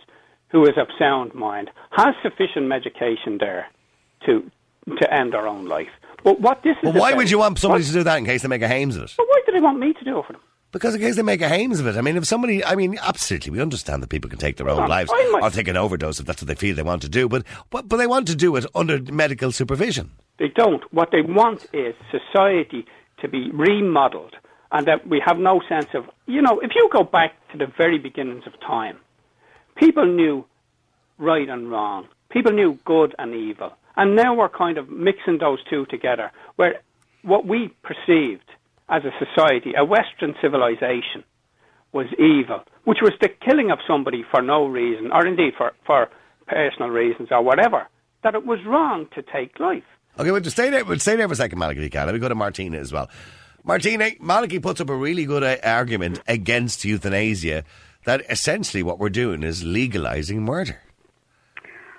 who 0.53 0.61
is 0.71 0.77
of 0.77 0.89
sound 0.99 1.35
mind, 1.35 1.71
has 1.91 2.15
sufficient 2.23 2.67
medication 2.77 3.39
there 3.39 3.67
to 4.27 4.33
to 5.01 5.13
end 5.13 5.33
their 5.33 5.49
own 5.49 5.65
life. 5.67 5.89
But 6.23 6.41
what 6.41 6.63
this 6.63 6.77
is 6.81 6.85
But 6.85 6.95
why 6.95 7.09
about- 7.11 7.17
would 7.19 7.31
you 7.33 7.39
want 7.39 7.59
somebody 7.59 7.83
what- 7.83 7.89
to 7.89 7.93
do 8.01 8.05
that 8.05 8.19
in 8.19 8.25
case 8.25 8.43
they 8.43 8.49
make 8.57 8.63
a 8.63 8.69
hames 8.69 8.97
of 8.97 9.03
it? 9.05 9.15
But 9.17 9.27
why 9.29 9.41
do 9.47 9.51
they 9.53 9.61
want 9.61 9.79
me 9.81 9.93
to 9.95 10.05
do 10.05 10.19
it 10.21 10.27
for 10.27 10.33
them? 10.35 10.43
Because 10.71 10.95
in 10.95 11.01
case 11.01 11.17
they 11.17 11.23
make 11.23 11.41
a 11.41 11.49
hames 11.49 11.81
of 11.81 11.87
it, 11.89 11.97
I 11.97 12.03
mean, 12.03 12.17
if 12.17 12.25
somebody, 12.27 12.65
I 12.65 12.75
mean, 12.77 12.97
absolutely, 13.03 13.51
we 13.51 13.61
understand 13.61 14.03
that 14.03 14.11
people 14.11 14.29
can 14.31 14.39
take 14.39 14.57
their 14.59 14.69
own 14.69 14.89
lives 14.89 15.11
might- 15.11 15.43
or 15.43 15.51
take 15.51 15.69
an 15.69 15.77
overdose 15.77 16.21
if 16.21 16.27
that's 16.27 16.43
what 16.43 16.49
they 16.49 16.55
feel 16.55 16.77
they 16.77 16.83
want 16.83 17.03
to 17.03 17.09
do, 17.09 17.29
but, 17.29 17.43
but 17.71 17.89
but 17.89 17.97
they 17.97 18.07
want 18.07 18.29
to 18.29 18.37
do 18.37 18.55
it 18.57 18.65
under 18.75 19.01
medical 19.13 19.51
supervision. 19.51 20.11
They 20.39 20.49
don't. 20.63 20.83
What 20.93 21.11
they 21.13 21.23
want 21.23 21.67
is 21.73 21.95
society 22.19 22.87
to 23.23 23.29
be 23.29 23.51
remodeled 23.53 24.35
and 24.73 24.87
that 24.87 25.07
we 25.07 25.23
have 25.25 25.39
no 25.39 25.61
sense 25.69 25.89
of, 25.95 26.05
you 26.27 26.43
know, 26.43 26.59
if 26.61 26.73
you 26.75 26.89
go 26.93 27.03
back 27.05 27.35
to 27.53 27.59
the 27.59 27.67
very 27.67 27.99
beginnings 27.99 28.45
of 28.47 28.59
time, 28.61 28.99
people 29.77 30.07
knew 30.07 30.45
right 31.19 31.49
and 31.49 31.71
wrong. 31.71 32.09
People 32.31 32.53
knew 32.53 32.79
good 32.85 33.15
and 33.19 33.35
evil. 33.35 33.73
And 33.97 34.17
now 34.17 34.35
we're 34.35 34.49
kind 34.49 34.77
of 34.79 34.91
mixing 34.91 35.39
those 35.39 35.59
two 35.71 35.87
together, 35.87 36.31
where 36.57 36.81
what 37.23 37.47
we 37.47 37.75
perceived 37.83 38.45
as 38.89 39.03
a 39.05 39.13
society, 39.25 39.73
a 39.77 39.85
Western 39.85 40.35
civilization, 40.41 41.25
was 41.93 42.07
evil, 42.19 42.63
which 42.85 42.99
was 43.01 43.13
the 43.21 43.29
killing 43.29 43.71
of 43.71 43.79
somebody 43.87 44.23
for 44.31 44.43
no 44.43 44.67
reason, 44.67 45.11
or 45.13 45.27
indeed 45.27 45.55
for, 45.57 45.73
for 45.87 46.11
personal 46.47 46.91
reasons 46.91 47.29
or 47.31 47.43
whatever, 47.43 47.89
that 48.23 48.35
it 48.35 48.45
was 48.45 48.59
wrong 48.67 49.07
to 49.15 49.23
take 49.23 49.59
life. 49.59 49.85
Okay, 50.19 50.31
well, 50.31 50.43
stay 50.45 50.71
there, 50.71 50.99
stay 50.99 51.17
there 51.17 51.27
for 51.29 51.35
a 51.35 51.37
second, 51.37 51.59
Maliki, 51.59 51.91
if. 51.91 52.05
Let 52.05 52.15
me 52.15 52.19
go 52.19 52.29
to 52.29 52.35
Martina 52.35 52.79
as 52.79 52.93
well. 52.93 53.09
Martina, 53.67 54.11
Maliki 54.23 54.63
puts 54.63 54.81
up 54.81 54.89
a 54.89 54.95
really 54.95 55.25
good 55.25 55.43
uh, 55.43 55.57
argument 55.65 56.21
against 56.29 56.85
euthanasia 56.85 57.65
that 58.05 58.23
essentially 58.31 58.85
what 58.85 59.01
we're 59.01 59.09
doing 59.09 59.43
is 59.43 59.65
legalising 59.65 60.37
murder. 60.37 60.81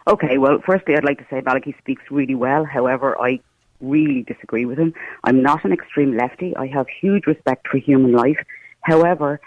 Okay, 0.08 0.38
well, 0.38 0.60
firstly, 0.65 0.95
I'd 0.95 1.03
like 1.03 1.17
to 1.17 1.25
say 1.30 1.41
Maliki 1.41 1.77
speaks 1.77 2.03
really 2.10 2.36
well. 2.36 2.63
However, 2.63 3.21
I 3.21 3.41
really 3.82 4.23
disagree 4.23 4.63
with 4.63 4.80
him. 4.80 4.93
I'm 5.25 5.43
not 5.43 5.65
an 5.65 5.73
extreme 5.73 6.15
lefty. 6.15 6.56
I 6.56 6.67
have 6.67 6.88
huge 7.01 7.27
respect 7.27 7.67
for 7.67 7.80
human 7.80 8.13
life. 8.13 8.39
However, 8.84 9.41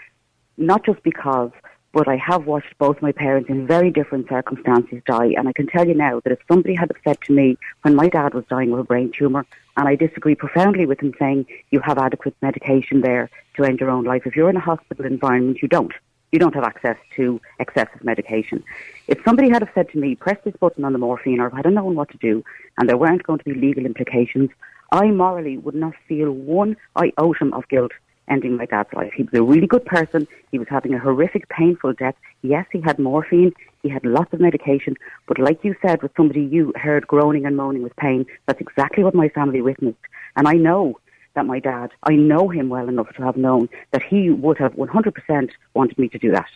not 0.57 0.85
just 0.85 1.01
because, 1.01 1.49
but 1.91 2.07
I 2.07 2.17
have 2.17 2.45
watched 2.45 2.77
both 2.77 3.01
my 3.01 3.11
parents 3.11 3.49
in 3.49 3.65
very 3.65 3.89
different 3.89 4.29
circumstances 4.29 5.01
die. 5.07 5.33
And 5.35 5.47
I 5.47 5.53
can 5.53 5.65
tell 5.65 5.87
you 5.87 5.95
now 5.95 6.19
that 6.19 6.33
if 6.33 6.39
somebody 6.47 6.75
had 6.75 6.91
said 7.03 7.17
to 7.21 7.33
me 7.33 7.57
when 7.81 7.95
my 7.95 8.09
dad 8.09 8.35
was 8.35 8.45
dying 8.47 8.71
of 8.73 8.77
a 8.77 8.83
brain 8.83 9.11
tumour, 9.11 9.47
and 9.77 9.87
I 9.87 9.95
disagree 9.95 10.35
profoundly 10.35 10.85
with 10.85 10.99
him 10.99 11.13
saying 11.19 11.45
you 11.69 11.79
have 11.81 11.97
adequate 11.97 12.35
medication 12.41 13.01
there 13.01 13.29
to 13.55 13.63
end 13.63 13.79
your 13.79 13.89
own 13.89 14.03
life. 14.03 14.23
If 14.25 14.35
you're 14.35 14.49
in 14.49 14.57
a 14.57 14.61
hospital 14.61 15.05
environment, 15.05 15.61
you 15.61 15.67
don't. 15.67 15.93
You 16.31 16.39
don't 16.39 16.55
have 16.55 16.63
access 16.63 16.97
to 17.17 17.41
excessive 17.59 18.03
medication. 18.03 18.63
If 19.07 19.21
somebody 19.25 19.49
had 19.49 19.61
have 19.61 19.71
said 19.75 19.89
to 19.89 19.97
me, 19.97 20.15
press 20.15 20.37
this 20.45 20.55
button 20.55 20.85
on 20.85 20.93
the 20.93 20.99
morphine, 20.99 21.41
or 21.41 21.47
if 21.47 21.53
I 21.53 21.57
had 21.57 21.73
known 21.73 21.95
what 21.95 22.09
to 22.11 22.17
do, 22.17 22.43
and 22.77 22.87
there 22.87 22.97
weren't 22.97 23.23
going 23.23 23.39
to 23.39 23.45
be 23.45 23.53
legal 23.53 23.85
implications, 23.85 24.49
I 24.93 25.07
morally 25.11 25.57
would 25.57 25.75
not 25.75 25.93
feel 26.07 26.31
one 26.31 26.77
iota 26.97 27.49
of 27.53 27.67
guilt 27.67 27.91
ending 28.31 28.55
my 28.57 28.65
dad's 28.65 28.91
life. 28.93 29.11
He 29.15 29.23
was 29.23 29.33
a 29.33 29.43
really 29.43 29.67
good 29.67 29.85
person. 29.85 30.27
He 30.51 30.57
was 30.57 30.67
having 30.69 30.93
a 30.93 30.99
horrific, 30.99 31.49
painful 31.49 31.93
death. 31.93 32.15
Yes, 32.41 32.65
he 32.71 32.81
had 32.81 32.97
morphine. 32.97 33.51
He 33.83 33.89
had 33.89 34.05
lots 34.05 34.33
of 34.33 34.39
medication. 34.39 34.95
But 35.27 35.37
like 35.37 35.63
you 35.63 35.75
said, 35.85 36.01
with 36.01 36.13
somebody 36.15 36.41
you 36.41 36.73
heard 36.75 37.05
groaning 37.05 37.45
and 37.45 37.57
moaning 37.57 37.83
with 37.83 37.95
pain, 37.97 38.25
that's 38.47 38.61
exactly 38.61 39.03
what 39.03 39.13
my 39.13 39.29
family 39.29 39.61
witnessed. 39.61 39.99
And 40.35 40.47
I 40.47 40.53
know 40.53 40.99
that 41.33 41.45
my 41.45 41.59
dad, 41.59 41.91
I 42.03 42.13
know 42.15 42.49
him 42.49 42.69
well 42.69 42.89
enough 42.89 43.13
to 43.15 43.23
have 43.23 43.37
known 43.37 43.69
that 43.91 44.03
he 44.03 44.29
would 44.29 44.57
have 44.57 44.73
100% 44.73 45.49
wanted 45.73 45.97
me 45.97 46.09
to 46.09 46.17
do 46.17 46.31
that. 46.31 46.47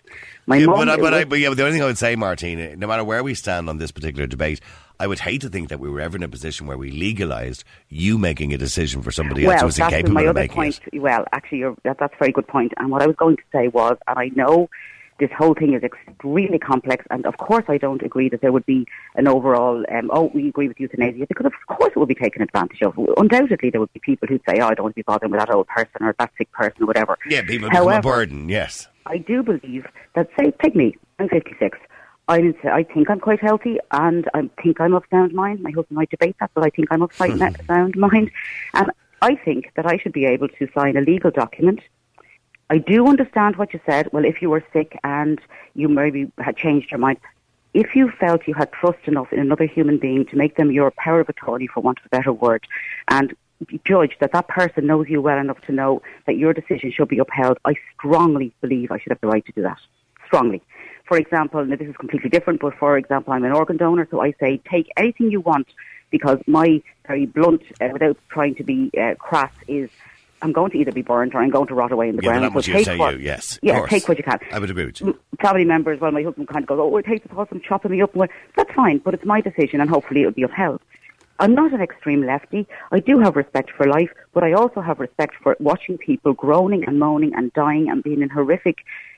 My 0.48 0.58
Yeah, 0.58 0.66
mum, 0.66 0.76
uh, 0.76 0.86
but, 0.86 0.90
I, 0.90 0.94
it 0.94 1.02
but, 1.02 1.14
I, 1.14 1.24
but 1.26 1.40
yeah, 1.40 1.54
the 1.54 1.64
only 1.64 1.74
thing 1.74 1.84
I 1.84 1.86
would 1.86 1.98
say, 1.98 2.16
Martina, 2.16 2.76
no 2.76 2.88
matter 2.88 3.04
where 3.04 3.24
we 3.24 3.36
stand 3.36 3.70
on 3.70 3.78
this 3.78 3.92
particular 3.92 4.28
debate, 4.28 4.60
I 4.99 5.08
would 5.08 5.19
hate 5.19 5.41
to 5.41 5.49
think 5.49 5.69
that 5.69 5.79
we 5.79 5.89
were 5.89 6.01
ever 6.01 6.17
in 6.17 6.23
a 6.23 6.27
position 6.27 6.67
where 6.67 6.77
we 6.77 6.91
legalised 6.91 7.63
you 7.89 8.17
making 8.17 8.53
a 8.53 8.58
decision 8.58 9.01
for 9.01 9.12
somebody 9.12 9.45
else 9.45 9.53
well, 9.53 9.60
who 9.60 9.65
was 9.65 9.79
incapable 9.79 10.29
of 10.29 10.36
making 10.36 10.55
point. 10.55 10.79
it. 10.91 10.99
Well, 10.99 11.25
actually, 11.31 11.60
you're, 11.60 11.75
that, 11.84 11.97
that's 11.99 12.13
a 12.13 12.17
very 12.17 12.31
good 12.31 12.47
point. 12.47 12.73
And 12.77 12.91
what 12.91 13.01
I 13.01 13.08
was 13.08 13.15
going 13.15 13.38
to 13.38 13.43
say 13.51 13.67
was, 13.67 13.97
and 14.08 14.17
I 14.17 14.29
know 14.36 14.69
this 15.19 15.29
whole 15.38 15.53
thing 15.53 15.73
is 15.73 15.84
extremely 15.84 16.60
complex, 16.60 17.05
and 17.10 17.25
of 17.25 17.38
course, 17.38 17.63
I 17.67 17.77
don't 17.77 18.01
agree 18.01 18.27
that 18.29 18.41
there 18.41 18.51
would 18.51 18.65
be 18.65 18.86
an 19.15 19.27
overall, 19.27 19.86
um, 19.91 20.10
oh, 20.12 20.29
we 20.34 20.49
agree 20.49 20.67
with 20.67 20.79
euthanasia, 20.79 21.25
because 21.27 21.45
of 21.45 21.53
course 21.67 21.91
it 21.95 21.99
would 21.99 22.10
be 22.10 22.15
taken 22.15 22.41
advantage 22.41 22.81
of. 22.81 22.97
Undoubtedly, 23.17 23.69
there 23.69 23.79
would 23.79 23.93
be 23.93 24.01
people 24.01 24.27
who'd 24.27 24.41
say, 24.47 24.60
oh, 24.60 24.67
I 24.67 24.73
don't 24.73 24.84
want 24.84 24.95
to 24.95 24.99
be 24.99 25.03
bothering 25.03 25.31
with 25.31 25.39
that 25.39 25.49
old 25.49 25.67
person 25.67 26.01
or 26.01 26.15
that 26.19 26.31
sick 26.38 26.51
person 26.51 26.84
or 26.84 26.88
whatever. 26.88 27.17
Yeah, 27.29 27.41
people 27.41 27.69
become 27.69 27.88
a 27.88 27.91
However, 27.91 28.01
burden, 28.01 28.49
yes. 28.49 28.88
I 29.05 29.17
do 29.17 29.41
believe 29.41 29.88
that, 30.15 30.27
say, 30.38 30.51
take 30.62 30.75
me, 30.75 30.95
I'm 31.19 31.29
56. 31.29 31.77
I'm, 32.28 32.56
I 32.64 32.84
think 32.84 33.10
I'm 33.10 33.20
quite 33.20 33.40
healthy 33.40 33.78
and 33.92 34.28
I 34.34 34.50
think 34.62 34.82
I'm 34.82 34.94
of 34.94 35.04
sound 35.12 35.34
mind. 35.34 35.62
My 35.62 35.72
husband 35.72 35.96
might 35.96 36.10
debate 36.10 36.36
that, 36.40 36.52
but 36.54 36.64
I 36.64 36.70
think 36.70 36.88
I'm 36.92 37.02
of 37.02 37.14
sound 37.68 37.96
mind. 37.96 38.32
And 38.74 38.92
I 39.22 39.36
think 39.36 39.72
that 39.76 39.86
I 39.86 39.98
should 39.98 40.14
be 40.14 40.26
able 40.26 40.48
to 40.50 40.68
sign 40.74 40.98
a 40.98 41.02
legal 41.02 41.32
document. 41.32 41.82
I 42.70 42.80
do 42.80 43.08
understand 43.08 43.58
what 43.58 43.74
you 43.74 43.80
said. 43.86 44.12
Well, 44.12 44.26
if 44.26 44.42
you 44.42 44.50
were 44.50 44.64
sick 44.74 44.98
and 45.04 45.40
you 45.76 45.88
maybe 45.88 46.32
had 46.40 46.58
changed 46.58 46.90
your 46.90 47.00
mind, 47.00 47.20
if 47.76 47.96
you 47.96 48.10
felt 48.10 48.48
you 48.48 48.54
had 48.54 48.72
trust 48.72 49.00
enough 49.06 49.32
in 49.32 49.40
another 49.40 49.66
human 49.66 49.98
being 49.98 50.26
to 50.28 50.36
make 50.36 50.56
them 50.56 50.72
your 50.72 50.92
power 50.92 51.20
of 51.20 51.30
attorney, 51.30 51.68
for 51.68 51.82
want 51.82 52.00
of 52.00 52.06
a 52.06 52.10
better 52.10 52.34
word, 52.34 52.66
and 53.10 53.36
judge 53.84 54.18
that 54.20 54.32
that 54.32 54.48
person 54.48 54.88
knows 54.88 55.08
you 55.10 55.22
well 55.22 55.38
enough 55.38 55.62
to 55.62 55.72
know 55.72 56.02
that 56.26 56.38
your 56.38 56.54
decision 56.54 56.92
should 56.92 57.08
be 57.08 57.20
upheld, 57.20 57.58
I 57.66 57.76
strongly 57.94 58.54
believe 58.62 58.92
I 58.92 58.98
should 58.98 59.12
have 59.12 59.22
the 59.22 59.28
right 59.28 59.46
to 59.46 59.52
do 59.52 59.62
that. 59.62 59.78
Strongly. 60.26 60.62
For 61.06 61.18
example, 61.18 61.63
now 61.65 61.76
this 61.76 61.88
is 61.88 61.96
completely 61.98 62.30
different, 62.30 62.60
but 62.62 62.76
for 62.76 62.98
example, 62.98 63.34
I'm 63.34 63.44
an 63.44 63.52
organ 63.52 63.78
donor, 63.78 64.08
so 64.10 64.22
I 64.22 64.34
say 64.39 64.62
take 64.70 64.89
anything 64.98 65.32
you 65.32 65.39
want 65.39 65.68
because 66.10 66.39
my 66.48 66.82
very 67.08 67.26
blunt, 67.26 67.62
uh, 67.82 67.89
without 67.91 68.18
trying 68.30 68.56
to 68.56 68.63
be 68.63 68.89
uh, 69.00 69.15
crass, 69.15 69.52
is 69.68 69.89
I'm 70.41 70.52
going 70.52 70.72
to 70.72 70.78
either 70.78 70.91
be 70.91 71.02
burned 71.02 71.34
or 71.36 71.41
I'm 71.41 71.50
going 71.50 71.68
to 71.68 71.76
rot 71.76 71.91
away 71.91 72.10
in 72.10 72.15
the 72.15 72.24
Yeah, 72.24 72.34
but 72.34 72.39
ground. 72.39 72.56
that 72.56 72.63
so 72.65 72.72
take 72.84 73.00
what, 73.00 73.13
you, 73.15 73.20
yes. 73.20 73.60
Yeah, 73.62 73.80
course. 73.80 73.89
take 73.89 74.08
what 74.08 74.18
you 74.18 74.24
can 74.24 74.39
I 74.52 74.60
would 74.60 74.70
agree 74.70 74.86
with 74.86 75.02
you. 75.02 75.18
family 75.41 75.65
members, 75.65 76.00
well, 76.00 76.12
my 76.12 76.24
husband 76.24 76.48
kind 76.48 76.63
of 76.63 76.68
goes, 76.68 76.80
oh, 76.82 76.96
it 76.98 77.06
takes 77.06 77.28
the 77.28 77.36
of 77.36 77.63
chopping 77.63 77.91
me 77.91 78.02
up. 78.02 78.15
Well, 78.15 78.28
that's 78.56 78.72
fine, 78.74 79.00
but 79.00 79.13
it's 79.13 79.26
my 79.26 79.41
decision 79.41 79.82
and 79.82 79.89
hopefully 79.89 80.22
it'll 80.22 80.34
be 80.34 80.44
upheld. 80.44 80.82
I'm 81.39 81.54
not 81.54 81.74
an 81.74 81.82
extreme 81.82 82.26
lefty. 82.26 82.65
I 82.91 83.00
do 83.00 83.20
have 83.20 83.36
respect 83.36 83.72
for 83.72 83.86
life, 83.88 84.10
but 84.34 84.44
I 84.44 84.54
also 84.54 84.80
have 84.82 85.00
respect 85.00 85.36
for 85.44 85.58
watching 85.60 85.98
people 85.98 86.34
groaning 86.34 86.86
and 86.86 86.98
moaning 86.98 87.34
and 87.36 87.52
dying 87.54 87.89
and 87.89 88.02
being 88.02 88.22
in 88.22 88.30
horrific, 88.30 88.78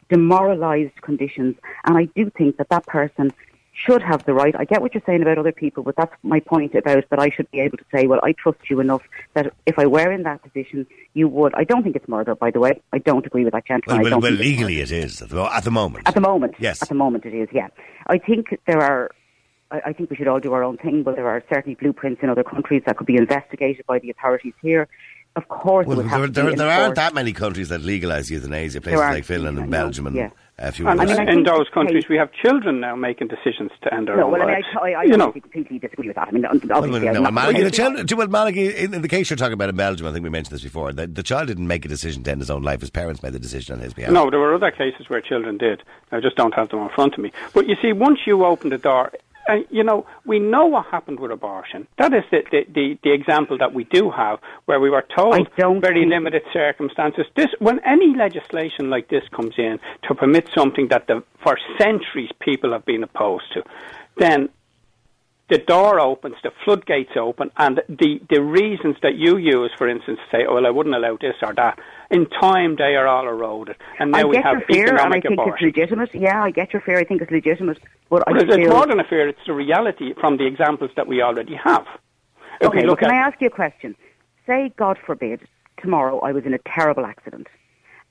demoralized 0.10 1.02
conditions. 1.02 1.56
And 1.86 1.98
I 1.98 2.06
do 2.15 2.30
think 2.30 2.58
that 2.58 2.70
that 2.70 2.86
person 2.86 3.32
should 3.74 4.02
have 4.02 4.26
the 4.26 4.34
right. 4.34 4.56
I 4.58 4.65
get 4.65 4.82
what 4.82 4.93
you're 4.93 5.04
saying 5.06 5.22
about 5.22 5.38
other 5.38 5.52
people, 5.52 5.84
but 5.84 5.96
that's 5.96 6.13
my 6.24 6.39
point 6.39 6.74
about 6.74 7.04
that 7.10 7.20
I 7.20 7.30
should 7.30 7.50
be 7.52 7.60
able 7.60 7.78
to 7.78 7.86
say, 7.93 8.08
well, 8.08 8.20
I 8.24 8.32
trust 8.32 8.58
you 8.70 8.80
enough 8.80 9.04
that 9.36 9.54
if 9.65 9.78
I 9.78 9.86
were 9.86 10.12
in 10.12 10.24
that 10.24 10.41
position, 10.41 10.88
you 11.13 11.28
would. 11.28 11.54
I 11.56 11.63
don't 11.63 11.84
think 11.84 11.96
it's 11.96 12.08
murder, 12.08 12.34
by 12.34 12.50
the 12.50 12.60
way. 12.60 12.82
I 12.91 12.98
don't 12.98 13.26
agree 13.26 13.43
with 13.43 13.54
that 13.54 13.67
gentleman. 13.67 14.02
Well, 14.02 14.13
I 14.13 14.15
well, 14.15 14.22
don't 14.22 14.32
well 14.32 14.39
legally 14.39 14.82
it 14.82 14.91
is 14.91 15.22
at 15.22 15.30
the, 15.30 15.43
at 15.43 15.63
the 15.63 15.72
moment. 15.72 16.08
at 16.08 16.15
the 16.15 16.22
moment. 16.22 16.56
Yes. 16.60 16.82
At 16.82 16.89
the 16.89 16.96
moment 16.96 17.26
it 17.26 17.36
is, 17.36 17.50
yeah. 17.52 17.67
I 18.08 18.17
think 18.17 18.58
there 18.65 18.82
are 18.82 19.12
I, 19.72 19.82
I 19.88 19.93
think 19.93 20.10
we 20.10 20.15
should 20.15 20.28
all 20.28 20.39
do 20.39 20.54
our 20.54 20.63
own 20.63 20.78
thing, 20.78 21.04
but 21.04 21.15
there 21.15 21.28
are 21.28 21.43
certainly 21.50 21.76
blueprints 21.76 22.22
in 22.24 22.30
other 22.30 22.43
countries 22.43 22.84
that 22.86 22.98
could 22.98 23.08
be 23.08 23.17
investigated 23.17 23.86
by 23.86 24.00
the 24.00 24.10
authorities 24.10 24.54
here. 24.62 24.88
Of 25.38 25.47
course, 25.50 25.86
it 25.86 25.88
Well, 25.88 25.97
would 25.97 26.08
have 26.08 26.19
there, 26.19 26.28
to 26.28 26.34
there, 26.34 26.50
be 26.52 26.56
there 26.58 26.69
aren't 26.69 26.95
that 26.95 27.13
many 27.13 27.32
countries 27.32 27.69
that 27.69 27.82
legalise 27.82 28.30
euthanasia. 28.32 28.82
Places 28.82 29.00
aren't. 29.02 29.15
like 29.15 29.23
Finland 29.26 29.58
I 29.58 29.62
and 29.62 29.69
know, 29.71 29.78
Belgium 29.78 30.08
and 30.08 30.15
yeah. 30.15 30.30
Uh, 30.60 30.69
a 30.69 30.71
few 30.71 30.88
others. 30.88 31.12
I 31.12 31.23
mean, 31.26 31.30
in 31.30 31.43
those 31.43 31.67
countries, 31.71 32.06
we 32.10 32.17
have 32.17 32.32
children 32.34 32.80
now 32.80 32.95
making 32.95 33.28
decisions 33.28 33.69
to 33.84 33.93
end 33.93 34.08
their 34.08 34.17
No, 34.17 34.23
own 34.26 34.32
well, 34.32 34.41
I 34.41 34.45
mean, 34.45 34.56
lives. 34.56 34.67
I, 34.73 34.80
I, 34.80 35.00
I 35.02 35.04
you 35.04 35.15
know, 35.15 35.26
obviously 35.28 35.41
completely 35.41 35.78
disagree 35.78 36.08
with 36.08 36.15
that. 36.15 36.30
I 36.30 36.32
mean, 36.32 36.41
Well, 36.41 36.52
obviously, 36.54 37.00
no, 37.02 37.08
I'm 37.13 37.13
well, 37.21 37.32
not- 37.32 37.34
Maliki, 37.54 37.63
the 37.63 37.69
just- 37.69 37.76
child, 37.76 38.12
well, 38.13 38.28
Maliki, 38.28 38.73
in, 38.73 38.91
in 38.95 39.02
the 39.04 39.08
case 39.08 39.30
you're 39.30 39.38
talking 39.38 39.54
about 39.54 39.69
in 39.69 39.76
Belgium, 39.76 40.08
I 40.08 40.12
think 40.13 40.23
we 40.23 40.32
mentioned 40.32 40.56
this 40.56 40.63
before, 40.63 40.91
the, 40.93 41.06
the 41.06 41.21
child 41.21 41.47
didn't 41.50 41.67
make 41.67 41.86
a 41.86 41.88
decision 41.88 42.23
to 42.23 42.32
end 42.32 42.41
his 42.41 42.50
own 42.50 42.63
life. 42.63 42.82
His 42.82 42.89
parents 42.89 43.21
made 43.21 43.34
the 43.34 43.39
decision 43.39 43.76
on 43.76 43.82
his 43.82 43.93
behalf. 43.93 44.12
No, 44.12 44.32
there 44.32 44.39
were 44.39 44.56
other 44.56 44.71
cases 44.71 45.08
where 45.12 45.21
children 45.21 45.60
did. 45.60 45.84
I 46.12 46.19
just 46.21 46.36
don't 46.38 46.56
have 46.56 46.69
them 46.69 46.80
in 46.80 46.89
front 46.89 47.13
of 47.13 47.19
me. 47.19 47.32
But 47.54 47.67
you 47.67 47.76
see, 47.80 47.93
once 47.93 48.21
you 48.26 48.43
open 48.43 48.71
the 48.71 48.80
door, 48.80 49.12
and 49.47 49.65
you 49.69 49.83
know, 49.83 50.05
we 50.25 50.39
know 50.39 50.65
what 50.65 50.86
happened 50.88 51.19
with 51.19 51.31
abortion. 51.31 51.88
That 51.97 52.13
is 52.13 52.23
the, 52.31 52.43
the, 52.51 52.65
the, 52.73 52.99
the 53.03 53.13
example 53.13 53.57
that 53.57 53.73
we 53.73 53.86
do 53.86 54.10
have, 54.12 54.39
where 54.65 54.79
we 54.79 54.89
were 54.89 55.05
told 55.15 55.47
very 55.81 56.05
limited 56.05 56.43
circumstances. 56.53 57.25
This, 57.36 57.47
when 57.60 57.79
any 57.86 58.15
legislation 58.15 58.89
like 58.89 59.10
this 59.10 59.23
comes 59.36 59.55
in 59.57 59.79
to 60.07 60.15
permit 60.15 60.49
something 60.55 60.88
that 60.89 61.07
the, 61.07 61.23
for 61.43 61.57
centuries 61.77 62.29
people 62.39 62.71
have 62.73 62.86
been 62.86 63.03
opposed 63.03 63.45
to, 63.53 63.63
then 64.17 64.49
the 65.49 65.57
door 65.60 65.99
opens, 65.99 66.36
the 66.43 66.51
floodgates 66.65 67.15
open, 67.15 67.51
and 67.57 67.81
the, 67.88 68.19
the 68.29 68.41
reasons 68.41 68.97
that 69.01 69.15
you 69.15 69.38
use, 69.38 69.71
for 69.77 69.88
instance, 69.88 70.19
to 70.19 70.38
say, 70.38 70.45
oh, 70.45 70.55
well, 70.55 70.67
I 70.67 70.69
wouldn't 70.69 70.95
allow 70.95 71.17
this 71.19 71.36
or 71.41 71.53
that, 71.53 71.79
in 72.12 72.26
time 72.28 72.76
they 72.78 72.96
are 72.96 73.08
all 73.08 73.28
eroded. 73.28 73.76
And 74.00 74.12
now 74.12 74.20
I 74.20 74.24
we 74.26 74.36
get 74.36 74.43
have 74.46 74.58
your 74.60 74.67
fear, 74.67 74.98
and 74.98 75.13
I 75.13 75.20
think 75.22 75.26
abortion. 75.26 75.54
it's 75.67 75.78
legitimate. 75.78 76.13
Yeah, 76.15 76.43
I 76.43 76.52
get 76.52 76.74
your 76.74 76.82
fear. 76.82 76.98
I 76.98 77.04
think 77.04 77.22
it's 77.22 77.32
legitimate, 77.32 77.80
but 78.10 78.24
I 78.28 78.34
But 78.34 78.43
it's, 78.43 78.56
feel- 78.56 78.70
more 78.70 78.86
than 78.88 79.00
a 79.00 79.04
fear, 79.04 79.28
it's 79.28 79.39
the 79.46 79.54
reality 79.54 80.13
from 80.20 80.38
the 80.38 80.46
examples 80.46 80.91
that 80.96 81.08
we 81.08 81.22
already 81.22 81.56
have. 81.56 81.86
If 82.62 82.67
Okay, 82.67 82.78
we 82.78 82.82
well, 82.84 82.91
look 82.91 83.00
can 83.00 83.10
at, 83.12 83.15
I 83.15 83.28
ask 83.28 83.39
you 83.41 83.48
a 83.48 83.52
question? 83.52 83.96
Say, 84.46 84.74
God 84.78 84.98
forbid, 85.06 85.41
tomorrow 85.82 86.20
I 86.22 86.32
was 86.32 86.46
in 86.46 86.54
a 86.54 86.60
terrible 86.60 87.06
accident 87.06 87.48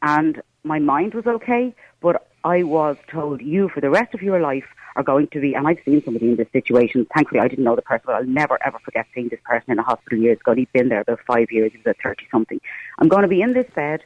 and 0.03 0.43
my 0.65 0.79
mind 0.79 1.15
was 1.15 1.27
okay, 1.27 1.75
but 2.01 2.29
I 2.45 2.63
was 2.63 2.97
told 3.11 3.41
you 3.41 3.69
for 3.71 3.81
the 3.81 3.91
rest 3.91 4.15
of 4.15 4.23
your 4.23 4.41
life 4.41 4.67
are 4.97 5.03
going 5.03 5.29
to 5.29 5.41
be, 5.41 5.55
and 5.55 5.69
I've 5.69 5.79
seen 5.85 6.03
somebody 6.05 6.27
in 6.31 6.37
this 6.37 6.49
situation. 6.53 7.07
Thankfully, 7.15 7.41
I 7.41 7.49
didn't 7.49 7.65
know 7.65 7.77
the 7.77 7.83
person, 7.83 8.03
but 8.07 8.15
I'll 8.17 8.25
never 8.25 8.59
ever 8.67 8.79
forget 8.85 9.07
seeing 9.15 9.29
this 9.29 9.41
person 9.45 9.71
in 9.73 9.79
a 9.79 9.83
hospital 9.83 10.19
years 10.19 10.39
ago. 10.41 10.55
He'd 10.55 10.73
been 10.73 10.89
there 10.89 11.03
about 11.03 11.21
five 11.27 11.53
years. 11.53 11.71
He 11.73 11.79
was 11.79 11.87
at 11.87 12.03
30 12.03 12.27
something. 12.31 12.61
I'm 12.99 13.09
going 13.09 13.23
to 13.23 13.29
be 13.29 13.41
in 13.43 13.53
this 13.53 13.71
bed. 13.75 14.03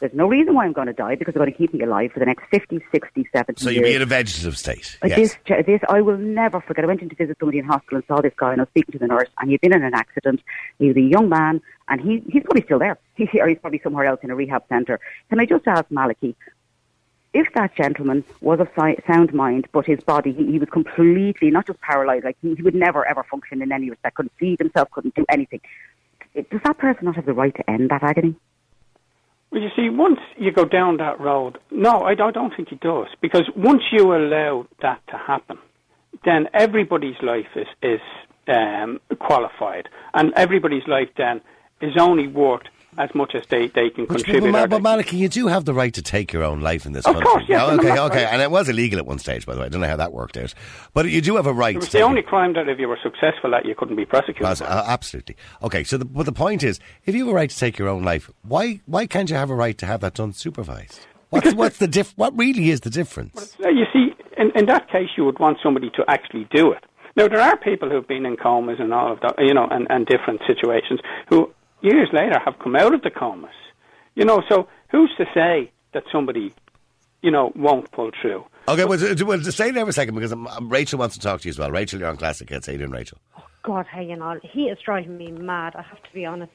There's 0.00 0.14
no 0.14 0.28
reason 0.28 0.54
why 0.54 0.64
I'm 0.64 0.72
going 0.72 0.86
to 0.86 0.92
die 0.92 1.16
because 1.16 1.34
they're 1.34 1.42
going 1.42 1.50
to 1.52 1.58
keep 1.58 1.74
me 1.74 1.82
alive 1.82 2.12
for 2.12 2.20
the 2.20 2.24
next 2.26 2.44
50, 2.52 2.78
60, 2.92 3.28
70 3.34 3.60
So 3.60 3.68
years. 3.68 3.76
you'd 3.78 3.82
be 3.82 3.94
in 3.96 4.02
a 4.02 4.06
vegetative 4.06 4.56
state. 4.56 4.96
Yes. 5.04 5.36
This, 5.48 5.66
this, 5.66 5.80
I 5.88 6.00
will 6.02 6.16
never 6.16 6.60
forget. 6.60 6.84
I 6.84 6.86
went 6.86 7.02
in 7.02 7.08
to 7.08 7.16
visit 7.16 7.36
somebody 7.40 7.58
in 7.58 7.64
hospital 7.64 7.96
and 7.96 8.04
saw 8.06 8.20
this 8.20 8.32
guy, 8.36 8.52
and 8.52 8.60
I 8.60 8.62
was 8.62 8.68
speaking 8.68 8.92
to 8.92 8.98
the 9.00 9.08
nurse, 9.08 9.28
and 9.40 9.50
he'd 9.50 9.60
been 9.60 9.74
in 9.74 9.82
an 9.82 9.94
accident. 9.94 10.40
He 10.78 10.86
was 10.86 10.96
a 10.96 11.00
young 11.00 11.28
man, 11.28 11.60
and 11.88 12.00
he, 12.00 12.22
he's 12.30 12.44
probably 12.44 12.62
still 12.62 12.78
there. 12.78 12.96
He's, 13.16 13.28
or 13.34 13.48
he's 13.48 13.58
probably 13.58 13.80
somewhere 13.82 14.04
else 14.04 14.20
in 14.22 14.30
a 14.30 14.36
rehab 14.36 14.62
centre. 14.68 15.00
Can 15.30 15.40
I 15.40 15.44
just 15.46 15.66
ask 15.66 15.86
Malachy, 15.90 16.36
if 17.32 17.52
that 17.54 17.74
gentleman 17.76 18.24
was 18.40 18.60
of 18.60 18.68
sound 18.74 19.32
mind, 19.32 19.68
but 19.72 19.86
his 19.86 20.00
body, 20.00 20.32
he, 20.32 20.52
he 20.52 20.58
was 20.58 20.68
completely, 20.70 21.50
not 21.50 21.66
just 21.66 21.80
paralysed, 21.80 22.24
like 22.24 22.36
he, 22.42 22.54
he 22.54 22.62
would 22.62 22.74
never 22.74 23.06
ever 23.06 23.24
function 23.24 23.62
in 23.62 23.72
any 23.72 23.90
respect, 23.90 24.16
couldn't 24.16 24.32
feed 24.38 24.58
himself, 24.58 24.90
couldn't 24.90 25.14
do 25.14 25.24
anything. 25.28 25.60
Does 26.34 26.60
that 26.64 26.78
person 26.78 27.04
not 27.04 27.16
have 27.16 27.26
the 27.26 27.32
right 27.32 27.54
to 27.54 27.70
end 27.70 27.90
that 27.90 28.02
agony? 28.02 28.36
well, 29.50 29.62
you 29.62 29.70
see, 29.74 29.88
once 29.88 30.20
you 30.36 30.52
go 30.52 30.64
down 30.64 30.98
that 30.98 31.20
road, 31.20 31.58
no, 31.70 32.02
I 32.02 32.14
don't, 32.14 32.28
I 32.28 32.32
don't 32.32 32.54
think 32.54 32.70
it 32.70 32.80
does. 32.80 33.06
Because 33.20 33.44
once 33.56 33.82
you 33.90 34.14
allow 34.14 34.66
that 34.82 35.00
to 35.08 35.16
happen, 35.16 35.58
then 36.24 36.48
everybody's 36.52 37.16
life 37.22 37.46
is, 37.56 37.66
is 37.82 38.00
um, 38.46 39.00
qualified. 39.18 39.88
And 40.12 40.32
everybody's 40.36 40.86
life 40.86 41.08
then 41.16 41.40
is 41.80 41.94
only 41.98 42.26
worth 42.26 42.64
as 42.98 43.14
much 43.14 43.34
as 43.34 43.42
they, 43.48 43.68
they 43.68 43.90
can 43.90 44.06
But, 44.06 44.24
contribute. 44.24 44.52
but, 44.52 44.70
but 44.70 44.82
Malachy, 44.82 45.16
you 45.16 45.28
do 45.28 45.46
have 45.46 45.64
the 45.64 45.72
right 45.74 45.94
to 45.94 46.02
take 46.02 46.32
your 46.32 46.42
own 46.44 46.60
life 46.60 46.84
in 46.84 46.92
this 46.92 47.06
Of 47.06 47.14
country. 47.14 47.30
course, 47.30 47.44
yes, 47.48 47.60
I'm 47.62 47.78
okay, 47.80 47.98
okay, 47.98 48.24
and 48.26 48.42
it 48.42 48.50
was 48.50 48.68
illegal 48.68 48.98
at 48.98 49.06
one 49.06 49.18
stage, 49.18 49.46
by 49.46 49.54
the 49.54 49.60
way. 49.60 49.66
I 49.66 49.68
don't 49.68 49.80
know 49.80 49.88
how 49.88 49.96
that 49.96 50.12
worked 50.12 50.36
out, 50.36 50.52
but 50.94 51.08
you 51.08 51.20
do 51.20 51.36
have 51.36 51.46
a 51.46 51.52
right. 51.52 51.76
it 51.76 51.80
to 51.80 51.86
was 51.86 51.92
the 51.92 52.00
only 52.02 52.20
it. 52.20 52.26
crime 52.26 52.52
that 52.54 52.68
if 52.68 52.78
you 52.78 52.88
were 52.88 52.98
successful 53.02 53.54
at, 53.54 53.64
you 53.64 53.74
couldn't 53.74 53.96
be 53.96 54.04
prosecuted. 54.04 54.62
Uh, 54.62 54.84
absolutely. 54.86 55.36
Okay, 55.62 55.84
so 55.84 55.96
the, 55.96 56.04
but 56.04 56.24
the 56.26 56.32
point 56.32 56.62
is, 56.62 56.80
if 57.06 57.14
you 57.14 57.24
have 57.26 57.32
a 57.32 57.36
right 57.36 57.50
to 57.50 57.58
take 57.58 57.78
your 57.78 57.88
own 57.88 58.02
life, 58.02 58.30
why 58.42 58.80
why 58.86 59.06
can't 59.06 59.30
you 59.30 59.36
have 59.36 59.50
a 59.50 59.54
right 59.54 59.78
to 59.78 59.86
have 59.86 60.00
that 60.00 60.14
done 60.14 60.32
supervised? 60.32 61.00
What's, 61.30 61.52
what's 61.54 61.76
the 61.78 61.86
diff? 61.88 62.12
What 62.16 62.36
really 62.38 62.70
is 62.70 62.80
the 62.80 62.90
difference? 62.90 63.54
Uh, 63.62 63.68
You 63.68 63.84
see, 63.92 64.14
in, 64.38 64.50
in 64.56 64.66
that 64.66 64.90
case, 64.90 65.10
you 65.16 65.24
would 65.26 65.38
want 65.38 65.58
somebody 65.62 65.90
to 65.90 66.04
actually 66.08 66.48
do 66.50 66.72
it. 66.72 66.82
Now, 67.16 67.28
there 67.28 67.40
are 67.40 67.56
people 67.58 67.90
who've 67.90 68.06
been 68.08 68.24
in 68.24 68.36
comas 68.36 68.78
and 68.80 68.94
all 68.94 69.12
of 69.12 69.20
that, 69.20 69.34
you 69.38 69.52
know, 69.52 69.66
and, 69.70 69.86
and 69.90 70.06
different 70.06 70.40
situations 70.46 71.00
who 71.28 71.52
years 71.80 72.08
later 72.12 72.38
have 72.44 72.58
come 72.58 72.76
out 72.76 72.94
of 72.94 73.02
the 73.02 73.10
comas. 73.10 73.50
You 74.14 74.24
know, 74.24 74.42
so 74.48 74.68
who's 74.90 75.14
to 75.16 75.26
say 75.32 75.70
that 75.92 76.04
somebody, 76.10 76.54
you 77.22 77.30
know, 77.30 77.52
won't 77.54 77.90
pull 77.92 78.10
through? 78.20 78.44
Okay, 78.68 78.84
well, 78.84 78.98
d- 78.98 79.24
well, 79.24 79.38
just 79.38 79.56
stay 79.56 79.70
there 79.70 79.84
for 79.84 79.90
a 79.90 79.92
second 79.92 80.14
because 80.14 80.32
um, 80.32 80.46
um, 80.48 80.68
Rachel 80.68 80.98
wants 80.98 81.16
to 81.16 81.20
talk 81.20 81.40
to 81.40 81.48
you 81.48 81.50
as 81.50 81.58
well. 81.58 81.70
Rachel, 81.70 81.98
you're 81.98 82.08
on 82.08 82.16
Classic 82.16 82.48
Hits. 82.48 82.66
How 82.66 82.72
you 82.72 82.78
doing, 82.78 82.90
Rachel? 82.90 83.18
Oh, 83.38 83.44
God, 83.62 83.86
hey, 83.86 84.10
and 84.10 84.22
all. 84.22 84.38
He 84.42 84.64
is 84.64 84.78
driving 84.84 85.16
me 85.16 85.30
mad. 85.30 85.74
I 85.74 85.82
have 85.82 86.02
to 86.02 86.12
be 86.12 86.26
honest. 86.26 86.52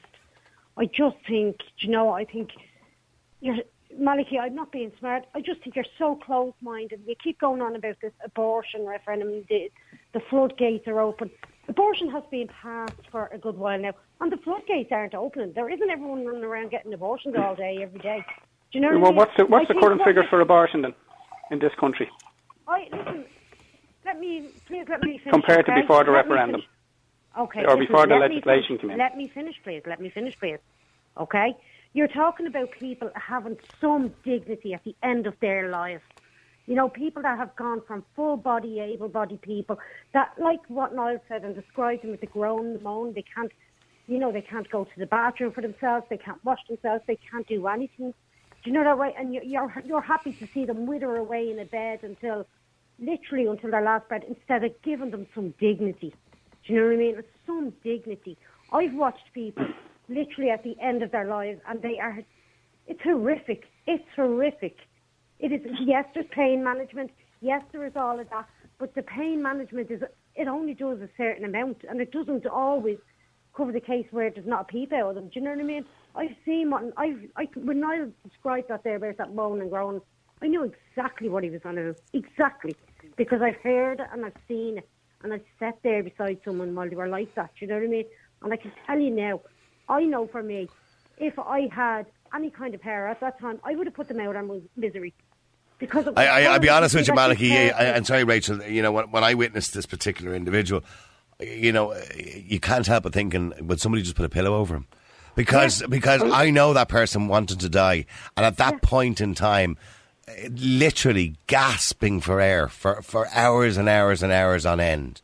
I 0.76 0.86
just 0.86 1.16
think, 1.26 1.56
you 1.78 1.90
know, 1.90 2.10
I 2.10 2.24
think 2.24 2.50
you're 3.40 3.56
Malachy. 3.98 4.38
I'm 4.38 4.54
not 4.54 4.72
being 4.72 4.92
smart. 4.98 5.24
I 5.34 5.40
just 5.40 5.62
think 5.62 5.76
you're 5.76 5.84
so 5.98 6.16
close-minded. 6.16 7.02
You 7.06 7.14
keep 7.22 7.40
going 7.40 7.62
on 7.62 7.76
about 7.76 7.96
this 8.02 8.12
abortion 8.24 8.84
referendum. 8.86 9.44
The, 9.48 9.70
the 10.12 10.20
floodgates 10.30 10.86
are 10.86 11.00
open. 11.00 11.30
Abortion 11.68 12.10
has 12.10 12.22
been 12.30 12.48
passed 12.48 12.92
for 13.10 13.28
a 13.32 13.38
good 13.38 13.56
while 13.56 13.78
now, 13.78 13.92
and 14.20 14.30
the 14.30 14.36
floodgates 14.38 14.90
aren't 14.92 15.14
open. 15.14 15.52
There 15.54 15.70
isn't 15.70 15.90
everyone 15.90 16.26
running 16.26 16.44
around 16.44 16.70
getting 16.70 16.92
abortions 16.92 17.34
all 17.36 17.54
day, 17.54 17.78
every 17.80 18.00
day. 18.00 18.24
Do 18.72 18.78
you 18.78 18.80
know? 18.80 18.88
what 18.88 18.96
I 18.96 19.00
well, 19.00 19.10
mean? 19.10 19.16
what's 19.16 19.36
the, 19.36 19.46
what's 19.46 19.70
I 19.70 19.74
the 19.74 19.80
current 19.80 20.02
figure 20.04 20.24
for 20.28 20.40
abortion 20.40 20.82
then 20.82 20.94
in 21.50 21.58
this 21.58 21.72
country 21.78 22.10
I 22.66 22.88
listen. 22.92 23.24
Let 24.04 24.18
me 24.18 24.48
please 24.66 24.86
let 24.88 25.02
me 25.02 25.18
finish. 25.18 25.32
compared 25.32 25.66
to 25.66 25.72
okay? 25.72 25.80
before 25.82 26.04
the 26.04 26.10
Let 26.10 26.26
referendum? 26.26 26.62
Okay. 27.38 27.60
Or 27.60 27.76
listen, 27.76 27.86
before 27.86 28.06
the 28.06 28.16
legislation 28.16 28.78
came 28.78 28.90
in. 28.90 28.98
Let 28.98 29.16
me 29.16 29.28
finish, 29.28 29.56
please. 29.62 29.82
Let 29.86 30.00
me 30.00 30.08
finish, 30.08 30.38
please. 30.38 30.58
Okay? 31.18 31.56
You're 31.92 32.08
talking 32.08 32.46
about 32.46 32.70
people 32.72 33.10
having 33.14 33.56
some 33.80 34.12
dignity 34.24 34.74
at 34.74 34.84
the 34.84 34.94
end 35.02 35.26
of 35.26 35.34
their 35.40 35.70
life. 35.70 36.02
You 36.66 36.74
know, 36.74 36.88
people 36.88 37.22
that 37.22 37.36
have 37.38 37.54
gone 37.56 37.82
from 37.86 38.04
full 38.16 38.36
body, 38.36 38.80
able 38.80 39.08
bodied 39.08 39.42
people 39.42 39.78
that, 40.14 40.32
like 40.38 40.60
what 40.68 40.94
Niall 40.94 41.20
said 41.28 41.44
and 41.44 41.54
described 41.54 42.02
them 42.02 42.10
with 42.10 42.20
the 42.20 42.26
groan, 42.26 42.74
the 42.74 42.80
moan, 42.80 43.12
they 43.12 43.24
can't, 43.34 43.52
you 44.06 44.18
know, 44.18 44.32
they 44.32 44.40
can't 44.40 44.68
go 44.70 44.84
to 44.84 44.98
the 44.98 45.06
bathroom 45.06 45.52
for 45.52 45.60
themselves, 45.60 46.06
they 46.08 46.16
can't 46.16 46.42
wash 46.44 46.60
themselves, 46.68 47.04
they 47.06 47.18
can't 47.30 47.46
do 47.46 47.66
anything. 47.66 48.14
Do 48.62 48.70
you 48.70 48.72
know 48.72 48.84
that 48.84 48.98
way? 48.98 49.14
And 49.18 49.34
you're, 49.34 49.70
you're, 49.84 50.00
happy 50.00 50.32
to 50.32 50.46
see 50.54 50.64
them 50.64 50.86
wither 50.86 51.16
away 51.16 51.50
in 51.50 51.58
a 51.58 51.66
bed 51.66 52.00
until, 52.02 52.46
literally 52.98 53.44
until 53.46 53.70
their 53.70 53.82
last 53.82 54.08
breath, 54.08 54.22
instead 54.26 54.64
of 54.64 54.72
giving 54.82 55.10
them 55.10 55.26
some 55.34 55.52
dignity. 55.60 56.14
Do 56.66 56.72
you 56.72 56.80
know 56.80 56.86
what 56.86 56.94
I 56.94 56.96
mean? 56.96 57.14
It's 57.18 57.28
some 57.46 57.74
dignity. 57.82 58.38
I've 58.72 58.94
watched 58.94 59.34
people 59.34 59.66
literally 60.08 60.50
at 60.50 60.64
the 60.64 60.76
end 60.80 61.02
of 61.02 61.10
their 61.10 61.26
lives, 61.26 61.60
and 61.68 61.82
they 61.82 61.98
are. 61.98 62.20
It's 62.86 63.00
horrific. 63.02 63.64
It's 63.86 64.04
horrific. 64.16 64.76
It 65.38 65.52
is. 65.52 65.60
Yes, 65.80 66.04
there's 66.14 66.26
pain 66.30 66.62
management. 66.64 67.10
Yes, 67.40 67.62
there 67.72 67.84
is 67.86 67.92
all 67.96 68.18
of 68.18 68.28
that. 68.30 68.48
But 68.78 68.94
the 68.94 69.02
pain 69.02 69.42
management 69.42 69.90
is. 69.90 70.02
It 70.36 70.48
only 70.48 70.74
does 70.74 71.00
a 71.00 71.08
certain 71.16 71.44
amount, 71.44 71.84
and 71.88 72.00
it 72.00 72.10
doesn't 72.10 72.46
always 72.46 72.98
cover 73.56 73.70
the 73.70 73.80
case 73.80 74.06
where 74.10 74.30
there's 74.30 74.46
not 74.46 74.62
a 74.62 74.64
peep 74.64 74.92
out 74.92 75.10
of 75.10 75.14
them. 75.14 75.28
Do 75.28 75.38
you 75.38 75.42
know 75.42 75.50
what 75.50 75.60
I 75.60 75.64
mean? 75.64 75.84
I've 76.16 76.34
seen 76.44 76.70
what 76.70 76.92
I've. 76.96 77.20
I 77.36 77.48
when 77.56 77.84
I 77.84 78.06
described 78.28 78.68
that 78.68 78.84
there 78.84 78.96
about 78.96 79.16
that 79.18 79.34
moan 79.34 79.60
and 79.60 79.70
groan, 79.70 80.00
I 80.42 80.48
knew 80.48 80.64
exactly 80.64 81.28
what 81.28 81.44
he 81.44 81.50
was 81.50 81.60
on 81.64 81.78
about. 81.78 82.00
Exactly 82.12 82.74
because 83.16 83.42
I've 83.42 83.56
heard 83.56 84.00
it 84.00 84.06
and 84.12 84.24
I've 84.24 84.36
seen 84.48 84.78
it, 84.78 84.88
and 85.22 85.32
I've 85.32 85.44
sat 85.58 85.78
there 85.82 86.02
beside 86.02 86.40
someone 86.44 86.74
while 86.74 86.88
they 86.88 86.96
were 86.96 87.08
like 87.08 87.34
that. 87.34 87.50
Do 87.58 87.64
you 87.64 87.68
know 87.68 87.78
what 87.78 87.84
I 87.84 87.88
mean? 87.88 88.04
And 88.42 88.52
I 88.52 88.56
can 88.56 88.72
tell 88.86 88.98
you 88.98 89.10
now, 89.10 89.40
I 89.88 90.04
know 90.04 90.26
for 90.26 90.42
me, 90.42 90.68
if 91.18 91.38
I 91.38 91.68
had 91.72 92.06
any 92.34 92.50
kind 92.50 92.74
of 92.74 92.80
power 92.80 93.08
at 93.08 93.20
that 93.20 93.40
time, 93.40 93.58
I 93.64 93.74
would 93.74 93.86
have 93.86 93.94
put 93.94 94.08
them 94.08 94.20
out 94.20 94.36
on 94.36 94.62
misery. 94.76 95.14
Because 95.78 96.06
I, 96.16 96.26
I, 96.26 96.42
I'll 96.44 96.60
be 96.60 96.68
honest 96.68 96.94
with 96.94 97.08
you, 97.08 97.14
Malachy. 97.14 97.52
I, 97.52 97.94
I'm 97.94 98.04
sorry, 98.04 98.24
Rachel. 98.24 98.62
You 98.62 98.80
know, 98.80 98.92
when, 98.92 99.10
when 99.10 99.24
I 99.24 99.34
witnessed 99.34 99.74
this 99.74 99.86
particular 99.86 100.34
individual, 100.34 100.84
you 101.40 101.72
know, 101.72 101.94
you 102.16 102.60
can't 102.60 102.86
help 102.86 103.02
but 103.02 103.12
thinking, 103.12 103.52
would 103.60 103.80
somebody 103.80 104.02
just 104.02 104.14
put 104.14 104.24
a 104.24 104.28
pillow 104.28 104.54
over 104.54 104.76
him? 104.76 104.86
Because 105.34 105.82
because 105.88 106.22
I 106.22 106.50
know 106.50 106.72
that 106.74 106.88
person 106.88 107.26
wanted 107.26 107.58
to 107.60 107.68
die, 107.68 108.06
and 108.36 108.46
at 108.46 108.56
that 108.58 108.82
point 108.82 109.20
in 109.20 109.34
time, 109.34 109.76
eh, 110.28 110.48
literally 110.52 111.34
gasping 111.48 112.20
for 112.20 112.40
air 112.40 112.68
for, 112.68 113.02
for 113.02 113.26
hours 113.34 113.76
and 113.76 113.88
hours 113.88 114.22
and 114.22 114.32
hours 114.32 114.64
on 114.64 114.78
end. 114.78 115.20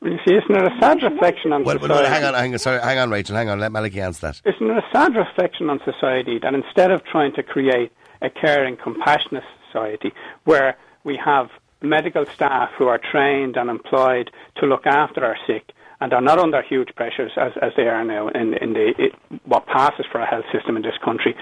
Well, 0.00 0.12
you 0.12 0.18
see, 0.26 0.34
isn't 0.34 0.54
it 0.54 0.62
a 0.62 0.76
sad 0.80 1.02
reflection 1.02 1.52
on 1.52 1.64
Well, 1.64 1.76
well, 1.78 1.88
society? 1.88 2.02
well, 2.04 2.12
hang 2.12 2.24
on, 2.24 2.34
hang 2.34 2.52
on, 2.52 2.58
sorry, 2.58 2.80
hang 2.80 2.98
on, 2.98 3.10
Rachel, 3.10 3.34
hang 3.36 3.48
on. 3.48 3.58
Let 3.58 3.72
Malachy 3.72 4.00
answer 4.00 4.28
that. 4.28 4.40
Isn't 4.44 4.70
it 4.70 4.76
a 4.76 4.84
sad 4.92 5.16
reflection 5.16 5.68
on 5.70 5.80
society 5.84 6.38
that 6.40 6.54
instead 6.54 6.90
of 6.92 7.04
trying 7.04 7.32
to 7.34 7.42
create 7.42 7.90
a 8.22 8.30
caring, 8.30 8.76
compassionate 8.76 9.44
society 9.66 10.12
where 10.44 10.76
we 11.04 11.16
have 11.24 11.48
medical 11.82 12.26
staff 12.26 12.70
who 12.78 12.86
are 12.88 12.98
trained 12.98 13.56
and 13.56 13.70
employed 13.70 14.30
to 14.56 14.66
look 14.66 14.86
after 14.86 15.24
our 15.24 15.36
sick 15.46 15.72
and 16.00 16.12
are 16.12 16.20
not 16.20 16.38
under 16.38 16.62
huge 16.62 16.88
pressures 16.94 17.32
as, 17.36 17.52
as 17.60 17.72
they 17.76 17.84
are 17.84 18.04
now 18.04 18.28
in, 18.28 18.54
in 18.60 18.72
the 18.72 18.94
it, 18.98 19.12
what 19.44 19.66
passes 19.66 20.06
for 20.10 20.20
a 20.20 20.26
health 20.26 20.44
system 20.52 20.76
in 20.76 20.82
this 20.82 20.96
country. 21.04 21.34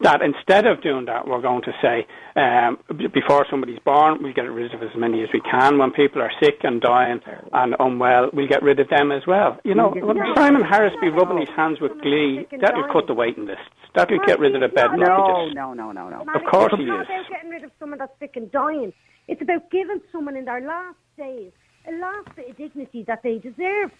That 0.00 0.20
instead 0.20 0.66
of 0.66 0.82
doing 0.82 1.06
that, 1.06 1.26
we're 1.26 1.40
going 1.40 1.62
to 1.62 1.72
say 1.80 2.06
um, 2.36 2.78
before 3.14 3.46
somebody's 3.48 3.78
born, 3.84 4.22
we 4.22 4.32
get 4.32 4.42
rid 4.42 4.74
of 4.74 4.82
as 4.82 4.90
many 4.96 5.22
as 5.22 5.28
we 5.32 5.40
can. 5.40 5.78
When 5.78 5.92
people 5.92 6.20
are 6.20 6.32
sick 6.42 6.60
and 6.62 6.80
dying 6.80 7.20
and 7.52 7.74
unwell, 7.78 8.30
we 8.32 8.46
get 8.46 8.62
rid 8.62 8.80
of 8.80 8.88
them 8.88 9.12
as 9.12 9.22
well. 9.26 9.58
You 9.64 9.74
know, 9.74 9.90
when 9.90 10.18
Simon 10.36 10.62
Harris 10.62 10.92
be 11.00 11.08
rubbing 11.08 11.38
his 11.38 11.48
hands 11.56 11.78
with 11.80 11.92
glee, 12.02 12.46
that'll 12.60 12.92
cut 12.92 13.06
the 13.06 13.14
waiting 13.14 13.46
lists. 13.46 13.64
That'll 13.94 14.18
get 14.26 14.38
rid 14.38 14.54
of 14.54 14.62
the 14.62 14.68
bed 14.68 14.88
No, 14.96 15.48
no, 15.52 15.72
no, 15.72 15.92
no, 15.92 16.08
no. 16.08 16.20
Of 16.34 16.42
course 16.50 16.72
it's 16.72 16.80
he 16.80 16.86
not 16.86 17.02
is. 17.02 17.06
about 17.06 17.30
getting 17.30 17.50
rid 17.50 17.64
of 17.64 17.70
someone 17.78 17.98
that's 17.98 18.18
sick 18.18 18.32
and 18.36 18.50
dying. 18.50 18.92
It's 19.28 19.40
about 19.40 19.70
giving 19.70 20.00
someone 20.10 20.36
in 20.36 20.44
their 20.46 20.60
last 20.60 20.96
days 21.16 21.52
a 21.86 21.92
last 21.92 22.34
bit 22.36 22.50
of 22.50 22.56
dignity 22.56 23.04
that 23.04 23.22
they 23.22 23.38
deserve. 23.38 23.92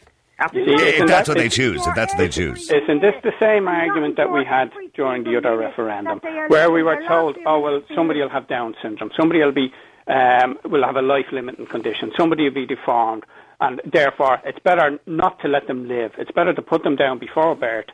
You 0.52 0.78
see, 0.78 0.84
If 0.84 1.06
that's 1.06 1.28
what 1.28 1.38
they 1.38 1.48
choose, 1.48 1.86
if 1.86 1.94
that's 1.94 2.12
what 2.14 2.18
they 2.18 2.28
choose. 2.28 2.70
Isn't 2.70 3.00
this 3.00 3.14
the 3.22 3.32
same 3.38 3.68
argument 3.68 4.16
that 4.16 4.32
we 4.32 4.44
had 4.44 4.72
during 4.94 5.24
the 5.24 5.36
other 5.36 5.56
referendum, 5.56 6.20
where 6.48 6.70
we 6.70 6.82
were 6.82 7.00
told, 7.06 7.36
oh 7.46 7.60
well, 7.60 7.82
somebody 7.94 8.20
will 8.20 8.30
have 8.30 8.48
Down 8.48 8.74
syndrome, 8.82 9.10
somebody 9.16 9.40
will 9.40 9.52
be 9.52 9.72
um, 10.08 10.58
will 10.64 10.84
have 10.84 10.96
a 10.96 11.02
life-limiting 11.02 11.66
condition, 11.66 12.10
somebody 12.16 12.44
will 12.44 12.54
be 12.54 12.66
deformed, 12.66 13.24
and 13.60 13.80
therefore 13.84 14.40
it's 14.44 14.58
better 14.58 14.98
not 15.06 15.38
to 15.40 15.48
let 15.48 15.68
them 15.68 15.86
live. 15.86 16.12
It's 16.18 16.32
better 16.32 16.52
to 16.52 16.62
put 16.62 16.82
them 16.82 16.96
down 16.96 17.18
before 17.18 17.54
birth. 17.54 17.86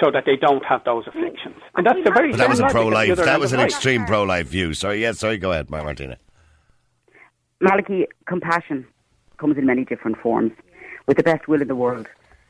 So 0.00 0.10
that 0.10 0.24
they 0.24 0.36
don't 0.36 0.64
have 0.64 0.82
those 0.84 1.06
afflictions, 1.06 1.56
and 1.76 1.84
that's 1.84 2.02
the 2.02 2.10
very. 2.10 2.30
But 2.30 2.38
that 2.38 2.48
was 2.48 2.60
a 2.60 2.70
same 2.70 2.90
logic 2.90 3.10
at 3.10 3.16
the 3.16 3.22
pro-life. 3.22 3.26
That 3.26 3.40
was 3.40 3.52
an 3.52 3.60
extreme 3.60 4.06
pro-life 4.06 4.48
view. 4.48 4.72
Sorry, 4.72 5.02
yes, 5.02 5.18
sorry. 5.18 5.36
Go 5.36 5.52
ahead, 5.52 5.68
Mar- 5.68 5.84
Martina. 5.84 6.16
Malachy, 7.60 8.06
compassion 8.26 8.86
comes 9.42 9.58
in 9.58 9.66
many 9.66 9.84
different 9.84 10.16
forms. 10.18 10.52
With 11.06 11.16
the 11.16 11.24
best 11.24 11.48
will 11.48 11.60
in 11.60 11.68
the 11.68 11.74
world, 11.86 12.06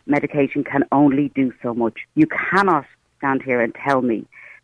medication 0.06 0.62
can 0.62 0.82
only 0.92 1.26
do 1.34 1.46
so 1.62 1.72
much. 1.82 1.96
You 2.14 2.26
cannot 2.50 2.84
stand 3.18 3.40
here 3.42 3.60
and 3.64 3.74
tell 3.86 4.02
me 4.02 4.18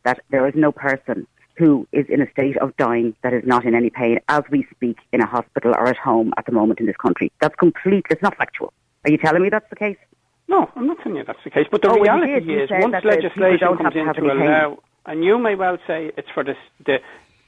that 0.04 0.20
there 0.32 0.46
is 0.46 0.54
no 0.54 0.70
person 0.70 1.26
who 1.56 1.88
is 1.90 2.06
in 2.08 2.20
a 2.20 2.30
state 2.30 2.56
of 2.58 2.76
dying 2.76 3.14
that 3.22 3.32
is 3.32 3.44
not 3.52 3.64
in 3.64 3.74
any 3.74 3.90
pain 3.90 4.18
as 4.28 4.42
we 4.50 4.60
speak 4.74 4.98
in 5.14 5.20
a 5.22 5.26
hospital 5.26 5.72
or 5.80 5.86
at 5.88 5.96
home 5.96 6.32
at 6.38 6.44
the 6.46 6.52
moment 6.52 6.78
in 6.80 6.86
this 6.86 6.96
country. 6.96 7.32
That's 7.40 7.56
complete. 7.56 8.04
It's 8.10 8.22
not 8.22 8.36
factual. 8.36 8.72
Are 9.04 9.10
you 9.10 9.18
telling 9.18 9.42
me 9.42 9.48
that's 9.48 9.68
the 9.70 9.76
case? 9.76 9.96
No, 10.48 10.70
I'm 10.76 10.86
not 10.86 10.98
telling 11.02 11.16
you 11.18 11.24
that's 11.24 11.42
the 11.44 11.50
case. 11.50 11.66
But 11.70 11.80
the 11.82 11.88
Oh, 11.88 11.98
well, 11.98 12.18
reality 12.20 12.46
did. 12.46 12.62
Is, 12.64 12.70
once 12.70 12.92
that 12.92 13.02
the 13.02 13.08
people 13.10 13.22
legislation 13.22 13.76
comes 13.78 13.96
in 13.96 14.06
to 14.06 14.14
pain. 14.14 14.30
allow, 14.30 14.78
and 15.06 15.24
you 15.24 15.38
may 15.38 15.54
well 15.54 15.78
say 15.86 16.12
it's 16.18 16.28
for 16.34 16.44
the, 16.44 16.56
the 16.84 17.00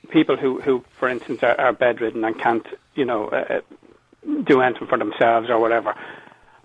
people 0.08 0.36
who, 0.36 0.60
who, 0.60 0.82
for 0.98 1.08
instance, 1.08 1.42
are, 1.42 1.58
are 1.60 1.72
bedridden 1.72 2.24
and 2.24 2.38
can't, 2.38 2.66
you 2.94 3.04
know, 3.04 3.28
uh, 3.28 3.36
uh, 3.36 3.60
do 4.46 4.60
anything 4.60 4.86
for 4.88 4.98
themselves 4.98 5.48
or 5.50 5.58
whatever. 5.60 5.94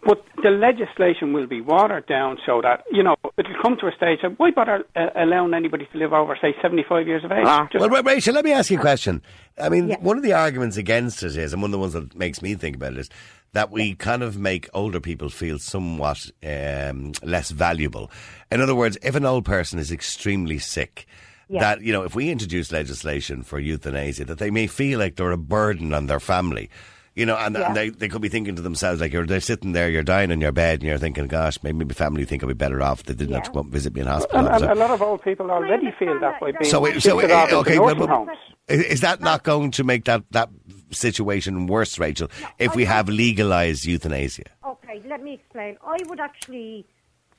But 0.03 0.23
the 0.43 0.51
legislation 0.51 1.33
will 1.33 1.47
be 1.47 1.61
watered 1.61 2.05
down 2.05 2.37
so 2.45 2.61
that, 2.61 2.83
you 2.91 3.01
know, 3.01 3.15
it'll 3.39 3.59
come 3.59 3.75
to 3.77 3.87
a 3.87 3.91
stage 3.91 4.19
of 4.23 4.35
why 4.37 4.51
bother 4.51 4.85
uh, 4.95 5.07
allowing 5.15 5.55
anybody 5.55 5.87
to 5.91 5.97
live 5.97 6.13
over, 6.13 6.37
say, 6.39 6.53
75 6.61 7.07
years 7.07 7.23
of 7.23 7.31
age? 7.31 7.43
Ah. 7.47 7.67
Just- 7.71 7.81
Well, 7.81 7.89
Ra- 7.89 8.01
Rachel, 8.05 8.35
let 8.35 8.45
me 8.45 8.51
ask 8.51 8.69
you 8.69 8.77
a 8.77 8.81
question. 8.81 9.23
I 9.59 9.69
mean, 9.69 9.93
one 10.01 10.15
of 10.17 10.21
the 10.21 10.33
arguments 10.33 10.77
against 10.77 11.23
it 11.23 11.35
is, 11.35 11.53
and 11.53 11.61
one 11.63 11.69
of 11.69 11.71
the 11.71 11.79
ones 11.79 11.93
that 11.93 12.15
makes 12.15 12.43
me 12.43 12.53
think 12.53 12.75
about 12.75 12.93
it 12.93 12.99
is, 12.99 13.09
that 13.53 13.71
we 13.71 13.95
kind 13.95 14.21
of 14.21 14.37
make 14.37 14.69
older 14.75 14.99
people 14.99 15.29
feel 15.29 15.57
somewhat 15.57 16.29
um, 16.45 17.13
less 17.23 17.49
valuable. 17.49 18.11
In 18.51 18.61
other 18.61 18.75
words, 18.75 18.99
if 19.01 19.15
an 19.15 19.25
old 19.25 19.45
person 19.45 19.79
is 19.79 19.91
extremely 19.91 20.59
sick, 20.59 21.07
Yeah. 21.49 21.61
that 21.61 21.81
you 21.81 21.91
know, 21.93 22.03
if 22.03 22.13
we 22.13 22.29
introduce 22.29 22.71
legislation 22.71 23.41
for 23.41 23.57
euthanasia, 23.57 24.25
that 24.25 24.37
they 24.39 24.51
may 24.51 24.67
feel 24.67 24.99
like 24.99 25.15
they're 25.15 25.31
a 25.31 25.37
burden 25.37 25.93
on 25.95 26.05
their 26.07 26.19
family. 26.19 26.69
You 27.15 27.25
know, 27.25 27.37
and, 27.37 27.55
Yeah. 27.55 27.67
and 27.67 27.75
they, 27.77 27.89
they 27.89 28.09
could 28.09 28.21
be 28.21 28.27
thinking 28.27 28.55
to 28.57 28.61
themselves, 28.61 28.99
like, 28.99 29.13
you're, 29.13 29.25
they're 29.25 29.39
sitting 29.39 29.71
there, 29.71 29.89
you're 29.89 30.03
dying 30.03 30.31
in 30.31 30.41
your 30.41 30.51
bed, 30.51 30.81
and 30.81 30.83
you're 30.89 30.97
thinking, 30.97 31.27
gosh, 31.27 31.57
maybe 31.63 31.85
my 31.85 31.93
family 31.93 32.25
think 32.25 32.43
I'd 32.43 32.47
be 32.47 32.53
better 32.53 32.81
off 32.81 32.99
if 32.99 33.05
they 33.05 33.13
didn't 33.13 33.35
have 33.35 33.43
to 33.43 33.51
come 33.51 33.71
visit 33.71 33.93
me 33.95 34.01
in 34.01 34.07
hospital. 34.07 34.39
and, 34.39 34.49
all 34.49 34.59
the 34.59 34.69
and 34.69 34.77
a 34.77 34.81
lot 34.81 34.91
of 34.91 35.01
old 35.01 35.21
people 35.23 35.49
already 35.49 35.91
feel 35.97 36.19
that 36.19 36.41
way. 36.41 36.51
by 36.51 36.59
being 36.59 36.69
So, 36.69 36.83
it- 36.85 37.01
so 37.01 37.19
it- 37.19 37.31
okay, 37.31 37.77
nursing 37.79 37.99
but- 38.05 38.27
Is 38.67 38.83
is 38.83 39.01
that 39.01 39.21
not 39.21 39.43
going 39.43 39.71
to 39.71 39.83
make 39.85 40.03
that, 40.05 40.23
that 40.31 40.49
situation 40.91 41.67
worse, 41.67 41.97
Rachel, 41.99 42.29
if 42.59 42.75
we 42.75 42.83
have 42.85 43.07
legalised 43.07 43.85
euthanasia? 43.85 44.43
Okay, 44.67 45.01
let 45.07 45.23
me 45.23 45.33
explain. 45.35 45.77
I 45.85 45.97
would 46.07 46.19
actually, 46.19 46.85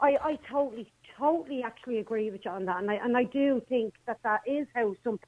I, 0.01 0.16
I 0.22 0.39
totally, 0.51 0.91
totally 1.18 1.62
actually 1.62 1.99
agree 1.99 2.31
with 2.31 2.45
you 2.45 2.51
on 2.51 2.64
that, 2.66 2.79
and 2.79 2.91
I 2.91 2.95
and 2.95 3.16
I 3.16 3.24
do 3.24 3.61
think 3.68 3.95
that 4.07 4.18
that 4.22 4.41
is 4.47 4.66
how 4.74 4.95
some, 5.05 5.18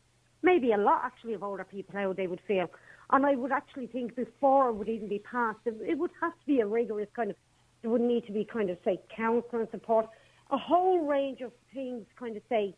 maybe 0.42 0.72
a 0.72 0.78
lot 0.78 1.02
actually 1.04 1.34
of 1.34 1.42
older 1.42 1.64
people 1.64 1.98
how 1.98 2.12
they 2.12 2.26
would 2.26 2.40
feel, 2.46 2.70
and 3.10 3.24
I 3.24 3.34
would 3.36 3.52
actually 3.52 3.86
think 3.86 4.14
before 4.16 4.68
it 4.68 4.74
would 4.74 4.88
even 4.88 5.08
be 5.08 5.18
passed, 5.20 5.58
it, 5.64 5.74
it 5.86 5.98
would 5.98 6.10
have 6.20 6.32
to 6.32 6.46
be 6.46 6.60
a 6.60 6.66
rigorous 6.66 7.08
kind 7.16 7.30
of, 7.30 7.36
there 7.82 7.90
would 7.90 8.00
need 8.02 8.26
to 8.26 8.32
be 8.32 8.44
kind 8.44 8.70
of 8.70 8.76
say 8.84 9.00
counselling 9.14 9.68
support, 9.70 10.06
a 10.50 10.58
whole 10.58 11.06
range 11.06 11.40
of 11.40 11.52
things, 11.72 12.04
kind 12.18 12.36
of 12.36 12.42
say 12.48 12.74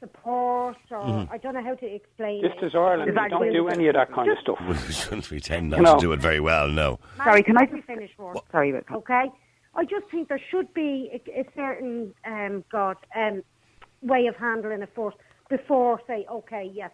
support 0.00 0.76
or 0.90 1.26
I 1.30 1.38
don't 1.38 1.54
know 1.54 1.62
how 1.62 1.74
to 1.74 1.86
explain. 1.86 2.42
This 2.42 2.52
it. 2.60 2.66
is 2.66 2.74
Ireland. 2.74 3.10
We 3.10 3.28
don't 3.28 3.52
do 3.52 3.68
any 3.68 3.88
of 3.88 3.94
that 3.94 4.12
kind 4.12 4.30
of 4.30 4.38
stuff. 4.38 4.58
We 4.68 4.74
shouldn't 4.92 5.24
pretend 5.26 5.70
not 5.70 5.80
No. 5.80 5.94
to 5.94 6.00
do 6.00 6.12
it 6.12 6.20
very 6.20 6.40
well, 6.40 6.68
no. 6.68 6.98
Sorry, 7.16 7.42
can 7.42 7.56
I 7.56 7.60
Let 7.62 7.72
me 7.72 7.78
just- 7.78 7.86
finish 7.86 8.10
first? 8.16 8.40
Sorry, 8.52 8.72
but 8.72 8.84
Okay. 8.94 9.30
I 9.74 9.84
just 9.84 10.06
think 10.10 10.28
there 10.28 10.40
should 10.50 10.72
be 10.74 11.10
a, 11.12 11.40
a 11.40 11.44
certain 11.54 12.14
um, 12.24 12.64
God 12.72 12.96
um, 13.14 13.42
way 14.00 14.26
of 14.26 14.34
handling 14.36 14.80
it 14.82 14.88
first 14.96 15.18
before 15.50 16.00
say, 16.06 16.26
okay, 16.30 16.70
yes, 16.72 16.90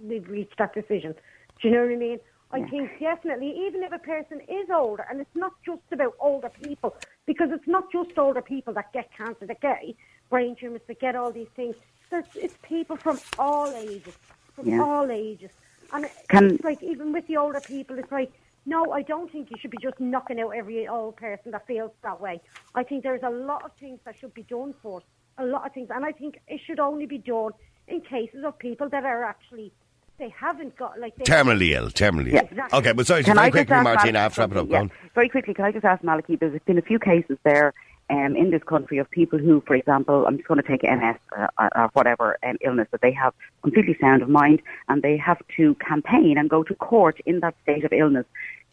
we've 0.00 0.28
reached 0.28 0.58
that 0.58 0.74
decision. 0.74 1.14
Do 1.60 1.68
you 1.68 1.74
know 1.74 1.82
what 1.82 1.92
I 1.92 1.96
mean? 1.96 2.18
I 2.50 2.62
think 2.62 2.98
definitely, 2.98 3.54
even 3.66 3.82
if 3.82 3.92
a 3.92 3.98
person 3.98 4.40
is 4.48 4.70
older, 4.74 5.04
and 5.10 5.20
it's 5.20 5.36
not 5.36 5.52
just 5.66 5.82
about 5.92 6.14
older 6.18 6.48
people, 6.48 6.96
because 7.26 7.50
it's 7.52 7.66
not 7.66 7.92
just 7.92 8.16
older 8.16 8.40
people 8.40 8.72
that 8.72 8.90
get 8.94 9.10
cancer, 9.14 9.44
that 9.46 9.60
get 9.60 9.82
brain 10.30 10.56
tumours, 10.56 10.80
that 10.86 10.98
get 10.98 11.14
all 11.14 11.30
these 11.30 11.48
things. 11.54 11.74
There's, 12.10 12.24
it's 12.34 12.54
people 12.62 12.96
from 12.96 13.20
all 13.38 13.68
ages, 13.76 14.14
from 14.54 14.68
Yeah. 14.68 14.82
all 14.82 15.10
ages. 15.10 15.50
And 15.92 16.08
Can- 16.30 16.54
it's 16.54 16.64
like, 16.64 16.82
even 16.82 17.12
with 17.12 17.26
the 17.26 17.36
older 17.36 17.60
people, 17.60 17.98
it's 17.98 18.10
like, 18.10 18.32
no, 18.64 18.92
I 18.92 19.02
don't 19.02 19.30
think 19.30 19.50
you 19.50 19.56
should 19.60 19.70
be 19.70 19.78
just 19.82 20.00
knocking 20.00 20.40
out 20.40 20.50
every 20.50 20.88
old 20.88 21.16
person 21.16 21.52
that 21.52 21.66
feels 21.66 21.90
that 22.02 22.18
way. 22.18 22.40
I 22.74 22.82
think 22.82 23.02
there's 23.02 23.22
a 23.22 23.30
lot 23.30 23.62
of 23.64 23.72
things 23.78 24.00
that 24.04 24.16
should 24.18 24.32
be 24.32 24.42
done 24.44 24.74
first, 24.82 25.04
a 25.36 25.44
lot 25.44 25.66
of 25.66 25.74
things, 25.74 25.88
and 25.90 26.04
I 26.04 26.12
think 26.12 26.40
it 26.48 26.60
should 26.66 26.80
only 26.80 27.04
be 27.04 27.18
done 27.18 27.52
in 27.88 28.00
cases 28.00 28.42
of 28.44 28.58
people 28.58 28.88
that 28.88 29.04
are 29.04 29.24
actually 29.24 29.72
they 30.18 30.28
haven't 30.30 30.76
got 30.76 30.98
like 30.98 31.14
they 31.16 31.24
Terminally 31.24 31.70
ill, 31.70 31.88
terminally 31.90 32.32
Yeah. 32.32 32.40
ill. 32.40 32.48
Exactly. 32.50 32.78
Okay, 32.78 32.92
but 32.92 33.06
sorry, 33.06 33.22
Can 33.24 33.36
very 33.36 33.46
I 33.46 33.50
quickly, 33.50 33.74
ask 33.74 33.84
Martina, 33.84 34.12
Malachy 34.12 34.18
I 34.18 34.22
have 34.22 34.34
to 34.34 34.40
wrap 34.40 34.50
it 34.50 34.56
up. 34.56 34.58
something? 34.58 34.68
Go 34.68 34.74
Yeah. 34.74 34.80
on. 34.80 34.90
Very 35.14 35.28
quickly, 35.28 35.54
can 35.54 35.64
I 35.64 35.72
just 35.72 35.84
ask 35.84 36.02
Malachy? 36.02 36.36
There's 36.36 36.60
been 36.66 36.78
a 36.78 36.82
few 36.82 36.98
cases 36.98 37.38
there 37.44 37.72
um, 38.10 38.34
in 38.36 38.50
this 38.50 38.62
country 38.64 38.98
of 38.98 39.10
people 39.10 39.38
who, 39.38 39.62
for 39.66 39.74
example, 39.76 40.24
I'm 40.26 40.36
just 40.38 40.48
going 40.48 40.60
to 40.60 40.66
take 40.66 40.82
MS 40.82 41.16
uh, 41.38 41.46
or, 41.58 41.70
or 41.76 41.90
whatever 41.92 42.36
um, 42.42 42.56
illness 42.62 42.88
that 42.90 43.00
they 43.02 43.12
have 43.12 43.32
completely 43.62 43.96
sound 44.00 44.22
of 44.22 44.28
mind, 44.28 44.60
and 44.88 45.02
they 45.02 45.16
have 45.18 45.38
to 45.56 45.74
campaign 45.76 46.36
and 46.38 46.48
go 46.50 46.62
to 46.64 46.74
court 46.74 47.18
in 47.26 47.40
that 47.40 47.54
state 47.62 47.84
of 47.84 47.92
illness. 47.92 48.24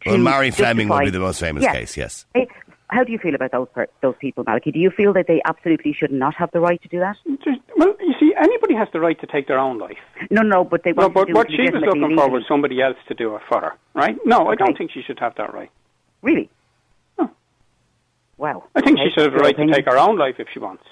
To 0.02 0.10
Well, 0.12 0.18
Marie 0.20 0.52
Fleming 0.52 0.88
would 0.90 1.04
be 1.06 1.10
the 1.10 1.20
most 1.20 1.40
famous 1.40 1.64
Yes. 1.64 1.74
case, 1.76 1.98
yes. 1.98 2.26
How 2.90 3.04
do 3.04 3.12
you 3.12 3.18
feel 3.18 3.34
about 3.34 3.52
those 3.52 3.68
per- 3.74 3.88
those 4.02 4.16
people, 4.20 4.44
Malachy? 4.44 4.72
Do 4.72 4.80
you 4.80 4.92
feel 4.92 5.12
that 5.14 5.26
they 5.28 5.42
absolutely 5.46 5.92
should 5.94 6.12
not 6.12 6.36
have 6.36 6.52
the 6.52 6.60
right 6.60 6.80
to 6.84 6.88
do 6.88 7.00
that? 7.00 7.18
Well, 7.78 7.96
you 8.00 8.14
see, 8.20 8.34
anybody 8.38 8.76
has 8.76 8.88
the 8.94 9.00
right 9.00 9.20
to 9.22 9.28
take 9.28 9.48
their 9.48 9.58
own 9.58 9.80
life. 9.80 9.98
No, 10.30 10.44
no, 10.44 10.64
but 10.64 10.84
they 10.84 10.92
No, 10.94 11.10
but 11.10 11.26
to 11.26 11.34
do 11.34 11.34
what 11.34 11.48
it 11.50 11.56
she 11.56 11.64
was 11.72 11.82
looking 11.84 12.16
for 12.16 12.30
was 12.30 12.44
somebody 12.48 12.82
else 12.82 12.98
to 13.08 13.14
do 13.16 13.36
it 13.36 13.42
for 13.50 13.60
her, 13.60 13.72
right? 13.96 14.16
No, 14.26 14.48
I 14.48 14.56
don't 14.56 14.78
think 14.78 14.92
she 14.92 15.02
should 15.02 15.20
have 15.20 15.34
that 15.38 15.54
right. 15.54 15.72
Really? 16.22 16.50
No. 17.18 17.32
Wow. 18.38 18.64
I 18.76 18.82
think 18.82 19.00
Okay, 19.00 19.06
she 19.10 19.14
should 19.14 19.24
have 19.32 19.34
the 19.34 19.40
right 19.40 19.58
to 19.58 19.68
take 19.74 19.86
her 19.86 19.98
own 19.98 20.18
life 20.18 20.36
if 20.40 20.48
she 20.54 20.60
wants. 20.60 20.84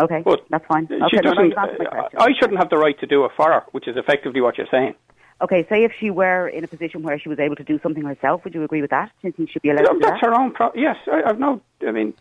Okay, 0.00 0.22
But 0.24 0.40
that's 0.48 0.64
fine. 0.66 0.88
She 0.88 0.94
Okay, 0.94 1.18
no, 1.22 1.32
no, 1.32 1.50
doesn't. 1.50 1.58
answered 1.58 1.88
my 1.92 1.98
uh. 2.00 2.08
I 2.24 2.28
shouldn't 2.40 2.58
have 2.58 2.70
the 2.70 2.78
right 2.78 2.98
to 3.00 3.06
do 3.06 3.26
it 3.26 3.32
for 3.36 3.52
her, 3.52 3.62
which 3.72 3.86
is 3.86 3.96
effectively 3.98 4.40
what 4.40 4.56
you're 4.56 4.66
saying. 4.70 4.94
Okay, 5.42 5.66
say 5.68 5.82
if 5.82 5.92
she 5.98 6.10
were 6.10 6.48
in 6.48 6.62
a 6.62 6.68
position 6.68 7.02
where 7.02 7.18
she 7.18 7.28
was 7.28 7.38
able 7.40 7.56
to 7.56 7.64
do 7.64 7.80
something 7.82 8.04
herself, 8.04 8.44
would 8.44 8.54
you 8.54 8.62
agree 8.62 8.80
with 8.80 8.90
that? 8.90 9.10
Do 9.20 9.28
you 9.28 9.32
think 9.32 9.48
she 9.48 9.52
should 9.54 9.62
be 9.62 9.70
allowed 9.70 9.86
to 9.86 9.92
do 9.94 9.98
That's 10.00 10.20
that? 10.20 10.26
her 10.26 10.34
own. 10.40 10.52
Pro- 10.52 10.72
yes, 10.74 10.96
I, 11.10 11.22
I've 11.26 11.38
no. 11.38 11.60
I 11.86 11.90
mean, 11.90 12.14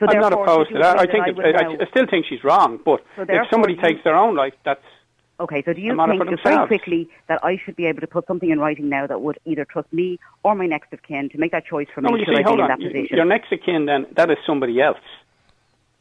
So 0.00 0.06
I'm 0.08 0.20
not 0.20 0.32
opposed 0.32 0.70
to 0.72 0.78
that. 0.78 0.98
I 0.98 1.06
think 1.06 1.24
that 1.26 1.28
I 1.28 1.68
would 1.68 1.80
I, 1.80 1.84
I 1.84 1.88
still 1.90 2.06
think 2.10 2.26
she's 2.28 2.42
wrong. 2.42 2.80
But 2.84 3.04
So 3.14 3.24
if 3.28 3.48
somebody 3.50 3.76
takes 3.76 4.02
their 4.02 4.16
own 4.16 4.34
life, 4.34 4.54
that's 4.64 4.82
Okay, 5.38 5.62
so 5.64 5.74
do 5.74 5.82
you 5.82 5.94
think, 5.94 6.30
just 6.30 6.42
very 6.42 6.66
quickly, 6.66 7.10
that 7.28 7.44
I 7.44 7.58
should 7.62 7.76
be 7.76 7.84
able 7.84 8.00
to 8.00 8.06
put 8.06 8.26
something 8.26 8.50
in 8.50 8.58
writing 8.58 8.88
now 8.88 9.06
that 9.06 9.20
would 9.20 9.38
either 9.44 9.66
trust 9.66 9.92
me 9.92 10.18
or 10.42 10.54
my 10.54 10.66
next 10.66 10.94
of 10.94 11.02
kin 11.02 11.28
to 11.28 11.38
make 11.38 11.52
that 11.52 11.66
choice 11.66 11.88
for 11.94 12.00
no. 12.00 12.08
me 12.08 12.20
You 12.20 12.24
should 12.24 12.36
see, 12.38 12.42
hold 12.42 12.58
in 12.58 12.62
on. 12.64 12.68
that 12.68 12.78
position? 12.78 13.14
Your 13.16 13.26
next 13.26 13.52
of 13.52 13.60
kin, 13.60 13.84
then 13.84 14.06
that 14.16 14.30
is 14.30 14.38
somebody 14.46 14.80
else. 14.80 14.96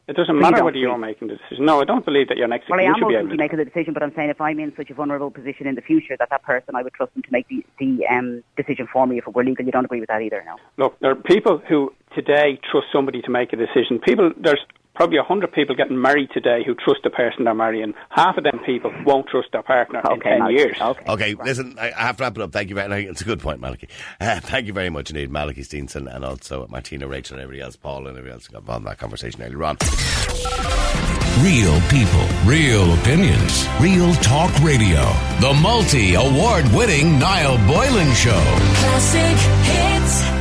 It 0.08 0.16
doesn't 0.16 0.40
matter 0.40 0.64
whether 0.64 0.78
you're 0.78 0.98
making 1.00 1.30
the 1.30 1.36
decision. 1.36 1.66
No, 1.66 1.82
I 1.82 1.86
don't 1.86 2.06
believe 2.06 2.28
that 2.28 2.38
your 2.38 2.48
next 2.48 2.70
Well, 2.70 2.80
I 2.80 2.84
am 2.84 2.94
should 2.94 3.08
be 3.08 3.16
able 3.16 3.26
ultimately 3.26 3.38
to. 3.38 3.44
making 3.44 3.58
the 3.58 3.66
decision, 3.66 3.94
but 3.94 4.04
I'm 4.04 4.14
saying 4.16 4.30
if 4.30 4.40
I'm 4.40 4.60
in 4.60 4.72
such 4.78 4.92
a 4.92 4.94
vulnerable 4.94 5.32
position 5.32 5.66
in 5.66 5.74
the 5.74 5.82
future, 5.82 6.16
that 6.20 6.30
that 6.30 6.44
person, 6.44 6.76
I 6.76 6.84
would 6.84 6.94
trust 6.94 7.14
them 7.16 7.24
to 7.24 7.32
make 7.32 7.48
the, 7.48 7.66
the 7.80 8.06
um, 8.06 8.44
decision 8.56 8.88
for 8.92 9.08
me 9.08 9.18
if 9.18 9.28
it 9.28 9.34
were 9.34 9.44
legal. 9.44 9.66
You 9.66 9.72
don't 9.72 9.86
agree 9.86 10.00
with 10.00 10.10
that 10.10 10.22
either, 10.22 10.44
no? 10.46 10.58
Look, 10.78 11.00
there 11.00 11.10
are 11.10 11.16
people 11.16 11.60
who 11.68 11.92
today 12.14 12.60
trust 12.70 12.88
somebody 12.94 13.22
to 13.24 13.32
make 13.32 13.52
a 13.52 13.56
decision. 13.56 14.00
People, 14.00 14.32
there's 14.38 14.64
probably 14.96 15.18
100 15.18 15.52
people 15.52 15.76
getting 15.76 16.02
married 16.02 16.30
today 16.34 16.64
who 16.66 16.74
trust 16.76 17.02
the 17.04 17.10
person 17.10 17.44
they're 17.44 17.54
marrying. 17.54 17.94
Half 18.10 18.38
of 18.38 18.44
them 18.44 18.60
people 18.66 18.92
won't 19.06 19.28
trust 19.28 19.50
their 19.52 19.64
partner 19.64 20.02
in 20.12 20.20
10 20.20 20.40
Malachy, 20.40 20.54
years. 20.56 20.78
Okay. 20.82 21.06
Okay, 21.08 21.36
listen, 21.36 21.76
I 21.80 21.92
I 21.92 22.02
have 22.08 22.18
to 22.18 22.24
wrap 22.24 22.38
it 22.38 22.42
up. 22.42 22.52
Thank 22.52 22.70
you 22.70 22.76
very 22.76 22.88
much. 22.88 23.00
It's 23.12 23.22
a 23.22 23.26
good 23.26 23.40
point, 23.40 23.62
Malachy. 23.62 23.90
Uh, 24.22 24.40
thank 24.40 24.66
you 24.66 24.74
very 24.74 24.90
much 24.90 25.10
indeed, 25.10 25.30
Malachy 25.30 25.62
Steenson, 25.62 26.14
and 26.14 26.24
also 26.24 26.66
Martina, 26.70 27.08
Rachel, 27.08 27.36
and 27.36 27.44
everybody 27.44 27.62
else, 27.62 27.76
Paul, 27.76 28.08
and 28.08 28.18
everybody 28.18 28.34
else 28.34 28.48
who 28.48 28.54
got 28.54 28.60
involved 28.62 28.86
in 28.86 28.90
that 28.90 28.98
conversation 28.98 29.42
earlier 29.42 29.64
on. 29.64 29.78
Real 31.42 31.80
people, 31.90 32.26
real 32.46 32.94
opinions, 32.94 33.68
real 33.80 34.14
talk 34.16 34.58
radio. 34.64 35.04
The 35.42 35.54
multi 35.62 36.16
award 36.16 36.66
winning 36.70 37.20
Niall 37.20 37.58
Boylan 37.68 38.14
Show. 38.14 38.42
Classic 38.78 39.38
hits. 39.66 40.35